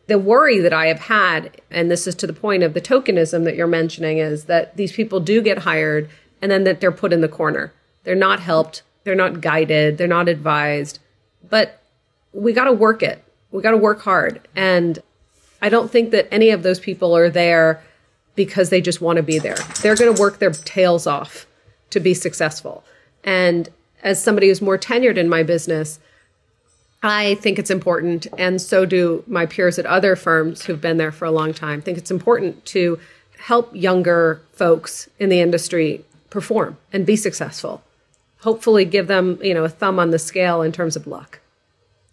The 0.08 0.20
worry 0.20 0.60
that 0.60 0.74
I 0.74 0.88
have 0.88 1.00
had, 1.00 1.62
and 1.70 1.90
this 1.90 2.08
is 2.08 2.16
to 2.16 2.28
the 2.28 2.34
point 2.34 2.64
of 2.64 2.74
the 2.74 2.82
tokenism 2.82 3.44
that 3.44 3.56
you're 3.56 3.68
mentioning, 3.68 4.18
is 4.20 4.46
that 4.46 4.78
these 4.78 4.92
people 4.92 5.20
do 5.20 5.42
get 5.42 5.60
hired 5.60 6.10
and 6.42 6.52
then 6.52 6.64
that 6.64 6.82
they're 6.82 6.92
put 6.92 7.14
in 7.14 7.22
the 7.22 7.28
corner. 7.28 7.74
They're 8.04 8.16
not 8.16 8.40
helped, 8.40 8.84
they're 9.04 9.16
not 9.16 9.42
guided, 9.42 9.98
they're 9.98 10.08
not 10.08 10.28
advised. 10.28 11.00
But 11.50 11.82
we 12.34 12.54
got 12.54 12.66
to 12.66 12.74
work 12.74 13.04
it. 13.04 13.24
We 13.52 13.62
got 13.62 13.72
to 13.72 13.78
work 13.78 14.02
hard. 14.02 14.48
And 14.56 15.00
I 15.62 15.70
don't 15.70 15.92
think 15.92 16.12
that 16.12 16.28
any 16.32 16.50
of 16.50 16.64
those 16.64 16.80
people 16.80 17.16
are 17.16 17.30
there 17.30 17.82
because 18.36 18.70
they 18.70 18.82
just 18.82 19.02
want 19.02 19.18
to 19.18 19.24
be 19.24 19.40
there. 19.40 19.58
They're 19.82 19.96
going 19.96 20.14
to 20.14 20.22
work 20.22 20.40
their 20.40 20.52
tails 20.52 21.06
off 21.08 21.46
to 21.90 22.00
be 22.00 22.14
successful. 22.14 22.84
And 23.24 23.70
as 24.04 24.22
somebody 24.22 24.48
who's 24.48 24.62
more 24.62 24.78
tenured 24.78 25.18
in 25.18 25.30
my 25.30 25.44
business, 25.44 26.00
I 27.04 27.36
think 27.36 27.58
it's 27.58 27.72
important, 27.72 28.28
and 28.38 28.62
so 28.62 28.86
do 28.86 29.24
my 29.26 29.48
peers 29.48 29.80
at 29.80 29.88
other 29.88 30.16
firms 30.16 30.64
who've 30.64 30.80
been 30.80 30.98
there 30.98 31.12
for 31.12 31.26
a 31.26 31.32
long 31.32 31.52
time. 31.52 31.82
Think 31.82 31.98
it's 31.98 32.12
important 32.12 32.64
to 32.68 33.00
help 33.40 33.76
younger 33.76 34.42
folks 34.54 35.10
in 35.18 35.30
the 35.30 35.42
industry 35.42 36.06
perform 36.30 36.78
and 36.94 37.06
be 37.06 37.16
successful. 37.16 37.84
Hopefully, 38.42 38.86
give 38.86 39.08
them 39.08 39.40
you 39.42 39.54
know 39.54 39.64
a 39.64 39.70
thumb 39.70 39.98
on 39.98 40.12
the 40.12 40.20
scale 40.20 40.62
in 40.62 40.72
terms 40.72 40.96
of 40.96 41.08
luck. 41.08 41.40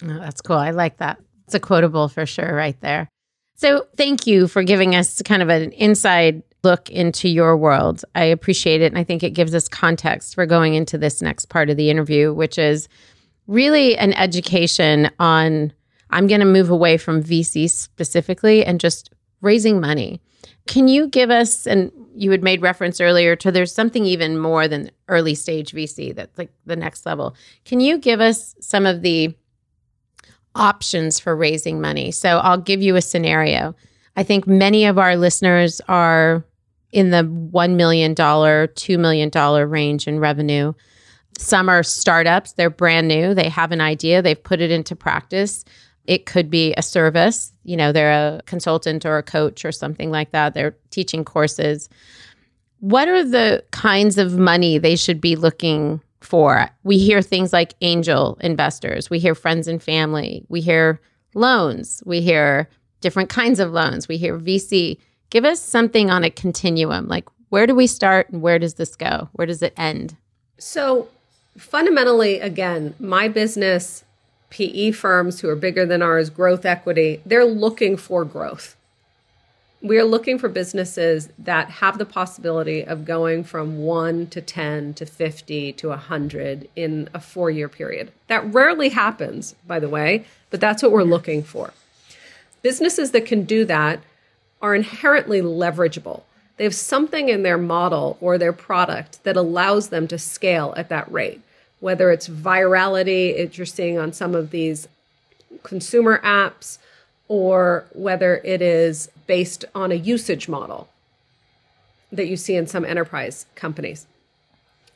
Oh, 0.05 0.19
that's 0.19 0.41
cool. 0.41 0.57
I 0.57 0.71
like 0.71 0.97
that. 0.99 1.21
It's 1.45 1.55
a 1.55 1.61
quotable 1.61 2.09
for 2.09 2.25
sure, 2.25 2.55
right 2.55 2.79
there. 2.81 3.11
So, 3.59 3.89
thank 3.97 4.25
you 4.25 4.47
for 4.47 4.63
giving 4.63 4.95
us 4.95 5.21
kind 5.23 5.43
of 5.43 5.49
an 5.49 5.73
inside 5.73 6.45
look 6.63 6.91
into 6.91 7.29
your 7.29 7.57
world. 7.57 8.05
I 8.15 8.23
appreciate 8.23 8.83
it. 8.83 8.93
And 8.93 8.99
I 8.99 9.03
think 9.03 9.25
it 9.25 9.31
gives 9.31 9.53
us 9.53 9.69
context 9.69 10.37
for 10.37 10.47
going 10.47 10.75
into 10.75 10.97
this 10.97 11.21
next 11.21 11.47
part 11.47 11.69
of 11.69 11.77
the 11.77 11.91
interview, 11.91 12.33
which 12.33 12.57
is 12.57 12.89
really 13.49 13.99
an 13.99 14.13
education 14.13 15.11
on 15.19 15.73
I'm 16.11 16.29
going 16.29 16.39
to 16.39 16.47
move 16.47 16.71
away 16.71 16.99
from 16.99 17.21
VC 17.21 17.69
specifically 17.69 18.65
and 18.65 18.81
just 18.81 19.13
raising 19.41 19.81
money. 19.81 20.21
Can 20.69 20.87
you 20.87 21.09
give 21.09 21.31
us, 21.31 21.67
and 21.67 21.91
you 22.15 22.31
had 22.31 22.45
made 22.45 22.63
reference 22.63 23.01
earlier 23.01 23.35
to 23.37 23.51
there's 23.51 23.75
something 23.75 24.05
even 24.05 24.39
more 24.39 24.69
than 24.69 24.93
early 25.09 25.35
stage 25.35 25.73
VC 25.73 26.15
that's 26.15 26.39
like 26.39 26.53
the 26.65 26.77
next 26.77 27.07
level. 27.07 27.35
Can 27.65 27.81
you 27.81 27.99
give 27.99 28.21
us 28.21 28.55
some 28.61 28.87
of 28.87 29.03
the 29.03 29.35
options 30.55 31.19
for 31.19 31.37
raising 31.37 31.81
money. 31.81 32.11
So 32.11 32.39
I'll 32.39 32.59
give 32.59 32.83
you 32.83 32.97
a 32.97 33.03
scenario. 33.03 33.75
I 34.17 34.23
think 34.23 34.47
many 34.47 34.85
of 34.85 34.99
our 34.99 35.17
listeners 35.17 35.81
are 35.89 36.45
in 36.91 37.11
the 37.11 37.23
$1 37.23 37.77
million, 37.77 38.15
$2 38.15 38.99
million 38.99 39.71
range 39.71 40.09
in 40.09 40.19
revenue. 40.19 40.73
Some 41.39 41.69
are 41.69 41.83
startups, 41.83 42.53
they're 42.55 42.71
brand 42.71 43.07
new, 43.07 43.35
they 43.35 43.49
have 43.49 43.71
an 43.71 43.81
idea, 43.81 44.23
they've 44.23 44.43
put 44.43 44.61
it 44.61 44.71
into 44.71 44.97
practice. 44.97 45.65
It 46.05 46.27
could 46.27 46.51
be 46.51 46.75
a 46.77 46.83
service, 46.83 47.53
you 47.65 47.77
know, 47.77 47.93
they're 47.93 48.39
a 48.39 48.43
consultant 48.47 49.05
or 49.05 49.19
a 49.19 49.23
coach 49.23 49.65
or 49.65 49.71
something 49.71 50.11
like 50.11 50.33
that. 50.33 50.55
They're 50.55 50.77
teaching 50.91 51.25
courses. 51.25 51.89
What 52.81 53.09
are 53.09 53.25
the 53.25 53.63
kinds 53.71 54.19
of 54.19 54.39
money 54.39 54.79
they 54.79 54.97
should 54.97 55.21
be 55.21 55.37
looking 55.37 56.01
for. 56.21 56.69
We 56.83 56.99
hear 56.99 57.23
things 57.23 57.53
like 57.53 57.75
angel 57.81 58.39
investors, 58.41 59.11
we 59.11 59.19
hear 59.19 59.35
friends 59.35 59.69
and 59.69 59.83
family, 59.83 60.45
we 60.49 60.61
hear 60.61 61.01
loans, 61.35 62.03
we 62.07 62.21
hear 62.21 62.69
different 63.01 63.29
kinds 63.29 63.61
of 63.61 63.73
loans, 63.73 64.09
we 64.09 64.17
hear 64.17 64.39
VC. 64.39 64.99
Give 65.31 65.45
us 65.45 65.61
something 65.61 66.11
on 66.11 66.25
a 66.25 66.31
continuum. 66.31 67.07
Like, 67.07 67.29
where 67.51 67.67
do 67.67 67.75
we 67.75 67.87
start 67.87 68.31
and 68.31 68.43
where 68.43 68.59
does 68.59 68.75
this 68.75 68.97
go? 68.97 69.29
Where 69.33 69.47
does 69.47 69.63
it 69.63 69.75
end? 69.77 70.17
So, 70.59 71.09
fundamentally, 71.57 72.41
again, 72.41 72.95
my 72.99 73.29
business, 73.29 74.05
PE 74.51 74.93
firms 74.93 75.41
who 75.41 75.49
are 75.49 75.57
bigger 75.57 75.85
than 75.87 76.03
ours, 76.03 76.31
growth 76.31 76.65
equity, 76.65 77.21
they're 77.25 77.45
looking 77.45 77.97
for 77.97 78.25
growth 78.25 78.77
we 79.81 79.99
are 79.99 80.05
looking 80.05 80.39
for 80.39 80.49
businesses 80.49 81.29
that 81.39 81.71
have 81.71 81.99
the 81.99 82.05
possibility 82.05 82.85
of 82.85 83.05
going 83.05 83.45
from 83.45 83.79
1 83.79 84.27
to 84.29 84.41
10 84.41 84.95
to 84.95 85.07
50 85.07 85.73
to 85.75 85.89
100 85.89 86.69
in 86.75 87.09
a 87.15 87.21
4 87.21 87.51
year 87.51 87.69
period. 87.69 88.11
That 88.27 88.53
rarely 88.53 88.89
happens, 88.89 89.55
by 89.67 89.79
the 89.79 89.89
way, 89.89 90.25
but 90.51 90.61
that's 90.61 90.83
what 90.83 90.93
we're 90.93 91.05
looking 91.05 91.43
for. 91.43 91.73
Businesses 92.63 93.13
that 93.13 93.27
can 93.27 93.45
do 93.45 93.65
that 93.67 94.01
are 94.61 94.75
inherently 94.75 95.41
leverageable. 95.41 96.23
They 96.57 96.65
have 96.65 96.75
something 96.75 97.29
in 97.29 97.45
their 97.45 97.59
model 97.59 98.19
or 98.21 98.37
their 98.37 98.53
product 98.53 99.23
that 99.23 99.37
allows 99.37 99.91
them 99.91 100.09
to 100.09 100.19
scale 100.19 100.75
at 100.77 100.89
that 100.89 101.11
rate. 101.11 101.41
Whether 101.79 102.11
it's 102.11 102.29
virality, 102.29 103.39
it 103.39 103.57
you're 103.57 103.65
seeing 103.65 103.97
on 103.97 104.13
some 104.13 104.35
of 104.35 104.51
these 104.51 104.89
consumer 105.63 106.21
apps, 106.25 106.79
or 107.29 107.85
whether 107.93 108.41
it 108.45 108.63
is 108.63 109.11
based 109.27 109.65
on 109.75 109.93
a 109.93 109.97
usage 109.97 110.49
model 110.49 110.89
that 112.11 112.27
you 112.27 112.37
see 112.37 112.57
in 112.57 112.67
some 112.67 112.85
enterprise 112.85 113.47
companies. 113.55 114.07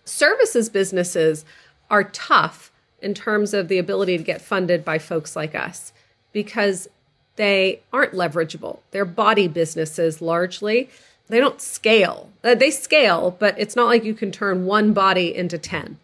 Services 0.05 0.69
businesses 0.69 1.45
are 1.91 2.05
tough 2.05 2.73
in 3.01 3.15
terms 3.15 3.53
of 3.53 3.69
the 3.69 3.79
ability 3.79 4.17
to 4.17 4.25
get 4.25 4.41
funded 4.41 4.85
by 4.85 4.99
folks 4.99 5.37
like 5.37 5.55
us 5.55 5.93
because 6.33 6.89
they 7.37 7.81
aren't 7.93 8.13
leverageable. 8.13 8.79
They're 8.91 9.05
body 9.05 9.49
businesses 9.49 10.23
largely. 10.23 10.89
They 11.29 11.39
don't 11.39 11.61
scale. 11.61 12.31
Uh, 12.43 12.55
they 12.55 12.71
scale, 12.71 13.37
but 13.39 13.55
it's 13.59 13.77
not 13.77 13.87
like 13.87 14.05
you 14.05 14.15
can 14.15 14.33
turn 14.33 14.67
one 14.67 14.93
body 14.93 15.35
into 15.35 15.59
10. 15.59 15.99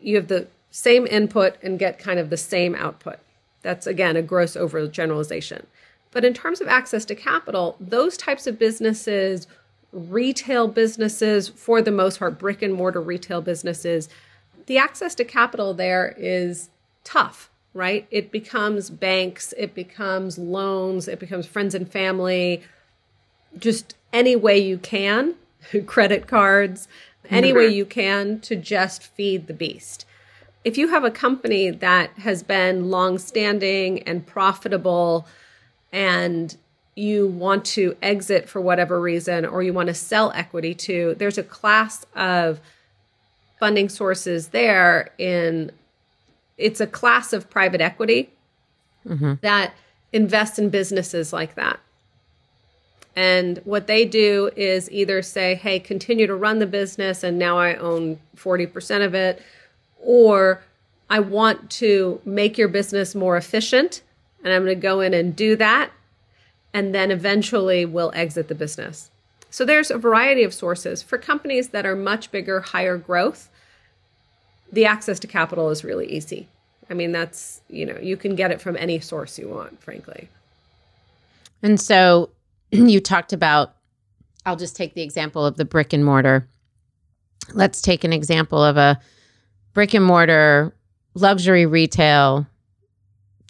You 0.00 0.16
have 0.16 0.28
the 0.28 0.46
same 0.70 1.06
input 1.06 1.56
and 1.62 1.78
get 1.78 1.98
kind 1.98 2.18
of 2.18 2.30
the 2.30 2.36
same 2.36 2.74
output. 2.74 3.18
That's 3.62 3.86
again 3.86 4.16
a 4.16 4.22
gross 4.22 4.56
overgeneralization. 4.56 5.64
But 6.12 6.24
in 6.24 6.34
terms 6.34 6.60
of 6.60 6.68
access 6.68 7.04
to 7.06 7.14
capital, 7.14 7.76
those 7.78 8.16
types 8.16 8.46
of 8.46 8.58
businesses, 8.58 9.46
retail 9.92 10.68
businesses, 10.68 11.48
for 11.48 11.82
the 11.82 11.90
most 11.90 12.18
part, 12.18 12.38
brick 12.38 12.62
and 12.62 12.72
mortar 12.72 13.00
retail 13.00 13.42
businesses, 13.42 14.08
the 14.66 14.78
access 14.78 15.14
to 15.16 15.24
capital 15.24 15.74
there 15.74 16.14
is 16.16 16.70
tough, 17.04 17.50
right? 17.74 18.06
It 18.10 18.30
becomes 18.30 18.90
banks, 18.90 19.52
it 19.56 19.74
becomes 19.74 20.38
loans, 20.38 21.08
it 21.08 21.18
becomes 21.20 21.46
friends 21.46 21.74
and 21.74 21.90
family, 21.90 22.62
just 23.58 23.94
any 24.12 24.36
way 24.36 24.58
you 24.58 24.78
can, 24.78 25.34
credit 25.86 26.26
cards. 26.26 26.88
any 27.28 27.48
mm-hmm. 27.48 27.58
way 27.58 27.68
you 27.68 27.84
can 27.84 28.40
to 28.40 28.56
just 28.56 29.02
feed 29.02 29.46
the 29.46 29.54
beast. 29.54 30.06
If 30.66 30.76
you 30.76 30.88
have 30.88 31.04
a 31.04 31.12
company 31.12 31.70
that 31.70 32.10
has 32.18 32.42
been 32.42 32.90
long-standing 32.90 34.02
and 34.02 34.26
profitable 34.26 35.28
and 35.92 36.56
you 36.96 37.28
want 37.28 37.64
to 37.66 37.96
exit 38.02 38.48
for 38.48 38.60
whatever 38.60 39.00
reason 39.00 39.46
or 39.46 39.62
you 39.62 39.72
want 39.72 39.86
to 39.86 39.94
sell 39.94 40.32
equity 40.34 40.74
to, 40.74 41.14
there's 41.18 41.38
a 41.38 41.44
class 41.44 42.04
of 42.16 42.58
funding 43.60 43.88
sources 43.88 44.48
there 44.48 45.12
in 45.18 45.70
it's 46.58 46.80
a 46.80 46.86
class 46.88 47.32
of 47.32 47.48
private 47.48 47.80
equity 47.80 48.30
mm-hmm. 49.06 49.34
that 49.42 49.72
invest 50.12 50.58
in 50.58 50.68
businesses 50.68 51.32
like 51.32 51.54
that. 51.54 51.78
And 53.14 53.58
what 53.62 53.86
they 53.86 54.04
do 54.04 54.50
is 54.56 54.90
either 54.90 55.22
say, 55.22 55.54
hey, 55.54 55.78
continue 55.78 56.26
to 56.26 56.34
run 56.34 56.58
the 56.58 56.66
business 56.66 57.22
and 57.22 57.38
now 57.38 57.56
I 57.56 57.76
own 57.76 58.18
40% 58.36 59.06
of 59.06 59.14
it, 59.14 59.40
or 60.00 60.62
I 61.08 61.20
want 61.20 61.70
to 61.72 62.20
make 62.24 62.58
your 62.58 62.68
business 62.68 63.14
more 63.14 63.36
efficient 63.36 64.02
and 64.44 64.52
I'm 64.52 64.64
going 64.64 64.76
to 64.76 64.80
go 64.80 65.00
in 65.00 65.14
and 65.14 65.34
do 65.34 65.56
that. 65.56 65.90
And 66.72 66.94
then 66.94 67.10
eventually 67.10 67.84
we'll 67.84 68.12
exit 68.14 68.48
the 68.48 68.54
business. 68.54 69.10
So 69.50 69.64
there's 69.64 69.90
a 69.90 69.98
variety 69.98 70.42
of 70.42 70.52
sources. 70.52 71.02
For 71.02 71.18
companies 71.18 71.68
that 71.70 71.86
are 71.86 71.96
much 71.96 72.30
bigger, 72.30 72.60
higher 72.60 72.98
growth, 72.98 73.48
the 74.70 74.84
access 74.84 75.18
to 75.20 75.26
capital 75.26 75.70
is 75.70 75.84
really 75.84 76.06
easy. 76.06 76.48
I 76.90 76.94
mean, 76.94 77.12
that's, 77.12 77.60
you 77.68 77.86
know, 77.86 77.98
you 78.00 78.16
can 78.16 78.36
get 78.36 78.50
it 78.50 78.60
from 78.60 78.76
any 78.76 79.00
source 79.00 79.38
you 79.38 79.48
want, 79.48 79.82
frankly. 79.82 80.28
And 81.62 81.80
so 81.80 82.30
you 82.70 83.00
talked 83.00 83.32
about, 83.32 83.74
I'll 84.44 84.56
just 84.56 84.76
take 84.76 84.94
the 84.94 85.02
example 85.02 85.44
of 85.44 85.56
the 85.56 85.64
brick 85.64 85.92
and 85.92 86.04
mortar. 86.04 86.46
Let's 87.52 87.80
take 87.80 88.04
an 88.04 88.12
example 88.12 88.62
of 88.62 88.76
a 88.76 89.00
brick 89.76 89.92
and 89.92 90.06
mortar 90.06 90.74
luxury 91.12 91.66
retail 91.66 92.46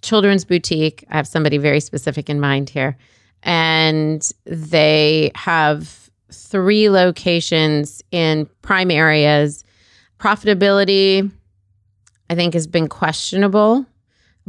children's 0.02 0.44
boutique. 0.44 1.04
I 1.08 1.16
have 1.16 1.28
somebody 1.28 1.56
very 1.56 1.78
specific 1.78 2.28
in 2.28 2.40
mind 2.40 2.68
here. 2.68 2.98
And 3.44 4.28
they 4.44 5.30
have 5.36 6.10
three 6.32 6.90
locations 6.90 8.02
in 8.10 8.48
prime 8.62 8.90
areas. 8.90 9.62
Profitability, 10.18 11.30
I 12.28 12.34
think, 12.34 12.54
has 12.54 12.66
been 12.66 12.88
questionable. 12.88 13.86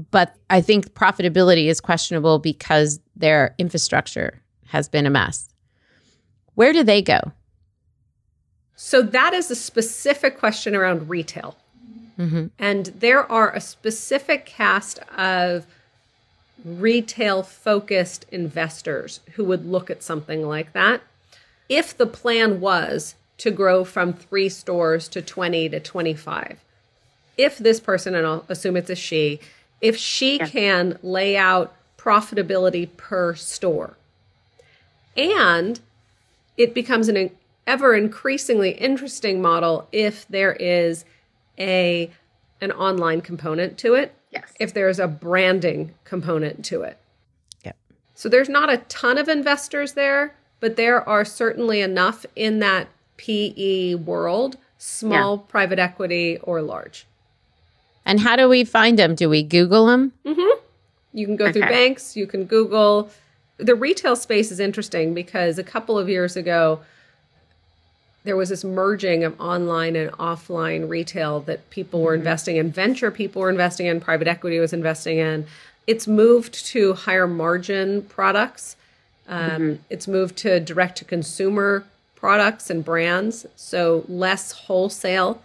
But 0.10 0.36
I 0.50 0.62
think 0.62 0.96
profitability 0.96 1.68
is 1.68 1.80
questionable 1.80 2.40
because 2.40 3.00
their 3.16 3.54
infrastructure 3.60 4.42
has 4.66 4.90
been 4.90 5.06
a 5.06 5.12
mess. 5.12 5.48
Where 6.56 6.74
do 6.74 6.84
they 6.84 7.04
go? 7.04 7.20
So 8.76 9.04
that 9.04 9.36
is 9.36 9.52
a 9.52 9.56
specific 9.56 10.40
question 10.40 10.76
around 10.76 11.08
retail. 11.08 11.56
Mm-hmm. 12.18 12.48
And 12.58 12.88
there 12.88 13.30
are 13.32 13.54
a 13.54 13.62
specific 13.62 14.46
cast 14.46 15.00
of 15.16 15.66
retail 16.66 17.44
focused 17.44 18.26
investors 18.32 19.20
who 19.34 19.46
would 19.46 19.66
look 19.66 19.90
at 19.90 20.04
something 20.04 20.46
like 20.46 20.74
that. 20.74 21.02
If 21.70 21.96
the 21.96 22.08
plan 22.08 22.60
was 22.60 23.16
to 23.40 23.52
grow 23.52 23.84
from 23.84 24.14
three 24.14 24.50
stores 24.50 25.08
to 25.10 25.22
20 25.22 25.70
to 25.70 25.80
25, 25.80 26.60
if 27.38 27.58
this 27.58 27.80
person, 27.80 28.16
and 28.16 28.26
I'll 28.26 28.46
assume 28.50 28.76
it's 28.76 28.90
a 28.90 28.96
she, 28.96 29.40
if 29.80 29.96
she 29.96 30.38
yeah. 30.38 30.48
can 30.48 31.00
lay 31.04 31.38
out 31.38 31.76
profitability 31.98 32.90
per 32.98 33.36
store, 33.36 33.96
and 35.16 35.80
it 36.58 36.74
becomes 36.74 37.08
an 37.10 37.30
ever 37.68 37.94
increasingly 37.94 38.72
interesting 38.72 39.42
model 39.42 39.88
if 39.92 40.28
there 40.28 40.54
is 40.54 41.06
a 41.60 42.12
an 42.62 42.72
online 42.72 43.22
component 43.22 43.78
to 43.80 43.94
it. 43.94 44.14
Yes. 44.32 44.52
If 44.60 44.74
there's 44.74 45.00
a 45.00 45.08
branding 45.08 45.94
component 46.04 46.66
to 46.66 46.82
it. 46.82 46.98
Yep. 47.64 47.76
So 48.16 48.30
there's 48.30 48.50
not 48.50 48.72
a 48.72 48.78
ton 48.90 49.18
of 49.18 49.30
investors 49.30 49.94
there, 49.94 50.36
but 50.60 50.76
there 50.76 51.08
are 51.08 51.24
certainly 51.24 51.82
enough 51.82 52.26
in 52.36 52.60
that 52.60 52.88
PE 53.18 53.96
world, 53.96 54.58
small 54.78 55.38
yeah. 55.38 55.52
private 55.52 55.80
equity 55.80 56.38
or 56.44 56.62
large. 56.62 57.06
And 58.06 58.20
how 58.20 58.36
do 58.36 58.50
we 58.50 58.64
find 58.64 58.98
them? 58.98 59.16
Do 59.16 59.30
we 59.30 59.44
Google 59.44 59.86
them? 59.86 60.14
Mm-hmm. 60.26 60.60
You 61.14 61.26
can 61.26 61.36
go 61.36 61.46
okay. 61.46 61.54
through 61.54 61.70
banks, 61.70 62.16
you 62.16 62.28
can 62.28 62.46
Google 62.46 63.10
the 63.58 63.76
retail 63.76 64.16
space 64.16 64.52
is 64.52 64.60
interesting 64.60 65.14
because 65.14 65.58
a 65.58 65.64
couple 65.64 65.98
of 65.98 66.08
years 66.08 66.36
ago, 66.36 66.80
there 68.28 68.36
was 68.36 68.50
this 68.50 68.66
merging 68.66 69.24
of 69.24 69.40
online 69.40 69.96
and 69.96 70.12
offline 70.14 70.90
retail 70.90 71.40
that 71.42 71.70
people 71.70 72.02
were 72.02 72.12
mm-hmm. 72.12 72.20
investing 72.20 72.58
in. 72.58 72.70
Venture 72.70 73.10
people 73.10 73.42
were 73.42 73.50
investing 73.50 73.88
in, 73.88 74.02
private 74.02 74.28
equity 74.28 74.60
was 74.60 74.74
investing 74.74 75.18
in. 75.18 75.46
It's 75.88 76.08
moved 76.08 76.54
to 76.68 76.94
higher 76.94 77.26
margin 77.26 78.02
products. 78.02 78.76
Um, 79.30 79.50
mm-hmm. 79.50 79.82
It's 79.90 80.10
moved 80.10 80.36
to 80.40 80.60
direct 80.60 80.98
to 80.98 81.06
consumer 81.06 81.86
products 82.16 82.70
and 82.70 82.84
brands. 82.84 83.46
So 83.56 84.04
less 84.10 84.52
wholesale, 84.52 85.42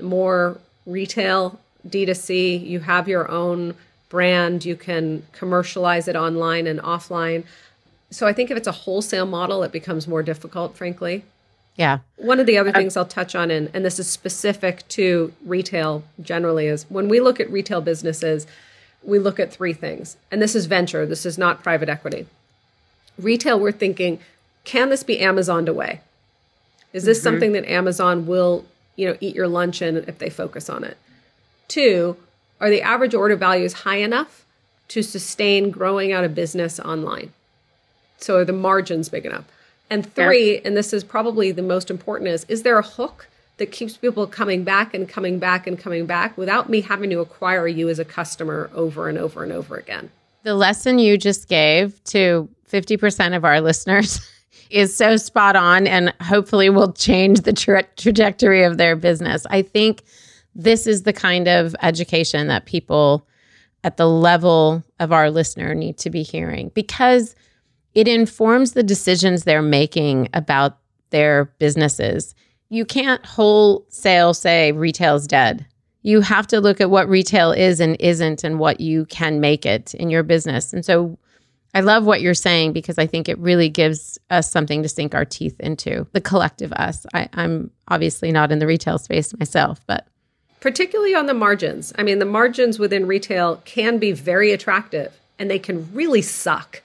more 0.00 0.58
retail, 0.86 1.58
D2C. 1.88 2.64
You 2.64 2.78
have 2.80 3.08
your 3.08 3.28
own 3.28 3.74
brand, 4.08 4.64
you 4.64 4.76
can 4.76 5.24
commercialize 5.32 6.06
it 6.06 6.14
online 6.14 6.68
and 6.68 6.78
offline. 6.78 7.42
So 8.10 8.28
I 8.28 8.32
think 8.32 8.52
if 8.52 8.56
it's 8.56 8.68
a 8.68 8.72
wholesale 8.72 9.26
model, 9.26 9.64
it 9.64 9.72
becomes 9.72 10.06
more 10.06 10.22
difficult, 10.22 10.76
frankly. 10.76 11.24
Yeah. 11.76 11.98
One 12.16 12.38
of 12.38 12.46
the 12.46 12.56
other 12.56 12.72
things 12.72 12.96
I'll 12.96 13.04
touch 13.04 13.34
on, 13.34 13.50
and, 13.50 13.68
and 13.74 13.84
this 13.84 13.98
is 13.98 14.08
specific 14.08 14.86
to 14.88 15.32
retail 15.44 16.04
generally, 16.20 16.66
is 16.66 16.84
when 16.88 17.08
we 17.08 17.20
look 17.20 17.40
at 17.40 17.50
retail 17.50 17.80
businesses, 17.80 18.46
we 19.02 19.18
look 19.18 19.40
at 19.40 19.52
three 19.52 19.72
things. 19.72 20.16
And 20.30 20.40
this 20.40 20.54
is 20.54 20.66
venture, 20.66 21.04
this 21.04 21.26
is 21.26 21.36
not 21.36 21.62
private 21.62 21.88
equity. 21.88 22.26
Retail, 23.18 23.58
we're 23.58 23.72
thinking, 23.72 24.20
can 24.64 24.88
this 24.88 25.02
be 25.02 25.18
Amazoned 25.18 25.68
away? 25.68 26.00
Is 26.92 27.04
this 27.04 27.18
mm-hmm. 27.18 27.24
something 27.24 27.52
that 27.52 27.68
Amazon 27.68 28.26
will, 28.26 28.64
you 28.94 29.08
know, 29.08 29.16
eat 29.20 29.34
your 29.34 29.48
lunch 29.48 29.82
in 29.82 29.96
if 29.96 30.18
they 30.18 30.30
focus 30.30 30.70
on 30.70 30.84
it? 30.84 30.96
Two, 31.66 32.16
are 32.60 32.70
the 32.70 32.82
average 32.82 33.14
order 33.14 33.36
values 33.36 33.72
high 33.72 33.96
enough 33.96 34.44
to 34.88 35.02
sustain 35.02 35.70
growing 35.70 36.12
out 36.12 36.24
a 36.24 36.28
business 36.28 36.78
online? 36.78 37.32
So 38.18 38.36
are 38.36 38.44
the 38.44 38.52
margins 38.52 39.08
big 39.08 39.26
enough? 39.26 39.44
And 39.90 40.10
three, 40.14 40.60
and 40.60 40.76
this 40.76 40.92
is 40.92 41.04
probably 41.04 41.52
the 41.52 41.62
most 41.62 41.90
important 41.90 42.28
is, 42.28 42.44
is 42.48 42.62
there 42.62 42.78
a 42.78 42.82
hook 42.82 43.28
that 43.58 43.70
keeps 43.70 43.96
people 43.96 44.26
coming 44.26 44.64
back 44.64 44.94
and 44.94 45.08
coming 45.08 45.38
back 45.38 45.66
and 45.66 45.78
coming 45.78 46.06
back 46.06 46.36
without 46.36 46.68
me 46.68 46.80
having 46.80 47.10
to 47.10 47.20
acquire 47.20 47.68
you 47.68 47.88
as 47.88 47.98
a 47.98 48.04
customer 48.04 48.70
over 48.74 49.08
and 49.08 49.18
over 49.18 49.42
and 49.42 49.52
over 49.52 49.76
again? 49.76 50.10
The 50.42 50.54
lesson 50.54 50.98
you 50.98 51.16
just 51.16 51.48
gave 51.48 52.02
to 52.04 52.48
50% 52.70 53.36
of 53.36 53.44
our 53.44 53.60
listeners 53.60 54.28
is 54.70 54.96
so 54.96 55.16
spot 55.16 55.56
on 55.56 55.86
and 55.86 56.12
hopefully 56.20 56.68
will 56.70 56.92
change 56.92 57.42
the 57.42 57.52
tra- 57.52 57.86
trajectory 57.96 58.64
of 58.64 58.76
their 58.76 58.96
business. 58.96 59.46
I 59.50 59.62
think 59.62 60.02
this 60.54 60.86
is 60.86 61.02
the 61.02 61.12
kind 61.12 61.48
of 61.48 61.76
education 61.82 62.48
that 62.48 62.66
people 62.66 63.26
at 63.84 63.96
the 63.96 64.08
level 64.08 64.82
of 64.98 65.12
our 65.12 65.30
listener 65.30 65.74
need 65.74 65.98
to 65.98 66.10
be 66.10 66.22
hearing 66.22 66.70
because 66.74 67.36
it 67.94 68.08
informs 68.08 68.72
the 68.72 68.82
decisions 68.82 69.44
they're 69.44 69.62
making 69.62 70.28
about 70.34 70.78
their 71.10 71.46
businesses. 71.58 72.34
You 72.70 72.84
can't 72.84 73.24
wholesale 73.24 74.34
say 74.34 74.72
retail's 74.72 75.26
dead. 75.26 75.66
You 76.02 76.20
have 76.20 76.46
to 76.48 76.60
look 76.60 76.80
at 76.80 76.90
what 76.90 77.08
retail 77.08 77.52
is 77.52 77.80
and 77.80 77.96
isn't 78.00 78.44
and 78.44 78.58
what 78.58 78.80
you 78.80 79.06
can 79.06 79.40
make 79.40 79.64
it 79.64 79.94
in 79.94 80.10
your 80.10 80.22
business. 80.22 80.72
And 80.72 80.84
so 80.84 81.18
I 81.74 81.80
love 81.80 82.04
what 82.04 82.20
you're 82.20 82.34
saying 82.34 82.72
because 82.72 82.98
I 82.98 83.06
think 83.06 83.28
it 83.28 83.38
really 83.38 83.68
gives 83.68 84.18
us 84.30 84.50
something 84.50 84.82
to 84.82 84.88
sink 84.88 85.14
our 85.14 85.24
teeth 85.24 85.58
into, 85.58 86.06
the 86.12 86.20
collective 86.20 86.72
us. 86.72 87.04
I, 87.14 87.28
I'm 87.32 87.70
obviously 87.88 88.30
not 88.30 88.52
in 88.52 88.60
the 88.60 88.66
retail 88.66 88.98
space 88.98 89.36
myself, 89.38 89.80
but 89.86 90.06
particularly 90.60 91.14
on 91.14 91.26
the 91.26 91.34
margins. 91.34 91.92
I 91.98 92.04
mean, 92.04 92.20
the 92.20 92.24
margins 92.24 92.78
within 92.78 93.06
retail 93.06 93.60
can 93.64 93.98
be 93.98 94.12
very 94.12 94.52
attractive 94.52 95.18
and 95.38 95.50
they 95.50 95.58
can 95.58 95.92
really 95.92 96.22
suck, 96.22 96.80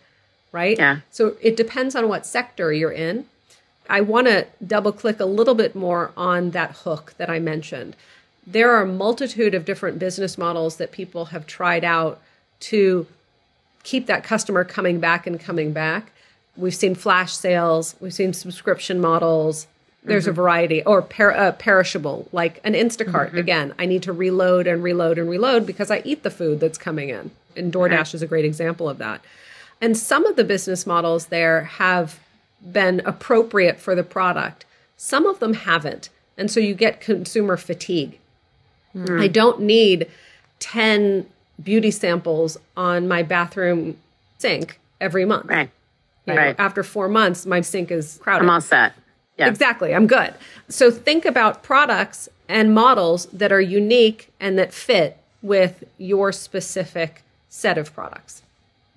right? 0.52 0.78
Yeah. 0.78 1.00
So 1.10 1.36
it 1.42 1.56
depends 1.56 1.96
on 1.96 2.08
what 2.08 2.26
sector 2.26 2.72
you're 2.74 2.92
in. 2.92 3.26
I 3.90 4.02
want 4.02 4.28
to 4.28 4.48
double 4.66 4.92
click 4.92 5.20
a 5.20 5.26
little 5.26 5.56
bit 5.56 5.76
more 5.76 6.12
on 6.16 6.52
that 6.52 6.72
hook 6.84 7.14
that 7.18 7.30
I 7.30 7.40
mentioned. 7.40 7.96
There 8.46 8.72
are 8.72 8.84
a 8.84 8.88
multitude 8.88 9.54
of 9.54 9.66
different 9.66 10.00
business 10.00 10.38
models 10.38 10.78
that 10.78 10.92
people 10.92 11.26
have 11.26 11.48
tried 11.48 11.84
out 11.84 12.20
to 12.62 13.08
keep 13.84 14.06
that 14.08 14.24
customer 14.24 14.64
coming 14.64 15.00
back 15.00 15.26
and 15.26 15.40
coming 15.40 15.72
back. 15.72 16.12
We've 16.56 16.76
seen 16.76 16.94
flash 16.94 17.34
sales, 17.34 17.96
we've 18.00 18.14
seen 18.14 18.34
subscription 18.34 19.00
models, 19.00 19.68
there's 20.04 20.24
mm-hmm. 20.24 20.32
a 20.32 20.34
variety 20.34 20.84
or 20.84 21.02
per, 21.02 21.32
uh, 21.32 21.52
perishable 21.54 22.28
like 22.32 22.60
an 22.64 22.74
instacart 22.74 23.28
mm-hmm. 23.28 23.38
again 23.38 23.74
i 23.78 23.86
need 23.86 24.04
to 24.04 24.14
reload 24.14 24.68
and 24.68 24.84
reload 24.84 25.18
and 25.18 25.30
reload 25.30 25.66
because 25.66 25.92
i 25.92 26.02
eat 26.06 26.24
the 26.24 26.32
food 26.32 26.60
that's 26.60 26.78
coming 26.78 27.10
in 27.10 27.32
and 27.56 27.74
doordash 27.74 28.14
is 28.14 28.22
a 28.22 28.28
great 28.28 28.46
example 28.46 28.88
of 28.88 28.98
that 28.98 29.22
and 29.82 29.98
some 29.98 30.26
of 30.26 30.36
the 30.36 30.44
business 30.44 30.86
models 30.86 31.28
there 31.28 31.64
have 31.64 32.20
been 32.72 33.02
appropriate 33.06 33.80
for 33.80 33.96
the 33.96 34.04
product 34.04 34.66
some 35.00 35.26
of 35.26 35.40
them 35.40 35.54
haven't 35.54 36.10
And 36.38 36.52
so 36.52 36.60
you 36.60 36.74
get 36.74 37.02
consumer 37.02 37.58
fatigue. 37.58 38.20
Mm. 38.96 39.22
I 39.22 39.28
don't 39.28 39.62
need 39.62 40.10
10 40.60 41.26
beauty 41.64 41.92
samples 41.92 42.58
on 42.76 43.08
my 43.08 43.24
bathroom 43.24 43.98
sink 44.38 44.80
every 45.00 45.26
month. 45.26 45.48
Right. 45.48 45.70
You 46.26 46.34
know, 46.34 46.42
right. 46.42 46.56
After 46.60 46.84
four 46.84 47.08
months, 47.08 47.46
my 47.46 47.62
sink 47.62 47.92
is 47.92 48.20
crowded. 48.22 48.44
I'm 48.44 48.50
all 48.50 48.62
set. 48.62 48.94
Yeah. 49.38 49.48
Exactly. 49.48 49.96
I'm 49.96 50.06
good. 50.06 50.34
So 50.68 50.92
think 50.92 51.26
about 51.26 51.64
products 51.64 52.28
and 52.50 52.74
models 52.74 53.26
that 53.28 53.54
are 53.54 53.62
unique 53.62 54.32
and 54.40 54.60
that 54.60 54.74
fit 54.74 55.18
with 55.42 55.86
your 55.98 56.34
specific 56.34 57.24
set 57.48 57.78
of 57.78 57.94
products. 57.94 58.44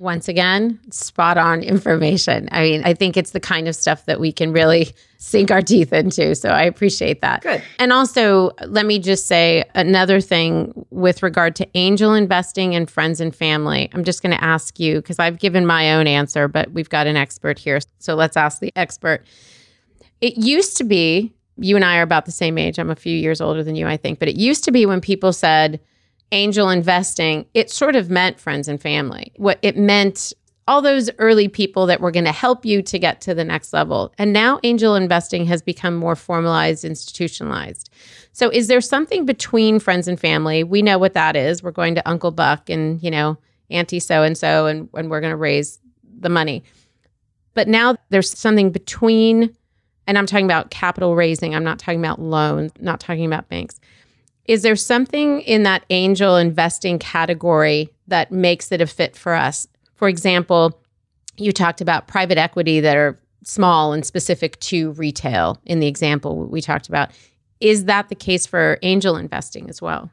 Once 0.02 0.26
again, 0.26 0.80
spot 0.90 1.38
on 1.38 1.62
information. 1.62 2.48
I 2.50 2.62
mean, 2.62 2.82
I 2.84 2.92
think 2.92 3.16
it's 3.16 3.30
the 3.30 3.38
kind 3.38 3.68
of 3.68 3.76
stuff 3.76 4.04
that 4.06 4.18
we 4.18 4.32
can 4.32 4.52
really 4.52 4.88
sink 5.16 5.52
our 5.52 5.62
teeth 5.62 5.92
into. 5.92 6.34
So 6.34 6.48
I 6.48 6.64
appreciate 6.64 7.20
that. 7.20 7.42
Good. 7.42 7.62
And 7.78 7.92
also, 7.92 8.50
let 8.66 8.84
me 8.84 8.98
just 8.98 9.28
say 9.28 9.62
another 9.76 10.20
thing 10.20 10.86
with 10.90 11.22
regard 11.22 11.54
to 11.56 11.68
angel 11.74 12.14
investing 12.14 12.74
and 12.74 12.90
friends 12.90 13.20
and 13.20 13.32
family. 13.32 13.88
I'm 13.92 14.02
just 14.02 14.22
going 14.22 14.36
to 14.36 14.42
ask 14.42 14.80
you 14.80 14.96
because 14.96 15.20
I've 15.20 15.38
given 15.38 15.66
my 15.66 15.94
own 15.94 16.08
answer, 16.08 16.48
but 16.48 16.72
we've 16.72 16.90
got 16.90 17.06
an 17.06 17.16
expert 17.16 17.60
here. 17.60 17.78
So 18.00 18.16
let's 18.16 18.36
ask 18.36 18.58
the 18.58 18.72
expert. 18.74 19.24
It 20.20 20.36
used 20.36 20.76
to 20.78 20.84
be, 20.84 21.32
you 21.58 21.76
and 21.76 21.84
I 21.84 21.98
are 21.98 22.02
about 22.02 22.26
the 22.26 22.32
same 22.32 22.58
age. 22.58 22.80
I'm 22.80 22.90
a 22.90 22.96
few 22.96 23.16
years 23.16 23.40
older 23.40 23.62
than 23.62 23.76
you, 23.76 23.86
I 23.86 23.98
think, 23.98 24.18
but 24.18 24.26
it 24.26 24.34
used 24.34 24.64
to 24.64 24.72
be 24.72 24.84
when 24.84 25.00
people 25.00 25.32
said, 25.32 25.78
angel 26.32 26.68
investing, 26.70 27.46
it 27.54 27.70
sort 27.70 27.94
of 27.94 28.10
meant 28.10 28.40
friends 28.40 28.66
and 28.66 28.80
family. 28.80 29.32
What 29.36 29.58
it 29.62 29.76
meant 29.76 30.32
all 30.68 30.80
those 30.80 31.10
early 31.18 31.48
people 31.48 31.86
that 31.86 32.00
were 32.00 32.10
going 32.10 32.24
to 32.24 32.32
help 32.32 32.64
you 32.64 32.82
to 32.82 32.98
get 32.98 33.20
to 33.20 33.34
the 33.34 33.44
next 33.44 33.72
level. 33.72 34.12
And 34.16 34.32
now 34.32 34.60
angel 34.62 34.94
investing 34.94 35.44
has 35.46 35.60
become 35.60 35.96
more 35.96 36.14
formalized, 36.14 36.84
institutionalized. 36.84 37.90
So 38.32 38.48
is 38.48 38.68
there 38.68 38.80
something 38.80 39.26
between 39.26 39.80
friends 39.80 40.06
and 40.06 40.18
family? 40.18 40.62
We 40.62 40.80
know 40.80 40.98
what 40.98 41.14
that 41.14 41.36
is. 41.36 41.62
We're 41.62 41.72
going 41.72 41.96
to 41.96 42.08
Uncle 42.08 42.30
Buck 42.30 42.70
and, 42.70 43.02
you 43.02 43.10
know, 43.10 43.38
Auntie 43.70 44.00
so 44.00 44.22
and 44.22 44.36
so 44.36 44.66
and 44.66 44.88
when 44.92 45.08
we're 45.08 45.20
going 45.20 45.32
to 45.32 45.36
raise 45.36 45.80
the 46.20 46.28
money. 46.28 46.62
But 47.54 47.68
now 47.68 47.96
there's 48.10 48.30
something 48.30 48.70
between 48.70 49.54
and 50.06 50.18
I'm 50.18 50.26
talking 50.26 50.46
about 50.46 50.70
capital 50.70 51.14
raising, 51.14 51.54
I'm 51.54 51.62
not 51.62 51.78
talking 51.78 52.00
about 52.00 52.20
loans, 52.20 52.72
not 52.80 52.98
talking 52.98 53.24
about 53.24 53.48
banks 53.48 53.78
is 54.46 54.62
there 54.62 54.76
something 54.76 55.40
in 55.42 55.62
that 55.62 55.84
angel 55.90 56.36
investing 56.36 56.98
category 56.98 57.90
that 58.08 58.32
makes 58.32 58.72
it 58.72 58.80
a 58.80 58.86
fit 58.86 59.16
for 59.16 59.34
us? 59.34 59.68
For 59.94 60.08
example, 60.08 60.80
you 61.36 61.52
talked 61.52 61.80
about 61.80 62.08
private 62.08 62.38
equity 62.38 62.80
that 62.80 62.96
are 62.96 63.18
small 63.44 63.92
and 63.92 64.04
specific 64.04 64.58
to 64.60 64.92
retail 64.92 65.60
in 65.64 65.80
the 65.80 65.86
example 65.86 66.44
we 66.44 66.60
talked 66.60 66.88
about. 66.88 67.10
Is 67.60 67.84
that 67.84 68.08
the 68.08 68.14
case 68.14 68.46
for 68.46 68.78
angel 68.82 69.16
investing 69.16 69.68
as 69.68 69.80
well? 69.80 70.10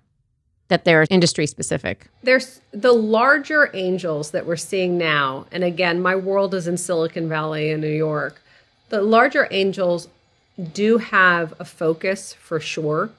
That 0.67 0.85
they're 0.85 1.05
industry 1.09 1.47
specific? 1.47 2.07
There's 2.21 2.61
the 2.71 2.93
larger 2.93 3.71
angels 3.73 4.31
that 4.31 4.45
we're 4.45 4.55
seeing 4.55 4.99
now. 4.99 5.47
And 5.51 5.63
again, 5.63 5.99
my 5.99 6.15
world 6.15 6.53
is 6.53 6.67
in 6.67 6.77
Silicon 6.77 7.27
Valley 7.27 7.71
in 7.71 7.81
New 7.81 7.87
York. 7.87 8.41
The 8.89 9.01
larger 9.01 9.47
angels 9.49 10.07
do 10.73 10.99
have 10.99 11.55
a 11.59 11.65
focus 11.65 12.33
for 12.33 12.59
sure 12.59 13.09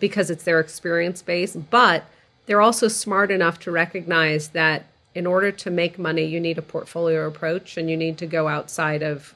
because 0.00 0.30
it's 0.30 0.44
their 0.44 0.60
experience 0.60 1.22
base, 1.22 1.56
but 1.56 2.04
they're 2.46 2.60
also 2.60 2.88
smart 2.88 3.30
enough 3.30 3.58
to 3.60 3.70
recognize 3.70 4.48
that 4.48 4.86
in 5.14 5.26
order 5.26 5.50
to 5.50 5.70
make 5.70 5.98
money, 5.98 6.24
you 6.24 6.40
need 6.40 6.58
a 6.58 6.62
portfolio 6.62 7.26
approach 7.26 7.76
and 7.76 7.90
you 7.90 7.96
need 7.96 8.18
to 8.18 8.26
go 8.26 8.48
outside 8.48 9.02
of 9.02 9.34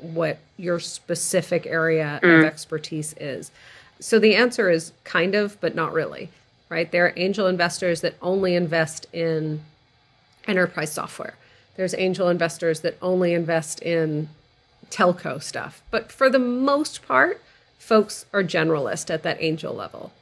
what 0.00 0.38
your 0.56 0.80
specific 0.80 1.66
area 1.66 2.20
mm. 2.22 2.38
of 2.38 2.44
expertise 2.44 3.14
is. 3.20 3.50
So 4.00 4.18
the 4.18 4.34
answer 4.34 4.70
is 4.70 4.92
kind 5.04 5.34
of, 5.34 5.60
but 5.60 5.74
not 5.74 5.92
really, 5.92 6.30
right? 6.68 6.90
There 6.90 7.06
are 7.06 7.12
angel 7.16 7.46
investors 7.46 8.00
that 8.00 8.14
only 8.22 8.54
invest 8.54 9.06
in 9.12 9.60
enterprise 10.48 10.92
software. 10.92 11.34
There's 11.76 11.94
angel 11.94 12.28
investors 12.28 12.80
that 12.80 12.96
only 13.00 13.34
invest 13.34 13.80
in 13.82 14.28
telco 14.90 15.42
stuff. 15.42 15.82
But 15.90 16.10
for 16.10 16.28
the 16.28 16.38
most 16.38 17.06
part, 17.06 17.40
folks 17.80 18.26
are 18.32 18.44
generalist 18.44 19.12
at 19.12 19.24
that 19.24 19.36
angel 19.40 19.74
level. 19.74 20.12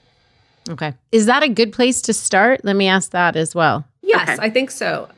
Okay. 0.70 0.94
Is 1.12 1.26
that 1.26 1.42
a 1.42 1.48
good 1.48 1.72
place 1.72 2.00
to 2.02 2.14
start? 2.14 2.64
Let 2.64 2.76
me 2.76 2.88
ask 2.88 3.10
that 3.10 3.36
as 3.36 3.54
well. 3.54 3.84
Yes, 4.00 4.28
okay. 4.28 4.38
I 4.40 4.48
think 4.48 4.70
so. 4.70 5.08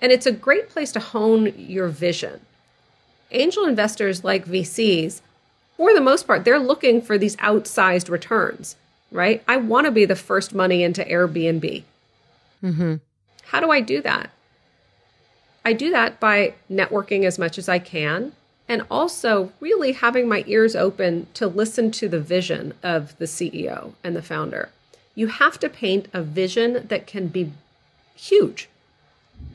And 0.00 0.12
it's 0.12 0.26
a 0.26 0.32
great 0.32 0.68
place 0.68 0.92
to 0.92 1.00
hone 1.00 1.54
your 1.56 1.88
vision. 1.88 2.40
Angel 3.30 3.64
investors 3.64 4.24
like 4.24 4.46
VCs, 4.46 5.20
for 5.76 5.94
the 5.94 6.00
most 6.00 6.26
part, 6.26 6.44
they're 6.44 6.58
looking 6.58 7.00
for 7.00 7.16
these 7.16 7.36
outsized 7.36 8.10
returns, 8.10 8.76
right? 9.12 9.42
I 9.46 9.56
want 9.56 9.86
to 9.86 9.90
be 9.90 10.04
the 10.04 10.16
first 10.16 10.54
money 10.54 10.82
into 10.82 11.04
Airbnb. 11.04 11.84
Mm-hmm. 12.62 12.96
How 13.44 13.60
do 13.60 13.70
I 13.70 13.80
do 13.80 14.02
that? 14.02 14.30
I 15.64 15.72
do 15.72 15.90
that 15.90 16.20
by 16.20 16.54
networking 16.70 17.24
as 17.24 17.38
much 17.38 17.58
as 17.58 17.68
I 17.68 17.78
can 17.78 18.32
and 18.70 18.86
also 18.88 19.52
really 19.58 19.90
having 19.90 20.28
my 20.28 20.44
ears 20.46 20.76
open 20.76 21.26
to 21.34 21.48
listen 21.48 21.90
to 21.90 22.08
the 22.08 22.20
vision 22.20 22.72
of 22.84 23.18
the 23.18 23.24
CEO 23.24 23.94
and 24.04 24.14
the 24.14 24.22
founder. 24.22 24.68
You 25.16 25.26
have 25.26 25.58
to 25.58 25.68
paint 25.68 26.06
a 26.12 26.22
vision 26.22 26.86
that 26.86 27.08
can 27.08 27.26
be 27.26 27.50
huge. 28.14 28.68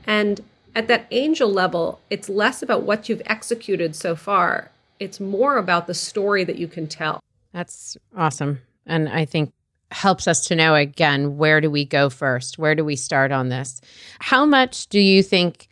And 0.05 0.41
at 0.75 0.89
that 0.89 1.07
angel 1.11 1.49
level, 1.49 2.01
it's 2.09 2.27
less 2.27 2.61
about 2.61 2.83
what 2.83 3.07
you've 3.07 3.21
executed 3.25 3.95
so 3.95 4.17
far, 4.17 4.69
it's 4.99 5.21
more 5.21 5.57
about 5.57 5.87
the 5.87 5.93
story 5.93 6.43
that 6.43 6.57
you 6.57 6.67
can 6.67 6.85
tell. 6.85 7.21
That's 7.53 7.95
awesome. 8.17 8.59
And 8.85 9.07
I 9.07 9.23
think 9.23 9.53
helps 9.91 10.27
us 10.27 10.45
to 10.47 10.55
know 10.55 10.75
again 10.75 11.37
where 11.37 11.61
do 11.61 11.71
we 11.71 11.85
go 11.85 12.09
first? 12.09 12.57
Where 12.57 12.75
do 12.75 12.83
we 12.83 12.97
start 12.97 13.31
on 13.31 13.47
this? 13.47 13.79
How 14.19 14.45
much 14.45 14.87
do 14.87 14.99
you 14.99 15.23
think 15.23 15.69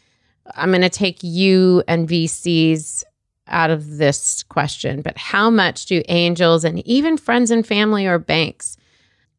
I'm 0.55 0.69
going 0.69 0.81
to 0.81 0.89
take 0.89 1.19
you 1.23 1.83
and 1.89 2.07
VCs 2.07 3.03
out 3.47 3.69
of 3.69 3.97
this 3.97 4.43
question, 4.43 5.01
but 5.01 5.17
how 5.17 5.49
much 5.49 5.85
do 5.85 6.01
angels 6.07 6.63
and 6.63 6.85
even 6.87 7.17
friends 7.17 7.51
and 7.51 7.65
family 7.65 8.05
or 8.05 8.17
banks 8.19 8.77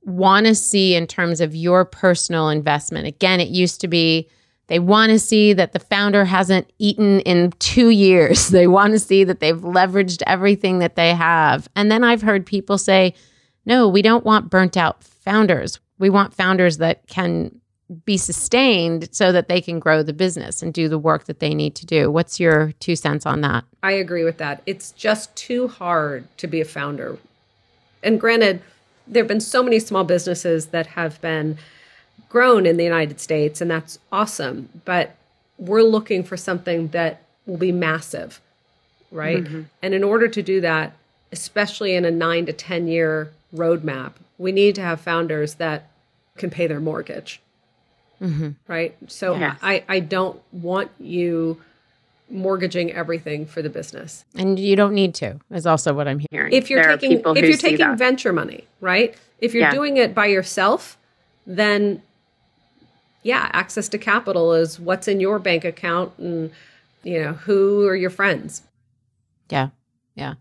want 0.03 0.47
to 0.47 0.55
see 0.55 0.95
in 0.95 1.07
terms 1.07 1.41
of 1.41 1.55
your 1.55 1.85
personal 1.85 2.49
investment? 2.49 3.07
Again, 3.07 3.41
it 3.41 3.49
used 3.49 3.81
to 3.81 3.89
be 3.89 4.29
they 4.67 4.79
want 4.79 5.11
to 5.11 5.19
see 5.19 5.53
that 5.53 5.73
the 5.73 5.79
founder 5.79 6.25
hasn't 6.25 6.73
eaten 6.79 7.21
in 7.21 7.53
two 7.59 7.91
years. 7.91 8.49
They 8.55 8.67
want 8.67 8.93
to 8.93 8.99
see 8.99 9.25
that 9.25 9.41
they've 9.41 9.57
leveraged 9.57 10.23
everything 10.27 10.79
that 10.79 10.97
they 10.97 11.15
have. 11.15 11.69
And 11.77 11.91
then 11.91 12.05
I've 12.05 12.23
heard 12.23 12.47
people 12.47 12.79
say, 12.79 13.15
no, 13.67 13.89
we 13.89 14.01
don't 14.01 14.25
want 14.25 14.51
burnt 14.51 14.77
out 14.77 15.03
founders. 15.03 15.81
We 15.99 16.09
want 16.09 16.35
founders 16.35 16.79
that 16.79 17.07
can 17.09 17.61
be 18.05 18.17
sustained 18.17 19.09
so 19.13 19.31
that 19.33 19.49
they 19.49 19.61
can 19.61 19.79
grow 19.79 20.03
the 20.03 20.13
business 20.13 20.63
and 20.63 20.73
do 20.73 20.89
the 20.89 20.99
work 20.99 21.25
that 21.25 21.41
they 21.41 21.55
need 21.55 21.75
to 21.77 21.87
do. 21.87 22.11
What's 22.11 22.41
your 22.41 22.73
two 22.81 22.97
cents 22.97 23.27
on 23.27 23.43
that? 23.43 23.65
I 23.83 23.93
agree 23.93 24.25
with 24.25 24.39
that. 24.39 24.63
It's 24.65 24.91
just 24.93 25.35
too 25.37 25.69
hard 25.69 26.27
to 26.39 26.47
be 26.47 26.61
a 26.61 26.65
founder. 26.65 27.19
And 28.03 28.19
granted, 28.19 28.63
there 29.07 29.23
have 29.23 29.29
been 29.29 29.41
so 29.41 29.63
many 29.63 29.79
small 29.79 30.05
businesses 30.05 30.67
that 30.67 30.89
have 30.89 31.21
been 31.21 31.59
grown 32.31 32.65
in 32.65 32.79
the 32.79 32.85
United 32.85 33.21
States, 33.21 33.61
and 33.61 33.71
that's 33.71 33.99
awesome. 34.11 34.71
But 34.87 35.15
we're 35.59 35.83
looking 35.83 36.25
for 36.25 36.37
something 36.37 36.89
that 36.89 37.23
will 37.45 37.59
be 37.59 37.73
massive, 37.73 38.41
right? 39.11 39.45
Mm-hmm. 39.45 39.63
And 39.83 39.95
in 39.95 40.03
order 40.03 40.29
to 40.29 40.43
do 40.43 40.63
that, 40.63 40.95
especially 41.33 41.95
in 41.95 42.07
a 42.07 42.11
nine 42.11 42.47
to 42.47 42.53
10 42.53 42.89
year 42.89 43.31
roadmap, 43.55 44.13
we 44.39 44.53
need 44.53 44.75
to 44.77 44.81
have 44.81 45.01
founders 45.01 45.55
that 45.57 45.91
can 46.37 46.49
pay 46.49 46.67
their 46.67 46.81
mortgage 46.81 47.41
Mm-hmm. 48.21 48.51
Right. 48.67 48.97
So 49.09 49.37
yes. 49.37 49.59
I, 49.63 49.85
I 49.89 50.01
don't 50.01 50.41
want 50.53 50.91
you 50.99 51.61
mortgaging 52.31 52.93
everything 52.93 53.47
for 53.47 53.63
the 53.63 53.69
business. 53.69 54.25
And 54.35 54.59
you 54.59 54.77
don't 54.77 54.95
need 54.95 55.15
to, 55.17 55.39
is 55.51 55.67
also 55.67 55.93
what 55.93 56.09
I'm 56.09 56.21
hearing. 56.31 56.53
If 56.53 56.71
you're 56.71 56.83
there 56.83 56.97
taking 56.97 57.23
if 57.25 57.45
you're 57.45 57.57
taking 57.57 57.97
venture 57.97 58.33
money, 58.33 58.65
right? 58.81 59.15
If 59.41 59.53
you're 59.55 59.65
yeah. 59.65 59.73
doing 59.73 59.97
it 59.97 60.15
by 60.15 60.27
yourself, 60.27 60.97
then 61.47 62.03
yeah, 63.23 63.51
access 63.53 63.89
to 63.91 63.99
capital 63.99 64.53
is 64.53 64.81
what's 64.81 65.09
in 65.09 65.21
your 65.21 65.39
bank 65.39 65.65
account 65.65 66.13
and 66.19 66.51
you 67.05 67.23
know, 67.23 67.33
who 67.35 67.87
are 67.87 67.97
your 67.97 68.11
friends. 68.11 68.63
Yeah. 69.51 69.69
Yeah. 70.15 70.35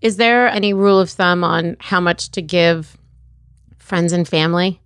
Is 0.00 0.16
there 0.16 0.48
any 0.48 0.72
rule 0.72 1.00
of 1.00 1.10
thumb 1.10 1.44
on 1.44 1.76
how 1.80 2.00
much 2.00 2.30
to 2.30 2.42
give 2.42 2.96
friends 3.78 4.12
and 4.12 4.26
family? 4.26 4.80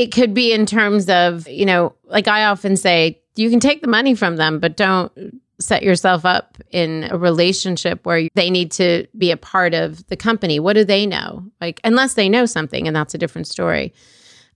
It 0.00 0.12
could 0.12 0.32
be 0.32 0.50
in 0.50 0.64
terms 0.64 1.10
of, 1.10 1.46
you 1.46 1.66
know, 1.66 1.94
like 2.04 2.26
I 2.26 2.44
often 2.46 2.74
say, 2.74 3.20
you 3.36 3.50
can 3.50 3.60
take 3.60 3.82
the 3.82 3.88
money 3.88 4.14
from 4.14 4.36
them, 4.36 4.58
but 4.58 4.74
don't 4.74 5.12
set 5.58 5.82
yourself 5.82 6.24
up 6.24 6.56
in 6.70 7.06
a 7.10 7.18
relationship 7.18 8.06
where 8.06 8.26
they 8.34 8.48
need 8.48 8.72
to 8.72 9.06
be 9.18 9.30
a 9.30 9.36
part 9.36 9.74
of 9.74 10.06
the 10.06 10.16
company. 10.16 10.58
What 10.58 10.72
do 10.72 10.84
they 10.84 11.04
know? 11.04 11.44
Like 11.60 11.80
unless 11.84 12.14
they 12.14 12.30
know 12.30 12.46
something 12.46 12.86
and 12.86 12.96
that's 12.96 13.12
a 13.12 13.18
different 13.18 13.46
story. 13.46 13.92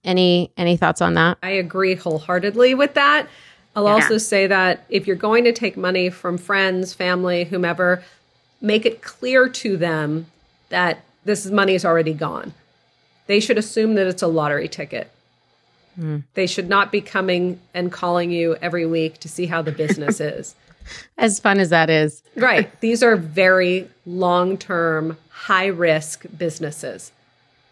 Any 0.02 0.50
any 0.56 0.78
thoughts 0.78 1.02
on 1.02 1.12
that? 1.14 1.36
I 1.42 1.50
agree 1.50 1.94
wholeheartedly 1.94 2.74
with 2.74 2.94
that. 2.94 3.28
I'll 3.76 3.84
yeah. 3.84 3.92
also 3.92 4.16
say 4.16 4.46
that 4.46 4.86
if 4.88 5.06
you're 5.06 5.14
going 5.14 5.44
to 5.44 5.52
take 5.52 5.76
money 5.76 6.08
from 6.08 6.38
friends, 6.38 6.94
family, 6.94 7.44
whomever, 7.44 8.02
make 8.62 8.86
it 8.86 9.02
clear 9.02 9.46
to 9.48 9.76
them 9.76 10.26
that 10.70 11.04
this 11.24 11.46
money 11.46 11.74
is 11.74 11.84
already 11.84 12.14
gone. 12.14 12.54
They 13.26 13.40
should 13.40 13.58
assume 13.58 13.94
that 13.94 14.06
it's 14.06 14.22
a 14.22 14.26
lottery 14.26 14.68
ticket. 14.68 15.10
Mm. 15.98 16.24
They 16.34 16.46
should 16.46 16.68
not 16.68 16.90
be 16.90 17.00
coming 17.00 17.60
and 17.72 17.92
calling 17.92 18.30
you 18.30 18.56
every 18.60 18.86
week 18.86 19.18
to 19.20 19.28
see 19.28 19.46
how 19.46 19.62
the 19.62 19.72
business 19.72 20.20
is. 20.34 20.54
As 21.16 21.40
fun 21.40 21.58
as 21.58 21.70
that 21.70 21.88
is. 21.88 22.22
right. 22.36 22.68
These 22.80 23.02
are 23.02 23.16
very 23.16 23.88
long 24.04 24.58
term, 24.58 25.16
high 25.30 25.66
risk 25.66 26.26
businesses. 26.36 27.12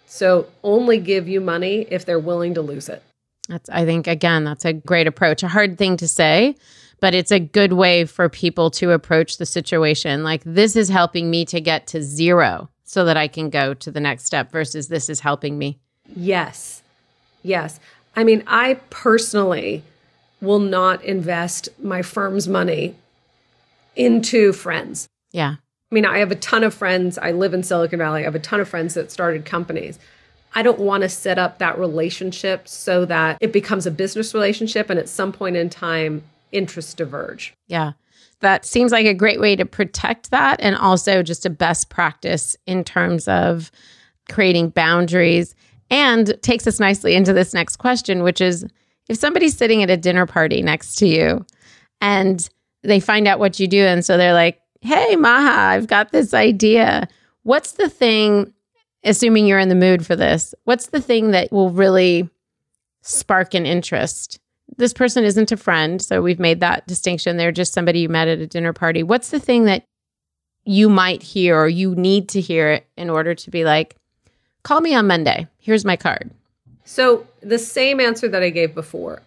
So 0.06 0.46
only 0.62 0.98
give 0.98 1.28
you 1.28 1.40
money 1.40 1.86
if 1.90 2.04
they're 2.04 2.18
willing 2.18 2.54
to 2.54 2.62
lose 2.62 2.88
it. 2.88 3.02
That's, 3.48 3.68
I 3.70 3.84
think, 3.84 4.06
again, 4.06 4.44
that's 4.44 4.64
a 4.64 4.72
great 4.72 5.06
approach. 5.06 5.42
A 5.42 5.48
hard 5.48 5.78
thing 5.78 5.96
to 5.98 6.06
say, 6.08 6.54
but 7.00 7.14
it's 7.14 7.32
a 7.32 7.40
good 7.40 7.72
way 7.72 8.04
for 8.04 8.28
people 8.28 8.70
to 8.72 8.92
approach 8.92 9.38
the 9.38 9.46
situation. 9.46 10.22
Like, 10.22 10.42
this 10.44 10.76
is 10.76 10.88
helping 10.88 11.30
me 11.30 11.44
to 11.46 11.60
get 11.60 11.86
to 11.88 12.02
zero 12.02 12.70
so 12.84 13.04
that 13.06 13.16
I 13.16 13.26
can 13.26 13.50
go 13.50 13.74
to 13.74 13.90
the 13.90 14.00
next 14.00 14.24
step 14.24 14.52
versus 14.52 14.88
this 14.88 15.08
is 15.08 15.20
helping 15.20 15.58
me. 15.58 15.78
Yes. 16.14 16.82
Yes. 17.42 17.80
I 18.14 18.24
mean, 18.24 18.42
I 18.46 18.74
personally 18.90 19.82
will 20.40 20.58
not 20.58 21.02
invest 21.04 21.68
my 21.82 22.02
firm's 22.02 22.48
money 22.48 22.96
into 23.96 24.52
friends. 24.52 25.08
Yeah. 25.32 25.56
I 25.90 25.94
mean, 25.94 26.04
I 26.04 26.18
have 26.18 26.30
a 26.30 26.36
ton 26.36 26.64
of 26.64 26.74
friends. 26.74 27.18
I 27.18 27.32
live 27.32 27.54
in 27.54 27.62
Silicon 27.62 27.98
Valley. 27.98 28.22
I 28.22 28.24
have 28.24 28.34
a 28.34 28.40
ton 28.40 28.60
of 28.60 28.68
friends 28.68 28.94
that 28.94 29.10
started 29.10 29.44
companies. 29.44 29.98
I 30.54 30.62
don't 30.62 30.78
want 30.78 31.02
to 31.02 31.08
set 31.08 31.38
up 31.38 31.58
that 31.58 31.78
relationship 31.78 32.68
so 32.68 33.04
that 33.06 33.38
it 33.40 33.52
becomes 33.52 33.86
a 33.86 33.90
business 33.90 34.34
relationship 34.34 34.90
and 34.90 34.98
at 34.98 35.08
some 35.08 35.32
point 35.32 35.56
in 35.56 35.70
time, 35.70 36.22
interests 36.50 36.94
diverge. 36.94 37.54
Yeah. 37.68 37.92
That 38.40 38.66
seems 38.66 38.92
like 38.92 39.06
a 39.06 39.14
great 39.14 39.40
way 39.40 39.56
to 39.56 39.64
protect 39.64 40.30
that 40.30 40.60
and 40.60 40.76
also 40.76 41.22
just 41.22 41.46
a 41.46 41.50
best 41.50 41.88
practice 41.88 42.56
in 42.66 42.84
terms 42.84 43.28
of 43.28 43.70
creating 44.30 44.70
boundaries 44.70 45.54
and 45.92 46.34
takes 46.42 46.66
us 46.66 46.80
nicely 46.80 47.14
into 47.14 47.34
this 47.34 47.52
next 47.52 47.76
question, 47.76 48.22
which 48.22 48.40
is 48.40 48.66
if 49.10 49.18
somebody's 49.18 49.56
sitting 49.56 49.82
at 49.82 49.90
a 49.90 49.96
dinner 49.96 50.24
party 50.24 50.62
next 50.62 50.96
to 50.96 51.06
you 51.06 51.44
and 52.00 52.48
they 52.82 52.98
find 52.98 53.28
out 53.28 53.38
what 53.38 53.60
you 53.60 53.68
do, 53.68 53.82
and 53.82 54.04
so 54.04 54.16
they're 54.16 54.32
like, 54.32 54.58
hey, 54.80 55.14
Maha, 55.16 55.76
I've 55.76 55.86
got 55.86 56.10
this 56.10 56.32
idea. 56.32 57.06
What's 57.42 57.72
the 57.72 57.90
thing, 57.90 58.54
assuming 59.04 59.46
you're 59.46 59.58
in 59.58 59.68
the 59.68 59.74
mood 59.74 60.04
for 60.04 60.16
this, 60.16 60.54
what's 60.64 60.86
the 60.86 61.00
thing 61.00 61.32
that 61.32 61.52
will 61.52 61.70
really 61.70 62.28
spark 63.02 63.52
an 63.52 63.66
interest? 63.66 64.40
This 64.78 64.94
person 64.94 65.24
isn't 65.24 65.52
a 65.52 65.58
friend, 65.58 66.00
so 66.00 66.22
we've 66.22 66.40
made 66.40 66.60
that 66.60 66.86
distinction. 66.86 67.36
They're 67.36 67.52
just 67.52 67.74
somebody 67.74 68.00
you 68.00 68.08
met 68.08 68.28
at 68.28 68.38
a 68.38 68.46
dinner 68.46 68.72
party. 68.72 69.02
What's 69.02 69.28
the 69.28 69.40
thing 69.40 69.66
that 69.66 69.84
you 70.64 70.88
might 70.88 71.22
hear 71.22 71.58
or 71.58 71.68
you 71.68 71.94
need 71.94 72.30
to 72.30 72.40
hear 72.40 72.80
in 72.96 73.10
order 73.10 73.34
to 73.34 73.50
be 73.50 73.64
like, 73.64 73.96
call 74.62 74.80
me 74.80 74.94
on 74.94 75.06
Monday. 75.06 75.48
Here's 75.58 75.84
my 75.84 75.96
card. 75.96 76.30
So, 76.84 77.26
the 77.40 77.58
same 77.58 78.00
answer 78.00 78.28
that 78.28 78.42
I 78.42 78.50
gave 78.50 78.74
before, 78.74 79.22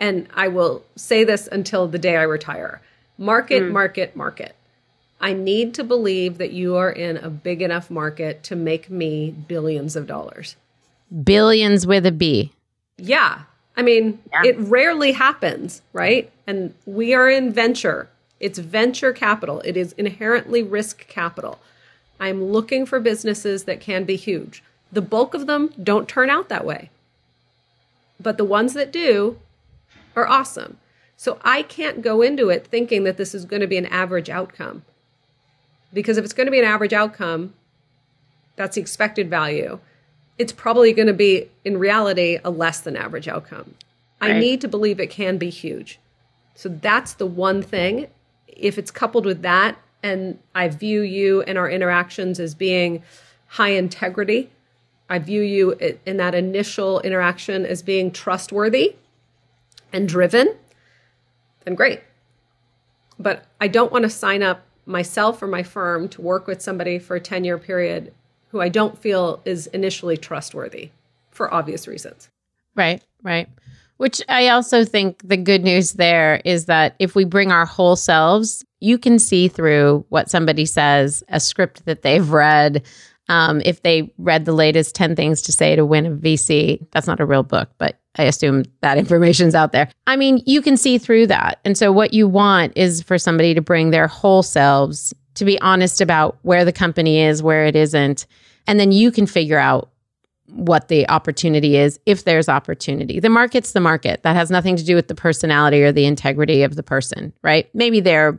and 0.00 0.26
I 0.34 0.48
will 0.48 0.82
say 0.96 1.24
this 1.24 1.48
until 1.52 1.88
the 1.88 1.98
day 1.98 2.16
I 2.16 2.22
retire 2.22 2.80
market, 3.18 3.62
mm. 3.62 3.72
market, 3.72 4.16
market. 4.16 4.54
I 5.20 5.32
need 5.32 5.74
to 5.74 5.84
believe 5.84 6.38
that 6.38 6.52
you 6.52 6.76
are 6.76 6.90
in 6.90 7.16
a 7.16 7.30
big 7.30 7.62
enough 7.62 7.90
market 7.90 8.42
to 8.44 8.56
make 8.56 8.90
me 8.90 9.30
billions 9.30 9.96
of 9.96 10.06
dollars. 10.06 10.56
Billions 11.24 11.86
with 11.86 12.04
a 12.04 12.12
B. 12.12 12.52
Yeah. 12.98 13.42
I 13.76 13.82
mean, 13.82 14.18
yeah. 14.32 14.50
it 14.50 14.58
rarely 14.58 15.12
happens, 15.12 15.82
right? 15.92 16.30
And 16.46 16.74
we 16.84 17.14
are 17.14 17.30
in 17.30 17.52
venture. 17.52 18.08
It's 18.40 18.58
venture 18.58 19.12
capital. 19.12 19.60
It 19.60 19.76
is 19.76 19.92
inherently 19.92 20.62
risk 20.62 21.06
capital. 21.08 21.58
I'm 22.18 22.44
looking 22.44 22.86
for 22.86 23.00
businesses 23.00 23.64
that 23.64 23.80
can 23.80 24.04
be 24.04 24.16
huge. 24.16 24.62
The 24.92 25.02
bulk 25.02 25.34
of 25.34 25.46
them 25.46 25.72
don't 25.82 26.08
turn 26.08 26.30
out 26.30 26.48
that 26.48 26.64
way. 26.64 26.90
But 28.20 28.38
the 28.38 28.44
ones 28.44 28.72
that 28.74 28.92
do 28.92 29.38
are 30.14 30.26
awesome. 30.26 30.78
So 31.16 31.38
I 31.42 31.62
can't 31.62 32.02
go 32.02 32.22
into 32.22 32.48
it 32.48 32.66
thinking 32.66 33.04
that 33.04 33.16
this 33.16 33.34
is 33.34 33.44
going 33.44 33.60
to 33.60 33.66
be 33.66 33.76
an 33.76 33.86
average 33.86 34.30
outcome. 34.30 34.82
Because 35.92 36.16
if 36.16 36.24
it's 36.24 36.34
going 36.34 36.46
to 36.46 36.50
be 36.50 36.58
an 36.58 36.64
average 36.64 36.92
outcome, 36.92 37.54
that's 38.56 38.74
the 38.74 38.80
expected 38.80 39.30
value. 39.30 39.78
It's 40.38 40.52
probably 40.52 40.92
going 40.92 41.06
to 41.06 41.14
be, 41.14 41.48
in 41.64 41.78
reality, 41.78 42.38
a 42.44 42.50
less 42.50 42.80
than 42.80 42.96
average 42.96 43.28
outcome. 43.28 43.74
Right. 44.20 44.32
I 44.32 44.38
need 44.38 44.60
to 44.62 44.68
believe 44.68 45.00
it 45.00 45.10
can 45.10 45.38
be 45.38 45.50
huge. 45.50 45.98
So 46.54 46.68
that's 46.68 47.14
the 47.14 47.26
one 47.26 47.62
thing. 47.62 48.08
If 48.48 48.78
it's 48.78 48.90
coupled 48.90 49.26
with 49.26 49.42
that, 49.42 49.76
and 50.02 50.38
I 50.54 50.68
view 50.68 51.02
you 51.02 51.42
and 51.42 51.58
our 51.58 51.68
interactions 51.68 52.38
as 52.38 52.54
being 52.54 53.02
high 53.48 53.70
integrity, 53.70 54.50
I 55.08 55.18
view 55.18 55.40
you 55.42 55.72
in 56.04 56.16
that 56.16 56.34
initial 56.34 57.00
interaction 57.00 57.64
as 57.64 57.82
being 57.82 58.10
trustworthy 58.10 58.96
and 59.92 60.08
driven, 60.08 60.56
then 61.64 61.74
great. 61.74 62.00
But 63.18 63.46
I 63.60 63.68
don't 63.68 63.92
want 63.92 64.02
to 64.02 64.10
sign 64.10 64.42
up 64.42 64.66
myself 64.84 65.42
or 65.42 65.46
my 65.46 65.62
firm 65.62 66.08
to 66.08 66.20
work 66.20 66.46
with 66.46 66.60
somebody 66.60 66.98
for 66.98 67.16
a 67.16 67.20
10 67.20 67.44
year 67.44 67.58
period 67.58 68.12
who 68.48 68.60
I 68.60 68.68
don't 68.68 68.98
feel 68.98 69.40
is 69.44 69.66
initially 69.68 70.16
trustworthy 70.16 70.90
for 71.30 71.52
obvious 71.52 71.86
reasons. 71.86 72.28
Right, 72.74 73.02
right. 73.22 73.48
Which 73.98 74.20
I 74.28 74.48
also 74.48 74.84
think 74.84 75.22
the 75.26 75.36
good 75.36 75.64
news 75.64 75.92
there 75.92 76.42
is 76.44 76.66
that 76.66 76.96
if 76.98 77.14
we 77.14 77.24
bring 77.24 77.50
our 77.50 77.64
whole 77.64 77.96
selves, 77.96 78.64
you 78.80 78.98
can 78.98 79.18
see 79.18 79.48
through 79.48 80.04
what 80.10 80.30
somebody 80.30 80.66
says, 80.66 81.24
a 81.28 81.40
script 81.40 81.86
that 81.86 82.02
they've 82.02 82.28
read, 82.28 82.84
um, 83.28 83.60
if 83.64 83.82
they 83.82 84.12
read 84.18 84.44
the 84.44 84.52
latest 84.52 84.94
10 84.94 85.16
things 85.16 85.42
to 85.42 85.52
say 85.52 85.74
to 85.74 85.84
win 85.84 86.06
a 86.06 86.10
VC, 86.10 86.86
that's 86.92 87.06
not 87.06 87.20
a 87.20 87.26
real 87.26 87.42
book, 87.42 87.70
but 87.78 87.98
I 88.16 88.24
assume 88.24 88.64
that 88.82 88.98
information's 88.98 89.54
out 89.54 89.72
there. 89.72 89.88
I 90.06 90.16
mean, 90.16 90.42
you 90.46 90.62
can 90.62 90.76
see 90.76 90.98
through 90.98 91.26
that. 91.28 91.58
And 91.64 91.76
so, 91.76 91.90
what 91.90 92.14
you 92.14 92.28
want 92.28 92.72
is 92.76 93.02
for 93.02 93.18
somebody 93.18 93.54
to 93.54 93.60
bring 93.60 93.90
their 93.90 94.06
whole 94.06 94.42
selves 94.42 95.12
to 95.36 95.44
be 95.44 95.60
honest 95.60 96.00
about 96.00 96.38
where 96.42 96.64
the 96.64 96.72
company 96.72 97.20
is, 97.20 97.42
where 97.42 97.66
it 97.66 97.76
isn't. 97.76 98.26
And 98.66 98.80
then 98.80 98.90
you 98.90 99.12
can 99.12 99.26
figure 99.26 99.58
out 99.58 99.90
what 100.48 100.88
the 100.88 101.08
opportunity 101.08 101.76
is 101.76 101.98
if 102.06 102.24
there's 102.24 102.48
opportunity. 102.48 103.20
The 103.20 103.28
market's 103.28 103.72
the 103.72 103.80
market. 103.80 104.22
That 104.22 104.36
has 104.36 104.50
nothing 104.50 104.76
to 104.76 104.84
do 104.84 104.94
with 104.94 105.08
the 105.08 105.14
personality 105.14 105.82
or 105.82 105.92
the 105.92 106.06
integrity 106.06 106.62
of 106.62 106.76
the 106.76 106.82
person, 106.82 107.32
right? 107.42 107.68
Maybe 107.74 108.00
their 108.00 108.38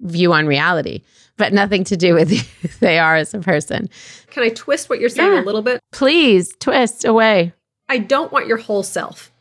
view 0.00 0.32
on 0.32 0.46
reality 0.46 1.02
but 1.36 1.52
nothing 1.52 1.84
to 1.84 1.96
do 1.96 2.14
with 2.14 2.30
who 2.62 2.68
they 2.80 2.98
are 2.98 3.16
as 3.16 3.34
a 3.34 3.40
person. 3.40 3.88
Can 4.30 4.42
I 4.44 4.50
twist 4.50 4.88
what 4.88 5.00
you're 5.00 5.08
saying 5.08 5.32
yeah. 5.32 5.40
a 5.40 5.44
little 5.44 5.62
bit? 5.62 5.80
Please 5.90 6.54
twist 6.60 7.04
away. 7.04 7.52
I 7.88 7.98
don't 7.98 8.32
want 8.32 8.46
your 8.46 8.58
whole 8.58 8.82
self. 8.82 9.32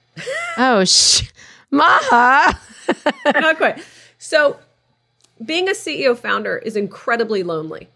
oh, 0.58 0.84
sh- 0.84 1.30
Maha. 1.70 2.58
Not 3.26 3.56
quite. 3.56 3.84
So, 4.18 4.58
being 5.44 5.68
a 5.68 5.72
CEO 5.72 6.16
founder 6.16 6.58
is 6.58 6.76
incredibly 6.76 7.42
lonely. 7.42 7.88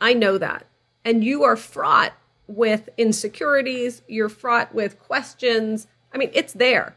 I 0.00 0.14
know 0.14 0.38
that. 0.38 0.66
And 1.04 1.22
you 1.22 1.44
are 1.44 1.56
fraught 1.56 2.12
with 2.46 2.88
insecurities, 2.96 4.02
you're 4.06 4.28
fraught 4.28 4.74
with 4.74 4.98
questions. 4.98 5.86
I 6.12 6.18
mean, 6.18 6.30
it's 6.32 6.52
there, 6.52 6.96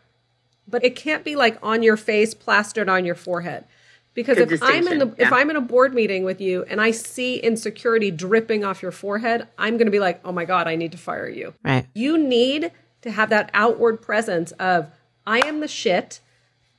but 0.68 0.84
it 0.84 0.95
can't 0.95 1.24
be 1.24 1.36
like 1.36 1.58
on 1.62 1.84
your 1.84 1.98
face, 1.98 2.34
plastered 2.34 2.89
on 2.89 3.06
your 3.06 3.16
forehead. 3.16 3.66
Because 4.14 4.38
Good 4.38 4.52
if 4.52 4.64
I'm 4.64 4.88
in 4.88 4.98
the 4.98 5.14
yeah. 5.18 5.28
if 5.28 5.34
I'm 5.34 5.52
in 5.52 5.56
a 5.56 5.62
board 5.62 5.93
meeting 5.93 6.24
with 6.24 6.41
you 6.41 6.66
and 6.68 6.82
I 6.82 6.89
see 6.89 7.38
insecurity 7.38 8.10
dripping 8.10 8.64
off 8.64 8.82
your 8.82 8.91
forehead, 8.91 9.48
I'm 9.60 9.78
going 9.78 9.86
to 9.86 9.91
be 9.91 10.00
like, 10.00 10.20
"Oh 10.26 10.32
my 10.32 10.43
god, 10.43 10.68
I 10.68 10.76
need 10.76 10.91
to 10.93 10.98
fire 10.98 11.30
you." 11.30 11.54
Right. 11.64 11.86
You 11.93 12.18
need 12.18 12.72
to 13.04 13.12
have 13.12 13.30
that 13.30 13.52
outward 13.54 14.02
presence 14.02 14.54
of 14.54 14.89
I 15.28 15.45
am 15.45 15.60
the 15.60 15.68
shit. 15.68 16.20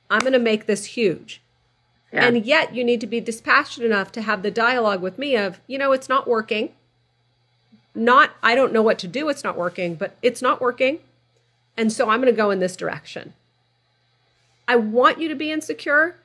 I'm 0.09 0.19
going 0.19 0.33
to 0.33 0.39
make 0.39 0.65
this 0.65 0.83
huge. 0.83 1.41
Yeah. 2.11 2.25
And 2.25 2.45
yet 2.45 2.75
you 2.75 2.83
need 2.83 3.01
to 3.01 3.07
be 3.07 3.21
dispassionate 3.21 3.85
enough 3.85 4.11
to 4.13 4.21
have 4.21 4.41
the 4.41 4.51
dialogue 4.51 5.01
with 5.01 5.19
me 5.19 5.37
of, 5.37 5.61
you 5.67 5.77
know, 5.77 5.91
it's 5.91 6.09
not 6.09 6.27
working. 6.27 6.73
Not 7.99 8.31
I 8.41 8.55
don't 8.55 8.71
know 8.71 8.81
what 8.81 8.97
to 8.99 9.07
do, 9.07 9.27
it's 9.27 9.43
not 9.43 9.57
working, 9.57 9.95
but 9.95 10.15
it's 10.21 10.41
not 10.41 10.61
working. 10.61 10.99
And 11.75 11.91
so 11.91 12.09
I'm 12.09 12.21
going 12.21 12.33
to 12.33 12.37
go 12.37 12.49
in 12.49 12.59
this 12.59 12.77
direction. 12.77 13.33
I 14.69 14.77
want 14.77 15.19
you 15.19 15.27
to 15.27 15.35
be 15.35 15.51
insecure, 15.51 16.15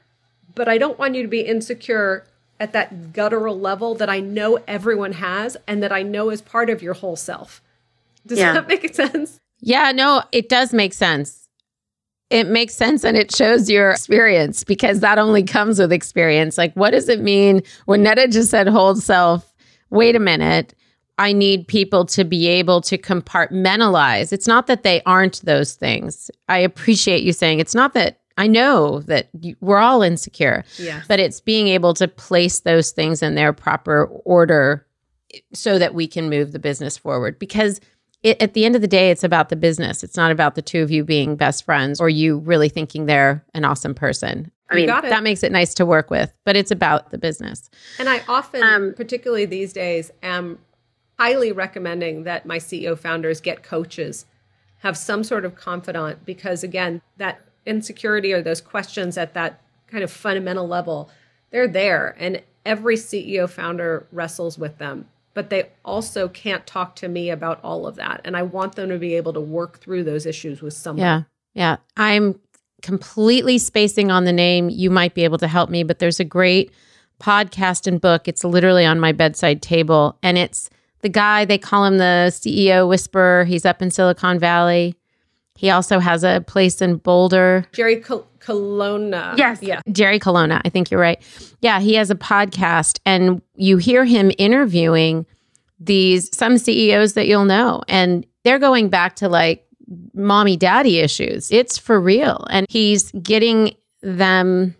but 0.55 0.68
I 0.68 0.79
don't 0.79 0.99
want 0.99 1.16
you 1.16 1.22
to 1.22 1.29
be 1.29 1.41
insecure 1.41 2.25
at 2.61 2.72
that 2.72 3.12
guttural 3.12 3.59
level 3.59 3.97
that 3.97 4.09
I 4.09 4.20
know 4.20 4.62
everyone 4.68 5.14
has 5.14 5.57
and 5.66 5.83
that 5.83 5.91
I 5.91 6.03
know 6.03 6.31
is 6.31 6.41
part 6.41 6.70
of 6.70 6.81
your 6.81 6.95
whole 6.95 7.16
self. 7.16 7.61
Does 8.25 8.39
yeah. 8.39 8.53
that 8.53 8.68
make 8.68 8.95
sense? 8.95 9.41
Yeah, 9.61 9.91
no, 9.93 10.22
it 10.31 10.49
does 10.49 10.72
make 10.72 10.95
sense. 10.95 11.49
It 12.31 12.47
makes 12.47 12.75
sense 12.75 13.05
and 13.05 13.16
it 13.16 13.35
shows 13.35 13.68
your 13.68 13.91
experience 13.91 14.62
because 14.62 15.01
that 15.01 15.18
only 15.18 15.43
comes 15.43 15.81
with 15.81 15.93
experience. 15.93 16.57
Like, 16.57 16.72
what 16.75 16.91
does 16.91 17.09
it 17.09 17.20
mean 17.20 17.62
when 17.87 18.05
Netta 18.05 18.29
just 18.29 18.51
said 18.51 18.68
hold 18.68 19.03
self? 19.03 19.53
Wait 19.91 20.14
a 20.14 20.20
minute. 20.20 20.75
I 21.19 21.33
need 21.33 21.69
people 21.69 22.05
to 22.07 22.25
be 22.25 22.49
able 22.49 22.81
to 22.83 22.99
compartmentalize. 22.99 24.33
It's 24.33 24.49
not 24.49 24.67
that 24.67 24.83
they 24.83 25.03
aren't 25.07 25.41
those 25.43 25.75
things. 25.75 26.31
I 26.49 26.59
appreciate 26.59 27.23
you 27.23 27.33
saying 27.33 27.61
it's 27.61 27.75
not 27.75 27.95
that 27.95 28.21
I 28.37 28.49
know 28.49 29.01
that 29.03 29.29
we're 29.61 29.79
all 29.79 30.03
insecure, 30.03 30.65
yes. 30.77 31.05
but 31.07 31.21
it's 31.21 31.41
being 31.41 31.69
able 31.69 31.95
to 31.95 32.09
place 32.09 32.61
those 32.61 32.91
things 32.91 33.23
in 33.23 33.37
their 33.37 33.53
proper 33.53 34.07
order 34.07 34.87
so 35.53 35.79
that 35.79 35.95
we 35.95 36.09
can 36.09 36.29
move 36.29 36.53
the 36.53 36.59
business 36.59 36.97
forward 36.97 37.39
because 37.39 37.81
it, 38.25 38.41
at 38.43 38.55
the 38.55 38.65
end 38.65 38.75
of 38.75 38.81
the 38.81 38.89
day, 38.89 39.11
it's 39.11 39.23
about 39.23 39.51
the 39.51 39.57
business. 39.57 40.03
It's 40.03 40.17
not 40.17 40.33
about 40.33 40.55
the 40.55 40.62
two 40.62 40.83
of 40.83 40.91
you 40.91 41.05
being 41.05 41.37
best 41.37 41.65
friends 41.65 42.01
or 42.01 42.09
you 42.09 42.39
really 42.39 42.69
thinking 42.69 43.07
they're 43.07 43.45
an 43.55 43.65
awesome 43.65 43.95
person. 43.95 44.51
I 44.71 44.77
mean, 44.77 44.87
that 44.87 45.23
makes 45.23 45.43
it 45.45 45.53
nice 45.53 45.75
to 45.75 45.87
work 45.87 46.11
with, 46.11 46.35
but 46.45 46.57
it's 46.57 46.71
about 46.71 47.11
the 47.11 47.19
business. 47.19 47.71
And 47.99 48.09
I 48.09 48.23
often, 48.27 48.62
um, 48.62 48.95
particularly 48.97 49.45
these 49.45 49.73
days, 49.75 50.11
am 50.23 50.59
highly 51.19 51.53
recommending 51.53 52.25
that 52.25 52.47
my 52.47 52.59
CEO 52.59 52.99
founders 52.99 53.41
get 53.41 53.62
coaches, 53.62 54.27
have 54.79 54.97
some 54.97 55.25
sort 55.25 55.45
of 55.45 55.55
confidant, 55.55 56.25
because 56.25 56.62
again, 56.62 57.01
that 57.17 57.41
insecurity 57.67 58.33
or 58.33 58.43
those 58.43 58.61
questions 58.61 59.17
at 59.17 59.35
that 59.35 59.61
kind 59.87 60.05
of 60.05 60.11
fundamental 60.11 60.67
level, 60.67 61.11
they're 61.51 61.69
there. 61.69 62.15
And 62.19 62.43
every 62.67 62.97
CEO 62.97 63.49
founder 63.49 64.07
wrestles 64.11 64.59
with 64.59 64.79
them 64.79 65.07
but 65.35 65.51
they 65.51 65.69
also 65.85 66.29
can't 66.29 66.67
talk 66.67 66.97
to 66.97 67.09
me 67.09 67.29
about 67.29 67.61
all 67.62 67.87
of 67.87 67.97
that. 67.97 68.21
And 68.25 68.37
I 68.37 68.43
want 68.43 68.77
them 68.77 68.89
to 68.89 68.99
be 68.99 69.15
able 69.15 69.33
to 69.33 69.41
work 69.41 69.81
through 69.81 70.05
those 70.05 70.25
issues 70.25 70.62
with 70.62 70.73
someone. 70.73 71.05
Yeah. 71.05 71.23
Yeah. 71.55 71.77
I'm 71.97 72.39
completely 72.83 73.59
spacing 73.59 74.11
on 74.11 74.25
the 74.25 74.33
name. 74.33 74.71
You 74.71 74.91
might 74.91 75.15
be 75.15 75.25
able 75.25 75.39
to 75.39 75.49
help 75.49 75.71
me, 75.71 75.83
but 75.83 75.99
there's 75.99 76.21
a 76.21 76.25
great 76.25 76.73
podcast 77.21 77.87
and 77.87 78.01
book. 78.01 78.29
It's 78.29 78.45
literally 78.45 78.87
on 78.87 79.01
my 79.01 79.12
bedside 79.12 79.61
table. 79.61 80.17
And 80.23 80.39
it's 80.39 80.71
the 81.05 81.11
guy, 81.11 81.45
they 81.45 81.59
call 81.59 81.85
him 81.85 81.99
the 81.99 82.31
CEO 82.33 82.89
Whisperer. 82.89 83.45
He's 83.45 83.67
up 83.67 83.83
in 83.83 83.91
Silicon 83.91 84.39
Valley. 84.39 84.97
He 85.55 85.69
also 85.69 85.99
has 85.99 86.25
a 86.25 86.43
place 86.47 86.81
in 86.81 86.97
Boulder. 86.97 87.67
Jerry 87.73 87.97
Col- 87.97 88.27
Colonna. 88.41 89.35
Yes. 89.37 89.63
Yeah. 89.63 89.83
Jerry 89.93 90.19
Colonna. 90.19 90.63
I 90.65 90.71
think 90.71 90.91
you're 90.91 90.99
right. 90.99 91.23
Yeah. 91.61 91.79
He 91.81 91.93
has 91.97 92.11
a 92.11 92.15
podcast 92.15 93.01
and 93.05 93.43
you 93.55 93.77
hear 93.77 94.07
him 94.07 94.33
interviewing 94.39 95.27
these, 95.79 96.35
some 96.35 96.57
CEOs 96.57 97.13
that 97.13 97.29
you'll 97.29 97.45
know. 97.45 97.83
And 97.87 98.27
they're 98.43 98.59
going 98.59 98.89
back 98.89 99.15
to 99.17 99.29
like 99.29 99.67
mommy 100.15 100.57
daddy 100.57 101.01
issues. 101.01 101.53
It's 101.53 101.77
for 101.77 102.01
real. 102.01 102.47
And 102.49 102.67
he's 102.71 103.13
getting 103.13 103.77
them 104.01 104.75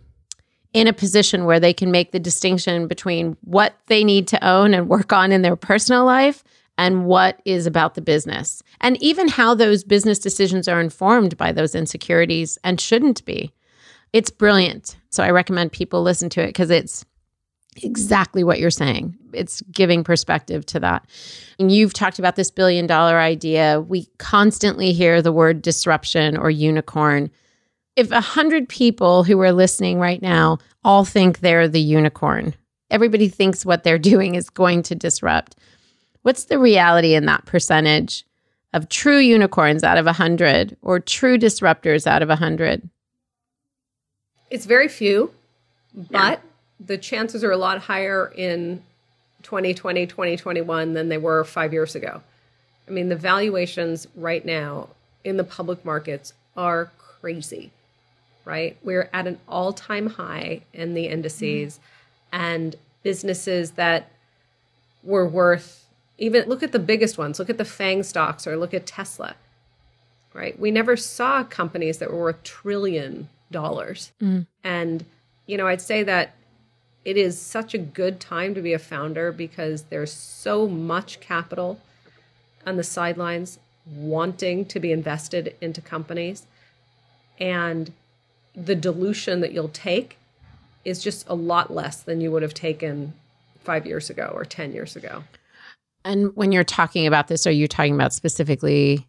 in 0.75 0.87
a 0.87 0.93
position 0.93 1.45
where 1.45 1.59
they 1.59 1.73
can 1.73 1.89
make 1.89 2.11
the 2.11 2.19
distinction 2.19 2.85
between 2.85 3.37
what 3.41 3.77
they 3.87 4.03
need 4.03 4.27
to 4.27 4.45
own 4.45 4.73
and 4.73 4.89
work 4.89 5.13
on 5.13 5.31
in 5.31 5.41
their 5.41 5.55
personal 5.55 6.03
life 6.03 6.43
and 6.77 7.05
what 7.05 7.41
is 7.45 7.65
about 7.65 7.95
the 7.95 8.01
business, 8.01 8.61
and 8.81 9.01
even 9.01 9.29
how 9.29 9.55
those 9.55 9.85
business 9.85 10.19
decisions 10.19 10.67
are 10.67 10.81
informed 10.81 11.37
by 11.37 11.53
those 11.53 11.75
insecurities 11.75 12.57
and 12.65 12.81
shouldn't 12.81 13.23
be. 13.23 13.53
It's 14.11 14.29
brilliant. 14.29 14.97
So 15.11 15.23
I 15.23 15.29
recommend 15.29 15.71
people 15.71 16.03
listen 16.03 16.29
to 16.31 16.41
it 16.41 16.47
because 16.47 16.69
it's 16.69 17.05
exactly 17.81 18.43
what 18.43 18.59
you're 18.59 18.69
saying. 18.69 19.17
It's 19.31 19.61
giving 19.71 20.03
perspective 20.03 20.65
to 20.65 20.81
that. 20.81 21.05
And 21.57 21.71
you've 21.71 21.93
talked 21.93 22.19
about 22.19 22.35
this 22.35 22.51
billion 22.51 22.85
dollar 22.85 23.17
idea. 23.17 23.79
We 23.79 24.07
constantly 24.17 24.91
hear 24.91 25.21
the 25.21 25.31
word 25.31 25.61
disruption 25.61 26.35
or 26.35 26.49
unicorn. 26.49 27.31
If 27.95 28.11
a 28.11 28.21
hundred 28.21 28.67
people 28.67 29.23
who 29.23 29.39
are 29.41 29.51
listening 29.51 29.99
right 29.99 30.21
now 30.21 30.57
all 30.83 31.05
think 31.05 31.39
they're 31.39 31.67
the 31.67 31.79
unicorn, 31.79 32.53
everybody 32.89 33.29
thinks 33.29 33.65
what 33.65 33.83
they're 33.83 33.97
doing 34.13 34.35
is 34.35 34.49
going 34.49 34.83
to 34.83 34.95
disrupt. 34.95 35.55
What's 36.21 36.45
the 36.45 36.59
reality 36.59 37.13
in 37.13 37.25
that 37.25 37.45
percentage 37.45 38.25
of 38.73 38.89
true 38.89 39.19
unicorns 39.19 39.83
out 39.83 39.97
of 39.97 40.05
100 40.05 40.75
or 40.81 40.99
true 40.99 41.37
disruptors 41.37 42.05
out 42.05 42.21
of 42.21 42.29
100? 42.29 42.89
It's 44.49 44.65
very 44.65 44.87
few, 44.87 45.31
but 45.93 46.11
yeah. 46.11 46.85
the 46.85 46.97
chances 46.97 47.43
are 47.43 47.51
a 47.51 47.57
lot 47.57 47.79
higher 47.79 48.31
in 48.35 48.83
2020, 49.43 50.07
2021 50.07 50.93
than 50.93 51.09
they 51.09 51.17
were 51.17 51.43
five 51.43 51.71
years 51.71 51.95
ago. 51.95 52.21
I 52.87 52.91
mean, 52.91 53.09
the 53.09 53.15
valuations 53.15 54.07
right 54.15 54.43
now 54.43 54.89
in 55.23 55.37
the 55.37 55.43
public 55.43 55.85
markets 55.85 56.33
are 56.57 56.91
crazy, 56.97 57.71
right? 58.45 58.77
We're 58.83 59.09
at 59.11 59.27
an 59.27 59.39
all 59.47 59.73
time 59.73 60.07
high 60.07 60.61
in 60.73 60.93
the 60.93 61.07
indices, 61.07 61.75
mm-hmm. 61.75 62.43
and 62.43 62.75
businesses 63.03 63.71
that 63.71 64.11
were 65.03 65.27
worth 65.27 65.85
even 66.17 66.47
look 66.47 66.63
at 66.63 66.71
the 66.71 66.79
biggest 66.79 67.17
ones, 67.17 67.39
look 67.39 67.49
at 67.49 67.57
the 67.57 67.65
FANG 67.65 68.03
stocks 68.03 68.47
or 68.47 68.55
look 68.55 68.73
at 68.73 68.85
Tesla, 68.85 69.35
right? 70.33 70.57
We 70.59 70.71
never 70.71 70.95
saw 70.95 71.43
companies 71.43 71.97
that 71.97 72.11
were 72.11 72.19
worth 72.19 72.43
trillion 72.43 73.29
dollars. 73.51 74.11
Mm. 74.21 74.47
And, 74.63 75.05
you 75.45 75.57
know, 75.57 75.67
I'd 75.67 75.81
say 75.81 76.03
that 76.03 76.33
it 77.03 77.17
is 77.17 77.39
such 77.39 77.73
a 77.73 77.77
good 77.77 78.19
time 78.19 78.55
to 78.55 78.61
be 78.61 78.73
a 78.73 78.79
founder 78.79 79.31
because 79.31 79.83
there's 79.83 80.11
so 80.11 80.67
much 80.67 81.19
capital 81.19 81.79
on 82.65 82.77
the 82.77 82.83
sidelines 82.83 83.59
wanting 83.85 84.65
to 84.65 84.79
be 84.79 84.91
invested 84.91 85.55
into 85.61 85.81
companies. 85.81 86.47
And 87.39 87.91
the 88.55 88.75
dilution 88.75 89.41
that 89.41 89.51
you'll 89.51 89.69
take 89.69 90.17
is 90.83 91.03
just 91.03 91.27
a 91.27 91.35
lot 91.35 91.73
less 91.73 92.01
than 92.01 92.21
you 92.21 92.31
would 92.31 92.41
have 92.41 92.53
taken 92.53 93.13
five 93.63 93.85
years 93.85 94.09
ago 94.09 94.31
or 94.33 94.45
10 94.45 94.71
years 94.71 94.95
ago. 94.95 95.23
And 96.03 96.35
when 96.35 96.51
you're 96.51 96.63
talking 96.63 97.07
about 97.07 97.27
this, 97.27 97.47
are 97.47 97.51
you 97.51 97.67
talking 97.67 97.95
about 97.95 98.13
specifically 98.13 99.07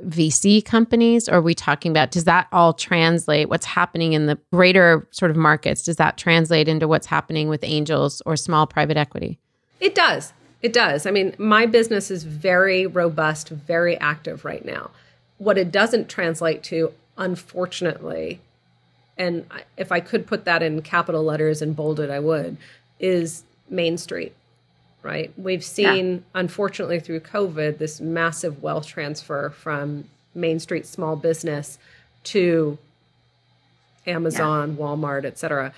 VC 0.00 0.64
companies? 0.64 1.28
Or 1.28 1.34
are 1.34 1.42
we 1.42 1.54
talking 1.54 1.90
about, 1.90 2.12
does 2.12 2.24
that 2.24 2.46
all 2.52 2.72
translate 2.72 3.48
what's 3.48 3.66
happening 3.66 4.12
in 4.12 4.26
the 4.26 4.38
greater 4.52 5.08
sort 5.10 5.32
of 5.32 5.36
markets? 5.36 5.82
Does 5.82 5.96
that 5.96 6.16
translate 6.16 6.68
into 6.68 6.86
what's 6.86 7.06
happening 7.06 7.48
with 7.48 7.64
angels 7.64 8.22
or 8.24 8.36
small 8.36 8.66
private 8.66 8.96
equity? 8.96 9.38
It 9.80 9.94
does. 9.94 10.32
It 10.62 10.72
does. 10.72 11.04
I 11.04 11.10
mean, 11.10 11.34
my 11.36 11.66
business 11.66 12.10
is 12.10 12.22
very 12.22 12.86
robust, 12.86 13.48
very 13.48 13.98
active 13.98 14.44
right 14.44 14.64
now. 14.64 14.90
What 15.38 15.58
it 15.58 15.72
doesn't 15.72 16.08
translate 16.08 16.62
to, 16.64 16.92
unfortunately, 17.18 18.40
and 19.16 19.46
if 19.76 19.92
I 19.92 20.00
could 20.00 20.26
put 20.26 20.44
that 20.44 20.62
in 20.62 20.82
capital 20.82 21.22
letters 21.22 21.62
and 21.62 21.76
bolded, 21.76 22.10
I 22.10 22.20
would, 22.20 22.56
is 22.98 23.44
Main 23.68 23.96
Street 23.98 24.34
right? 25.04 25.32
We've 25.36 25.62
seen, 25.62 26.12
yeah. 26.12 26.20
unfortunately, 26.34 26.98
through 26.98 27.20
COVID, 27.20 27.78
this 27.78 28.00
massive 28.00 28.62
wealth 28.62 28.86
transfer 28.86 29.50
from 29.50 30.04
Main 30.34 30.58
Street 30.58 30.86
small 30.86 31.14
business 31.14 31.78
to 32.24 32.78
Amazon, 34.06 34.70
yeah. 34.70 34.76
Walmart, 34.82 35.24
et 35.24 35.38
cetera. 35.38 35.72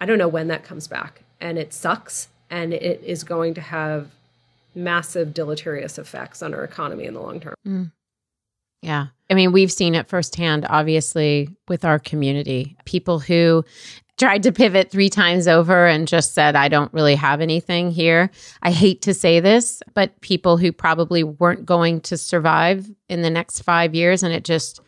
I 0.00 0.06
don't 0.06 0.18
know 0.18 0.28
when 0.28 0.48
that 0.48 0.62
comes 0.62 0.86
back. 0.86 1.22
And 1.40 1.58
it 1.58 1.72
sucks. 1.72 2.28
And 2.50 2.72
it 2.72 3.02
is 3.02 3.24
going 3.24 3.54
to 3.54 3.60
have 3.60 4.10
massive 4.74 5.32
deleterious 5.34 5.98
effects 5.98 6.42
on 6.42 6.54
our 6.54 6.62
economy 6.62 7.06
in 7.06 7.14
the 7.14 7.20
long 7.20 7.40
term. 7.40 7.54
Mm. 7.66 7.90
Yeah. 8.86 9.06
I 9.28 9.34
mean, 9.34 9.50
we've 9.50 9.72
seen 9.72 9.96
it 9.96 10.08
firsthand, 10.08 10.64
obviously, 10.70 11.48
with 11.66 11.84
our 11.84 11.98
community. 11.98 12.76
People 12.84 13.18
who 13.18 13.64
tried 14.16 14.44
to 14.44 14.52
pivot 14.52 14.92
three 14.92 15.10
times 15.10 15.48
over 15.48 15.88
and 15.88 16.06
just 16.06 16.34
said, 16.34 16.54
I 16.54 16.68
don't 16.68 16.92
really 16.92 17.16
have 17.16 17.40
anything 17.40 17.90
here. 17.90 18.30
I 18.62 18.70
hate 18.70 19.02
to 19.02 19.12
say 19.12 19.40
this, 19.40 19.82
but 19.92 20.18
people 20.20 20.56
who 20.56 20.70
probably 20.72 21.24
weren't 21.24 21.66
going 21.66 22.00
to 22.02 22.16
survive 22.16 22.88
in 23.08 23.22
the 23.22 23.30
next 23.30 23.62
five 23.62 23.92
years 23.92 24.22
and 24.22 24.32
it 24.32 24.44
just 24.44 24.80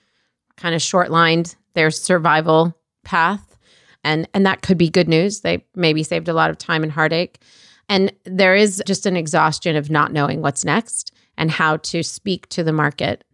kind 0.56 0.76
of 0.76 0.80
shortlined 0.80 1.56
their 1.74 1.90
survival 1.90 2.74
path. 3.04 3.58
And, 4.04 4.28
and 4.32 4.46
that 4.46 4.62
could 4.62 4.78
be 4.78 4.88
good 4.88 5.08
news. 5.08 5.40
They 5.40 5.64
maybe 5.74 6.04
saved 6.04 6.28
a 6.28 6.32
lot 6.32 6.50
of 6.50 6.56
time 6.56 6.84
and 6.84 6.92
heartache. 6.92 7.42
And 7.88 8.12
there 8.24 8.54
is 8.54 8.80
just 8.86 9.06
an 9.06 9.16
exhaustion 9.16 9.74
of 9.74 9.90
not 9.90 10.12
knowing 10.12 10.40
what's 10.40 10.64
next 10.64 11.12
and 11.36 11.50
how 11.50 11.78
to 11.78 12.02
speak 12.02 12.48
to 12.50 12.62
the 12.62 12.72
market, 12.72 13.24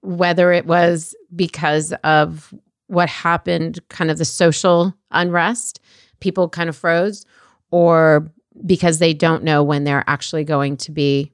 whether 0.00 0.52
it 0.52 0.66
was 0.66 1.14
because 1.34 1.92
of 2.04 2.52
what 2.86 3.08
happened, 3.08 3.80
kind 3.88 4.10
of 4.10 4.18
the 4.18 4.24
social 4.24 4.94
unrest, 5.10 5.80
people 6.20 6.48
kind 6.48 6.68
of 6.68 6.76
froze, 6.76 7.24
or 7.70 8.30
because 8.66 8.98
they 8.98 9.14
don't 9.14 9.42
know 9.42 9.62
when 9.62 9.84
they're 9.84 10.04
actually 10.06 10.44
going 10.44 10.76
to 10.76 10.92
be 10.92 11.32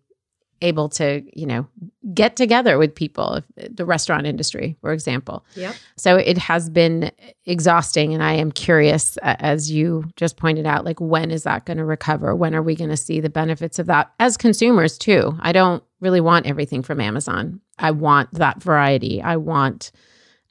able 0.62 0.90
to, 0.90 1.22
you 1.32 1.46
know, 1.46 1.66
get 2.12 2.36
together 2.36 2.76
with 2.76 2.94
people, 2.94 3.40
the 3.56 3.84
restaurant 3.84 4.26
industry, 4.26 4.76
for 4.82 4.92
example. 4.92 5.44
Yeah. 5.54 5.72
So 5.96 6.16
it 6.16 6.36
has 6.36 6.68
been 6.68 7.10
exhausting. 7.46 8.12
And 8.12 8.22
I 8.22 8.34
am 8.34 8.52
curious, 8.52 9.16
as 9.22 9.70
you 9.70 10.04
just 10.16 10.36
pointed 10.36 10.66
out, 10.66 10.84
like 10.84 11.00
when 11.00 11.30
is 11.30 11.44
that 11.44 11.64
going 11.64 11.78
to 11.78 11.84
recover? 11.84 12.36
When 12.36 12.54
are 12.54 12.62
we 12.62 12.74
going 12.74 12.90
to 12.90 12.96
see 12.96 13.20
the 13.20 13.30
benefits 13.30 13.78
of 13.78 13.86
that 13.86 14.12
as 14.20 14.36
consumers, 14.36 14.98
too? 14.98 15.34
I 15.40 15.52
don't 15.52 15.82
really 16.00 16.20
want 16.20 16.46
everything 16.46 16.82
from 16.82 17.00
Amazon. 17.00 17.60
I 17.78 17.90
want 17.90 18.32
that 18.34 18.62
variety. 18.62 19.22
I 19.22 19.36
want 19.36 19.90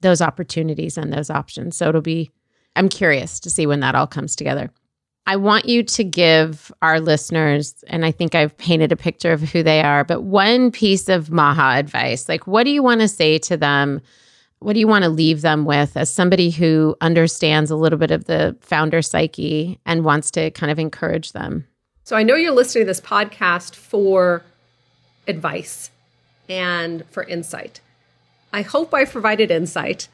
those 0.02 0.22
opportunities 0.22 0.98
and 0.98 1.12
those 1.12 1.30
options. 1.30 1.76
So 1.76 1.90
it'll 1.90 2.02
be, 2.02 2.32
I'm 2.76 2.90
curious 2.90 3.40
to 3.42 3.50
see 3.50 3.66
when 3.66 3.82
that 3.82 3.96
all 3.96 4.08
comes 4.08 4.36
together. 4.36 4.72
I 5.28 5.36
want 5.36 5.66
you 5.66 5.84
to 5.84 6.04
give 6.04 6.72
our 6.82 7.00
listeners, 7.00 7.84
and 7.88 8.04
I 8.04 8.12
think 8.12 8.34
I've 8.34 8.58
painted 8.58 8.92
a 8.92 8.96
picture 8.96 9.32
of 9.32 9.42
who 9.42 9.62
they 9.62 9.82
are, 9.82 10.04
but 10.04 10.22
one 10.22 10.72
piece 10.72 11.08
of 11.08 11.30
Maha 11.30 11.78
advice. 11.78 12.28
Like, 12.28 12.48
what 12.48 12.64
do 12.64 12.72
you 12.72 12.82
want 12.82 13.02
to 13.02 13.08
say 13.08 13.38
to 13.40 13.56
them? 13.56 14.02
What 14.58 14.74
do 14.74 14.80
you 14.80 14.88
want 14.88 15.04
to 15.04 15.10
leave 15.10 15.42
them 15.42 15.66
with 15.66 15.96
as 15.96 16.10
somebody 16.10 16.50
who 16.50 16.96
understands 17.00 17.70
a 17.70 17.76
little 17.76 18.00
bit 18.00 18.12
of 18.12 18.26
the 18.26 18.58
founder 18.62 19.04
psyche 19.04 19.80
and 19.86 20.04
wants 20.04 20.32
to 20.32 20.50
kind 20.52 20.72
of 20.72 20.80
encourage 20.80 21.34
them? 21.34 21.68
So 22.06 22.16
I 22.16 22.24
know 22.24 22.36
you're 22.36 22.52
listening 22.52 22.86
to 22.86 22.88
this 22.88 23.00
podcast 23.00 23.76
for 23.76 24.44
advice 25.30 25.92
and 26.50 27.06
for 27.12 27.24
insight. 27.24 27.80
I 28.52 28.64
hope 28.64 28.94
I 28.94 29.06
provided 29.06 29.52
insight. 29.52 30.08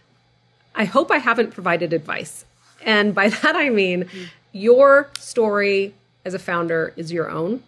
I 0.76 0.86
hope 0.86 1.10
I 1.10 1.18
haven't 1.18 1.52
provided 1.52 1.94
advice. 1.94 2.46
And 2.84 3.16
by 3.16 3.30
that 3.42 3.56
I 3.56 3.70
mean 3.70 4.10
your 4.52 5.10
story 5.18 5.94
as 6.24 6.34
a 6.34 6.40
founder 6.40 6.94
is 6.96 7.12
your 7.12 7.30
own. 7.30 7.64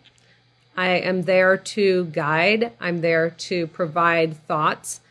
I 0.76 0.90
am 0.90 1.24
there 1.24 1.58
to 1.58 2.06
guide, 2.06 2.72
I'm 2.80 3.02
there 3.02 3.32
to 3.32 3.66
provide 3.68 4.38
thoughts 4.46 5.02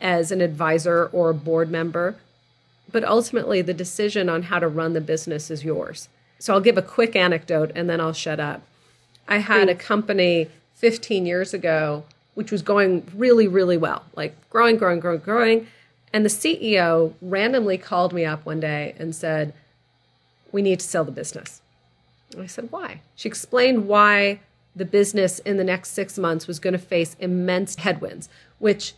as 0.00 0.32
an 0.32 0.40
advisor 0.40 1.06
or 1.06 1.30
a 1.30 1.34
board 1.34 1.70
member. 1.70 2.16
But 2.90 3.04
ultimately, 3.04 3.62
the 3.62 3.74
decision 3.74 4.28
on 4.28 4.44
how 4.44 4.58
to 4.58 4.68
run 4.68 4.92
the 4.92 5.00
business 5.00 5.50
is 5.50 5.64
yours. 5.64 6.08
So 6.38 6.52
I'll 6.52 6.60
give 6.60 6.78
a 6.78 6.82
quick 6.82 7.16
anecdote 7.16 7.72
and 7.74 7.88
then 7.88 8.00
I'll 8.00 8.12
shut 8.12 8.40
up. 8.40 8.62
I 9.28 9.38
had 9.38 9.68
a 9.68 9.74
company 9.74 10.48
15 10.76 11.26
years 11.26 11.52
ago, 11.52 12.04
which 12.34 12.52
was 12.52 12.62
going 12.62 13.06
really, 13.14 13.48
really 13.48 13.76
well, 13.76 14.04
like 14.14 14.36
growing, 14.50 14.76
growing, 14.76 15.00
growing, 15.00 15.20
growing. 15.20 15.66
And 16.12 16.24
the 16.24 16.30
CEO 16.30 17.14
randomly 17.20 17.78
called 17.78 18.12
me 18.12 18.24
up 18.24 18.46
one 18.46 18.60
day 18.60 18.94
and 18.98 19.14
said, 19.14 19.52
We 20.52 20.62
need 20.62 20.80
to 20.80 20.86
sell 20.86 21.04
the 21.04 21.12
business. 21.12 21.60
And 22.32 22.42
I 22.42 22.46
said, 22.46 22.70
Why? 22.70 23.00
She 23.14 23.28
explained 23.28 23.88
why 23.88 24.40
the 24.74 24.84
business 24.84 25.38
in 25.40 25.56
the 25.56 25.64
next 25.64 25.90
six 25.90 26.18
months 26.18 26.46
was 26.46 26.58
going 26.58 26.72
to 26.72 26.78
face 26.78 27.16
immense 27.18 27.76
headwinds, 27.76 28.28
which 28.58 28.94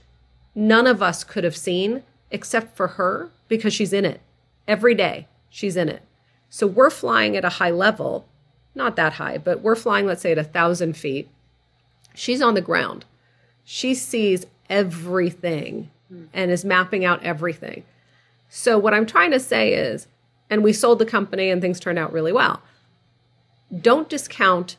none 0.55 0.89
of 0.89 1.01
us 1.03 1.23
could 1.23 1.45
have 1.45 1.57
seen 1.57 2.03
except 2.31 2.77
for 2.77 2.89
her 2.89 3.31
because 3.47 3.73
she's 3.73 3.93
in 3.93 4.05
it 4.05 4.21
every 4.67 4.95
day. 4.95 5.29
She's 5.49 5.77
in 5.77 5.89
it. 5.89 6.03
So 6.51 6.67
we're 6.67 6.91
flying 6.91 7.37
at 7.37 7.45
a 7.45 7.49
high 7.51 7.71
level, 7.71 8.27
not 8.75 8.97
that 8.97 9.15
high, 9.15 9.39
but 9.39 9.61
we're 9.61 9.77
flying, 9.77 10.07
let's 10.07 10.23
say, 10.23 10.33
at 10.33 10.39
a 10.39 10.45
thousand 10.45 10.97
feet. 10.97 11.29
She's 12.19 12.43
on 12.43 12.55
the 12.55 12.61
ground. 12.61 13.05
She 13.63 13.95
sees 13.95 14.45
everything 14.69 15.91
and 16.33 16.51
is 16.51 16.65
mapping 16.65 17.05
out 17.05 17.23
everything. 17.23 17.85
So, 18.49 18.77
what 18.77 18.93
I'm 18.93 19.07
trying 19.07 19.31
to 19.31 19.39
say 19.39 19.73
is, 19.73 20.09
and 20.51 20.65
we 20.65 20.73
sold 20.73 20.99
the 20.99 21.07
company 21.07 21.49
and 21.49 21.63
things 21.63 21.79
turned 21.79 21.99
out 21.99 22.13
really 22.13 22.33
well. 22.33 22.61
Don't 23.81 24.09
discount 24.09 24.77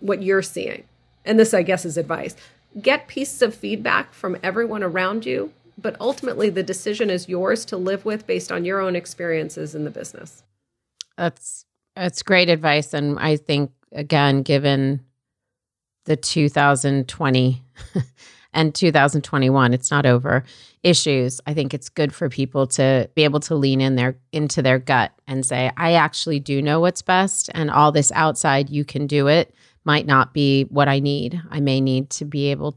what 0.00 0.22
you're 0.22 0.40
seeing. 0.40 0.84
And 1.26 1.38
this, 1.38 1.52
I 1.52 1.62
guess, 1.62 1.84
is 1.84 1.98
advice. 1.98 2.36
Get 2.80 3.06
pieces 3.06 3.42
of 3.42 3.54
feedback 3.54 4.14
from 4.14 4.38
everyone 4.42 4.82
around 4.82 5.26
you, 5.26 5.52
but 5.76 5.94
ultimately 6.00 6.48
the 6.48 6.62
decision 6.62 7.10
is 7.10 7.28
yours 7.28 7.66
to 7.66 7.76
live 7.76 8.06
with 8.06 8.26
based 8.26 8.50
on 8.50 8.64
your 8.64 8.80
own 8.80 8.96
experiences 8.96 9.74
in 9.74 9.84
the 9.84 9.90
business. 9.90 10.42
That's 11.18 11.66
that's 11.96 12.22
great 12.22 12.48
advice 12.48 12.94
and 12.94 13.18
I 13.18 13.36
think 13.36 13.72
again 13.92 14.42
given 14.42 15.00
the 16.08 16.16
2020 16.16 17.62
and 18.54 18.74
2021 18.74 19.74
it's 19.74 19.90
not 19.90 20.06
over. 20.06 20.42
Issues 20.84 21.40
i 21.44 21.54
think 21.54 21.74
it's 21.74 21.88
good 21.88 22.14
for 22.14 22.28
people 22.28 22.68
to 22.68 23.10
be 23.16 23.24
able 23.24 23.40
to 23.40 23.56
lean 23.56 23.80
in 23.80 23.96
their 23.96 24.16
into 24.30 24.62
their 24.62 24.78
gut 24.78 25.12
and 25.26 25.44
say 25.44 25.72
i 25.76 25.94
actually 25.94 26.38
do 26.38 26.62
know 26.62 26.78
what's 26.78 27.02
best 27.02 27.50
and 27.52 27.68
all 27.68 27.90
this 27.90 28.12
outside 28.12 28.70
you 28.70 28.84
can 28.84 29.08
do 29.08 29.26
it 29.26 29.52
might 29.84 30.06
not 30.06 30.32
be 30.32 30.62
what 30.70 30.86
i 30.86 31.00
need. 31.00 31.42
I 31.50 31.58
may 31.58 31.80
need 31.80 32.10
to 32.10 32.24
be 32.24 32.52
able 32.52 32.76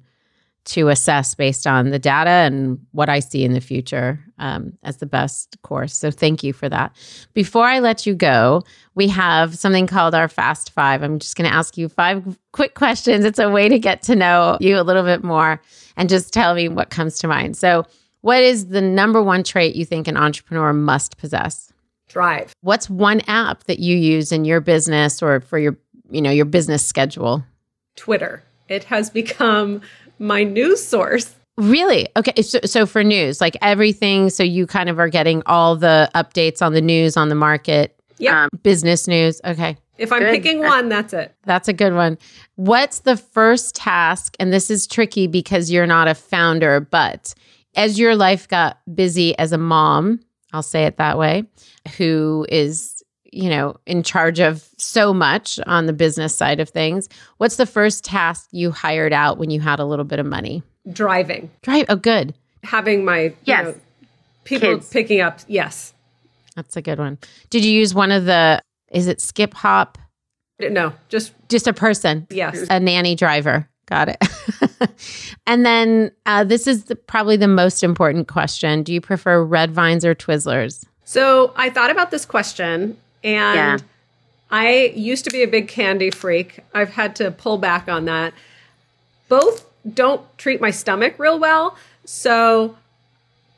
to 0.64 0.90
assess 0.90 1.34
based 1.34 1.66
on 1.66 1.90
the 1.90 2.00
data 2.00 2.30
and 2.30 2.80
what 2.92 3.10
I 3.10 3.20
see 3.20 3.44
in 3.44 3.54
the 3.54 3.62
future 3.62 4.20
um, 4.38 4.78
as 4.84 4.98
the 4.98 5.06
best 5.06 5.58
course. 5.64 5.98
So 5.98 6.12
thank 6.12 6.44
you 6.44 6.54
for 6.54 6.70
that. 6.70 6.96
Before 7.34 7.66
I 7.66 7.80
let 7.80 8.06
you 8.06 8.14
go, 8.14 8.64
we 8.94 9.08
have 9.08 9.58
something 9.58 9.88
called 9.88 10.14
our 10.14 10.28
Fast 10.28 10.72
Five. 10.72 11.02
I'm 11.02 11.18
just 11.18 11.36
going 11.36 11.50
to 11.50 11.56
ask 11.56 11.78
you 11.78 11.90
five 11.90 12.38
quick 12.52 12.76
questions. 12.76 13.26
It's 13.26 13.40
a 13.40 13.50
way 13.50 13.70
to 13.70 13.80
get 13.80 14.04
to 14.04 14.16
know 14.16 14.58
you 14.62 14.80
a 14.80 14.84
little 14.84 15.04
bit 15.04 15.24
more 15.24 15.62
and 15.98 16.10
just 16.10 16.32
tell 16.32 16.54
me 16.54 16.68
what 16.68 16.90
comes 16.90 17.18
to 17.20 17.28
mind. 17.28 17.58
So, 17.58 17.86
what 18.22 18.44
is 18.44 18.68
the 18.68 18.82
number 18.82 19.22
one 19.22 19.44
trait 19.44 19.76
you 19.76 19.84
think 19.84 20.08
an 20.08 20.16
entrepreneur 20.16 20.74
must 20.74 21.18
possess? 21.18 21.74
Drive. 22.08 22.54
What's 22.62 22.88
one 22.88 23.22
app 23.28 23.64
that 23.64 23.80
you 23.80 23.98
use 23.98 24.32
in 24.32 24.46
your 24.46 24.62
business 24.62 25.24
or 25.24 25.40
for 25.40 25.58
your, 25.58 25.76
you 26.12 26.22
know, 26.22 26.30
your 26.30 26.46
business 26.46 26.86
schedule? 26.86 27.44
Twitter. 27.96 28.44
It 28.72 28.86
has 28.86 29.10
become 29.10 29.82
my 30.22 30.44
news 30.44 30.82
source. 30.86 31.36
Really? 31.58 32.08
Okay. 32.16 32.42
So, 32.42 32.60
so 32.64 32.86
for 32.86 33.04
news, 33.04 33.42
like 33.42 33.58
everything, 33.62 34.30
so 34.30 34.42
you 34.44 34.66
kind 34.66 34.90
of 34.90 35.00
are 35.00 35.10
getting 35.10 35.44
all 35.46 35.76
the 35.76 36.10
updates 36.16 36.62
on 36.62 36.74
the 36.74 36.82
news, 36.82 37.18
on 37.18 37.28
the 37.30 37.36
market, 37.36 38.00
Yeah. 38.18 38.44
um, 38.44 38.50
business 38.64 39.08
news. 39.08 39.42
Okay. 39.44 39.78
if 39.98 40.12
I'm 40.12 40.20
good. 40.22 40.32
picking 40.32 40.60
one, 40.60 40.90
that's 40.90 41.14
it. 41.14 41.36
That's 41.44 41.68
a 41.68 41.74
good 41.74 41.94
one. 41.94 42.18
What's 42.56 43.00
the 43.00 43.18
first 43.18 43.76
task? 43.76 44.36
And 44.40 44.52
this 44.54 44.72
is 44.72 44.88
tricky 44.88 45.28
because 45.28 45.70
you're 45.70 45.86
not 45.86 46.08
a 46.08 46.16
founder, 46.16 46.80
but 46.80 47.34
as 47.76 48.00
your 48.00 48.16
life 48.16 48.48
got 48.48 48.80
busy 48.96 49.38
as 49.38 49.52
a 49.52 49.58
mom, 49.58 50.20
I'll 50.54 50.64
say 50.64 50.86
it 50.86 50.98
that 50.98 51.18
way, 51.20 51.44
who 51.98 52.46
is, 52.50 53.01
you 53.32 53.50
know, 53.50 53.78
in 53.86 54.04
charge 54.04 54.40
of 54.40 54.68
so 54.78 55.14
much 55.14 55.60
on 55.66 55.86
the 55.86 55.94
business 55.94 56.36
side 56.36 56.60
of 56.60 56.70
things, 56.70 57.08
what's 57.38 57.56
the 57.56 57.66
first 57.66 58.04
task 58.04 58.48
you 58.52 58.72
hired 58.72 59.14
out 59.14 59.38
when 59.38 59.50
you 59.50 59.60
had 59.62 59.80
a 59.80 59.86
little 59.86 60.06
bit 60.06 60.20
of 60.20 60.26
money? 60.26 60.64
Driving. 60.92 61.50
Drive. 61.62 61.86
Oh, 61.90 61.96
good. 61.96 62.34
Having 62.64 63.06
my 63.06 63.20
you 63.22 63.36
Yes. 63.46 63.66
know, 63.66 63.76
people 64.44 64.76
Kids. 64.76 64.90
picking 64.90 65.22
up. 65.22 65.40
Yes. 65.48 65.94
That's 66.56 66.76
a 66.76 66.82
good 66.82 67.00
one. 67.00 67.18
Did 67.50 67.64
you 67.64 67.72
use 67.72 67.94
one 67.94 68.12
of 68.12 68.26
the, 68.26 68.62
is 68.92 69.08
it 69.08 69.22
skip 69.22 69.54
hop? 69.54 69.98
No, 70.60 70.94
just 71.10 71.34
Just 71.50 71.66
a 71.68 71.74
person, 71.74 72.28
yes. 72.30 72.68
a 72.70 72.80
nanny 72.80 73.16
driver. 73.16 73.68
Got 73.88 74.10
it. 74.10 74.92
and 75.48 75.66
then 75.66 76.12
uh, 76.26 76.44
this 76.44 76.68
is 76.68 76.86
the, 76.86 76.96
probably 76.96 77.36
the 77.36 77.48
most 77.48 77.84
important 77.84 78.28
question. 78.28 78.84
Do 78.84 78.94
you 78.94 79.02
prefer 79.02 79.44
red 79.44 79.72
vines 79.72 80.06
or 80.06 80.14
Twizzlers? 80.16 80.86
So 81.04 81.52
I 81.56 81.70
thought 81.70 81.90
about 81.90 82.12
this 82.12 82.26
question 82.26 82.96
and 83.24 83.82
Yeah. 83.82 83.88
I 84.50 84.92
used 84.96 85.24
to 85.26 85.32
be 85.32 85.44
a 85.44 85.48
big 85.48 85.68
candy 85.68 86.10
freak. 86.12 86.60
I've 86.74 86.90
had 86.92 87.16
to 87.18 87.32
pull 87.32 87.58
back 87.58 87.88
on 87.88 88.06
that. 88.06 88.34
Both 89.30 89.66
don't 89.94 90.22
treat 90.38 90.60
my 90.62 90.72
stomach 90.72 91.16
real 91.18 91.40
well. 91.40 91.76
So 92.06 92.76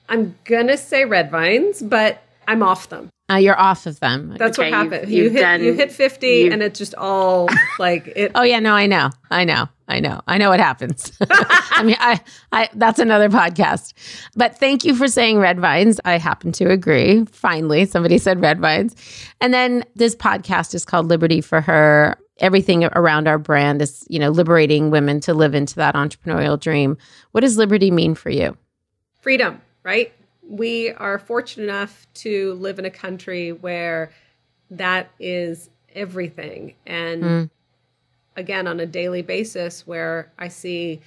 I'm 0.07 0.36
going 0.45 0.68
to 0.68 0.78
say 0.78 1.05
red 1.05 1.32
vines, 1.32 1.82
but 1.82 2.22
I'm 2.47 2.61
off 2.61 2.89
them. 2.89 3.09
Uh, 3.32 3.36
you're 3.38 3.59
off 3.59 3.86
of 3.86 3.99
them. 4.01 4.36
That's 4.38 4.59
Okay, 4.59 4.70
what 4.72 4.84
you've- 4.84 4.95
happened. 4.95 5.11
You 5.11 5.24
you've 5.24 5.34
hit 5.34 5.41
done- 5.41 5.64
you 5.64 5.74
hit 5.74 5.91
50 5.91 6.49
and 6.49 6.61
it's 6.61 6.78
just 6.78 6.93
all 6.95 7.47
like 7.80 8.07
it 8.16 8.32
Oh 8.36 8.43
yeah, 8.43 8.59
no, 8.59 8.74
I 8.74 8.86
know, 8.86 9.09
I 9.32 9.45
know, 9.45 9.70
I 9.93 9.99
know, 9.99 10.21
I 10.27 10.37
know 10.37 10.49
what 10.49 10.59
happens. 10.59 11.11
I 11.29 11.83
mean, 11.83 11.95
I, 11.99 12.19
I, 12.51 12.69
that's 12.73 12.99
another 12.99 13.29
podcast. 13.29 13.93
But 14.35 14.57
thank 14.57 14.83
you 14.83 14.95
for 14.95 15.07
saying 15.07 15.37
red 15.37 15.59
vines. 15.59 15.99
I 16.03 16.17
happen 16.17 16.51
to 16.53 16.71
agree. 16.71 17.25
Finally, 17.25 17.85
somebody 17.85 18.17
said 18.17 18.41
red 18.41 18.59
vines, 18.59 18.95
and 19.39 19.53
then 19.53 19.83
this 19.95 20.15
podcast 20.15 20.73
is 20.73 20.83
called 20.83 21.07
Liberty 21.07 21.41
for 21.41 21.61
Her. 21.61 22.17
Everything 22.39 22.83
around 22.85 23.27
our 23.27 23.37
brand 23.37 23.81
is, 23.81 24.03
you 24.09 24.17
know, 24.17 24.31
liberating 24.31 24.89
women 24.89 25.19
to 25.21 25.33
live 25.35 25.53
into 25.53 25.75
that 25.75 25.93
entrepreneurial 25.93 26.59
dream. 26.59 26.97
What 27.31 27.41
does 27.41 27.57
liberty 27.57 27.91
mean 27.91 28.15
for 28.15 28.29
you? 28.31 28.57
freedom, 29.21 29.61
right? 29.83 30.11
We 30.45 30.91
are 30.91 31.17
fortunate 31.17 31.63
enough 31.63 32.05
to 32.15 32.55
live 32.55 32.77
in 32.77 32.83
a 32.83 32.89
country 32.89 33.53
where 33.53 34.11
that 34.69 35.09
is 35.17 35.69
everything. 35.95 36.73
And 36.85 37.23
Mm. 37.23 37.49
Again, 38.36 38.67
on 38.67 38.79
a 38.79 38.86
daily 38.86 39.21
basis, 39.21 39.86
where 39.86 40.31
I 40.38 40.47
see 40.47 41.01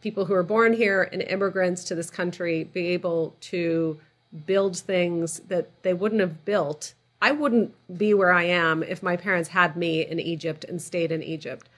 people 0.00 0.24
who 0.24 0.34
are 0.34 0.42
born 0.42 0.72
here 0.72 1.08
and 1.12 1.22
immigrants 1.22 1.84
to 1.84 1.94
this 1.94 2.10
country 2.10 2.64
be 2.64 2.88
able 2.88 3.36
to 3.40 3.98
build 4.46 4.76
things 4.76 5.40
that 5.48 5.70
they 5.82 5.94
wouldn't 5.94 6.20
have 6.20 6.44
built. 6.44 6.94
I 7.20 7.30
wouldn't 7.30 7.74
be 7.96 8.14
where 8.14 8.32
I 8.32 8.44
am 8.44 8.82
if 8.82 9.02
my 9.02 9.16
parents 9.16 9.50
had 9.50 9.76
me 9.76 10.04
in 10.04 10.18
Egypt 10.18 10.64
and 10.64 10.82
stayed 10.82 11.12
in 11.12 11.22
Egypt. 11.22 11.68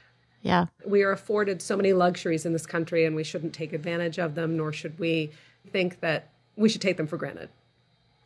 Yeah, 0.40 0.66
We 0.84 1.02
are 1.02 1.10
afforded 1.10 1.62
so 1.62 1.74
many 1.74 1.94
luxuries 1.94 2.44
in 2.44 2.52
this 2.52 2.66
country, 2.66 3.06
and 3.06 3.16
we 3.16 3.24
shouldn't 3.24 3.54
take 3.54 3.72
advantage 3.72 4.18
of 4.18 4.34
them, 4.34 4.58
nor 4.58 4.72
should 4.74 4.98
we 4.98 5.30
think 5.70 6.00
that 6.00 6.28
we 6.56 6.68
should 6.68 6.82
take 6.82 6.98
them 6.98 7.06
for 7.06 7.16
granted. 7.16 7.48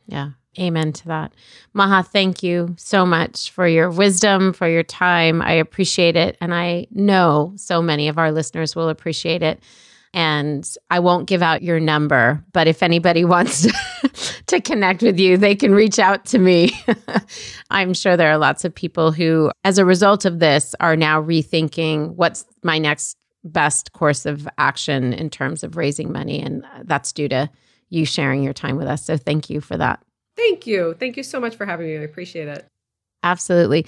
Yeah. 0.09 0.31
Amen 0.59 0.93
to 0.93 1.07
that. 1.09 1.33
Maha, 1.73 2.03
thank 2.03 2.43
you 2.43 2.75
so 2.79 3.07
much 3.07 3.51
for 3.53 3.69
your 3.69 3.91
wisdom, 3.91 4.53
for 4.53 4.69
your 4.69 4.83
time. 4.83 5.41
I 5.41 5.53
appreciate 5.53 6.17
it. 6.17 6.37
And 6.41 6.53
I 6.53 6.89
know 6.91 7.53
so 7.57 7.81
many 7.81 8.09
of 8.09 8.19
our 8.19 8.33
listeners 8.33 8.75
will 8.75 8.89
appreciate 8.89 9.43
it. 9.43 9.63
And 10.15 10.69
I 10.91 10.99
won't 11.01 11.29
give 11.29 11.43
out 11.43 11.63
your 11.63 11.79
number, 11.79 12.43
but 12.53 12.67
if 12.67 12.83
anybody 12.83 13.25
wants 13.27 13.63
to, 13.63 13.73
to 14.47 14.61
connect 14.61 15.03
with 15.03 15.21
you, 15.21 15.37
they 15.37 15.55
can 15.55 15.73
reach 15.73 15.99
out 15.99 16.25
to 16.27 16.39
me. 16.39 16.73
I'm 17.71 17.95
sure 17.95 18.17
there 18.17 18.31
are 18.31 18.39
lots 18.39 18.65
of 18.65 18.75
people 18.75 19.13
who, 19.13 19.53
as 19.65 19.79
a 19.79 19.85
result 19.85 20.25
of 20.25 20.41
this, 20.41 20.75
are 20.81 20.97
now 20.97 21.23
rethinking 21.23 22.15
what's 22.17 22.47
my 22.65 22.79
next 22.79 23.17
best 23.45 23.93
course 23.93 24.27
of 24.27 24.49
action 24.59 25.13
in 25.13 25.31
terms 25.31 25.63
of 25.63 25.77
raising 25.77 26.11
money. 26.11 26.41
And 26.41 26.65
that's 26.85 27.13
due 27.13 27.29
to 27.29 27.51
you 27.91 28.05
sharing 28.05 28.43
your 28.43 28.53
time 28.53 28.77
with 28.77 28.87
us. 28.87 29.05
So 29.05 29.17
thank 29.17 29.51
you 29.51 29.61
for 29.61 29.77
that. 29.77 30.01
Thank 30.37 30.67
you. 30.67 30.95
Thank 30.99 31.17
you 31.17 31.23
so 31.23 31.41
much 31.41 31.57
for 31.57 31.67
having 31.67 31.87
me. 31.87 31.97
I 31.97 32.03
appreciate 32.03 32.49
it. 32.49 32.67
Absolutely. 33.23 33.87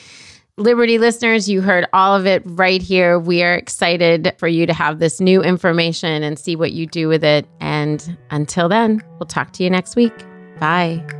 Liberty 0.56 0.98
listeners, 0.98 1.48
you 1.48 1.62
heard 1.62 1.86
all 1.92 2.14
of 2.14 2.26
it 2.26 2.42
right 2.44 2.82
here. 2.82 3.18
We 3.18 3.42
are 3.42 3.54
excited 3.54 4.34
for 4.36 4.48
you 4.48 4.66
to 4.66 4.74
have 4.74 4.98
this 4.98 5.20
new 5.20 5.42
information 5.42 6.22
and 6.22 6.38
see 6.38 6.54
what 6.56 6.72
you 6.72 6.86
do 6.86 7.08
with 7.08 7.24
it. 7.24 7.46
And 7.60 8.18
until 8.30 8.68
then, 8.68 9.02
we'll 9.18 9.26
talk 9.26 9.52
to 9.52 9.64
you 9.64 9.70
next 9.70 9.96
week. 9.96 10.12
Bye. 10.58 11.19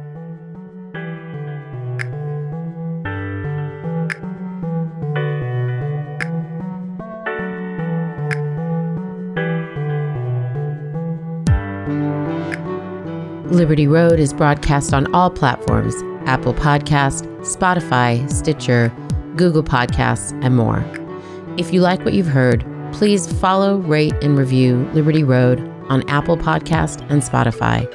Liberty 13.51 13.89
Road 13.89 14.21
is 14.21 14.33
broadcast 14.33 14.95
on 14.95 15.13
all 15.13 15.29
platforms 15.29 15.97
Apple 16.29 16.55
Podcast, 16.55 17.27
Spotify, 17.41 18.31
Stitcher, 18.31 18.93
Google 19.35 19.65
Podcasts, 19.65 20.33
and 20.45 20.57
more. 20.57 20.85
If 21.59 21.73
you 21.73 21.81
like 21.81 22.05
what 22.05 22.15
you've 22.15 22.29
heard, 22.29 22.65
please 22.93 23.31
follow, 23.41 23.79
rate, 23.79 24.15
and 24.23 24.39
review 24.39 24.89
Liberty 24.93 25.25
Road 25.25 25.59
on 25.89 26.09
Apple 26.09 26.37
Podcast 26.37 27.01
and 27.11 27.23
Spotify. 27.23 27.89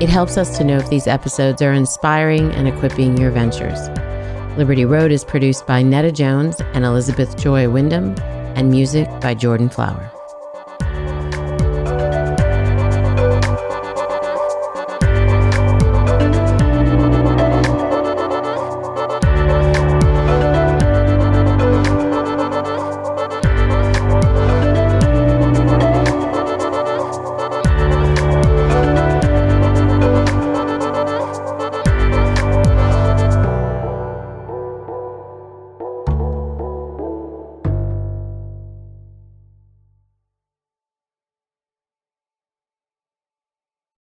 It 0.00 0.08
helps 0.08 0.36
us 0.36 0.56
to 0.58 0.64
know 0.64 0.76
if 0.76 0.90
these 0.90 1.08
episodes 1.08 1.60
are 1.60 1.72
inspiring 1.72 2.52
and 2.52 2.68
equipping 2.68 3.16
your 3.16 3.32
ventures. 3.32 3.88
Liberty 4.56 4.84
Road 4.84 5.10
is 5.10 5.24
produced 5.24 5.66
by 5.66 5.82
Netta 5.82 6.12
Jones 6.12 6.60
and 6.72 6.84
Elizabeth 6.84 7.36
Joy 7.36 7.68
Wyndham, 7.68 8.14
and 8.54 8.70
music 8.70 9.08
by 9.20 9.34
Jordan 9.34 9.68
Flower. 9.68 10.13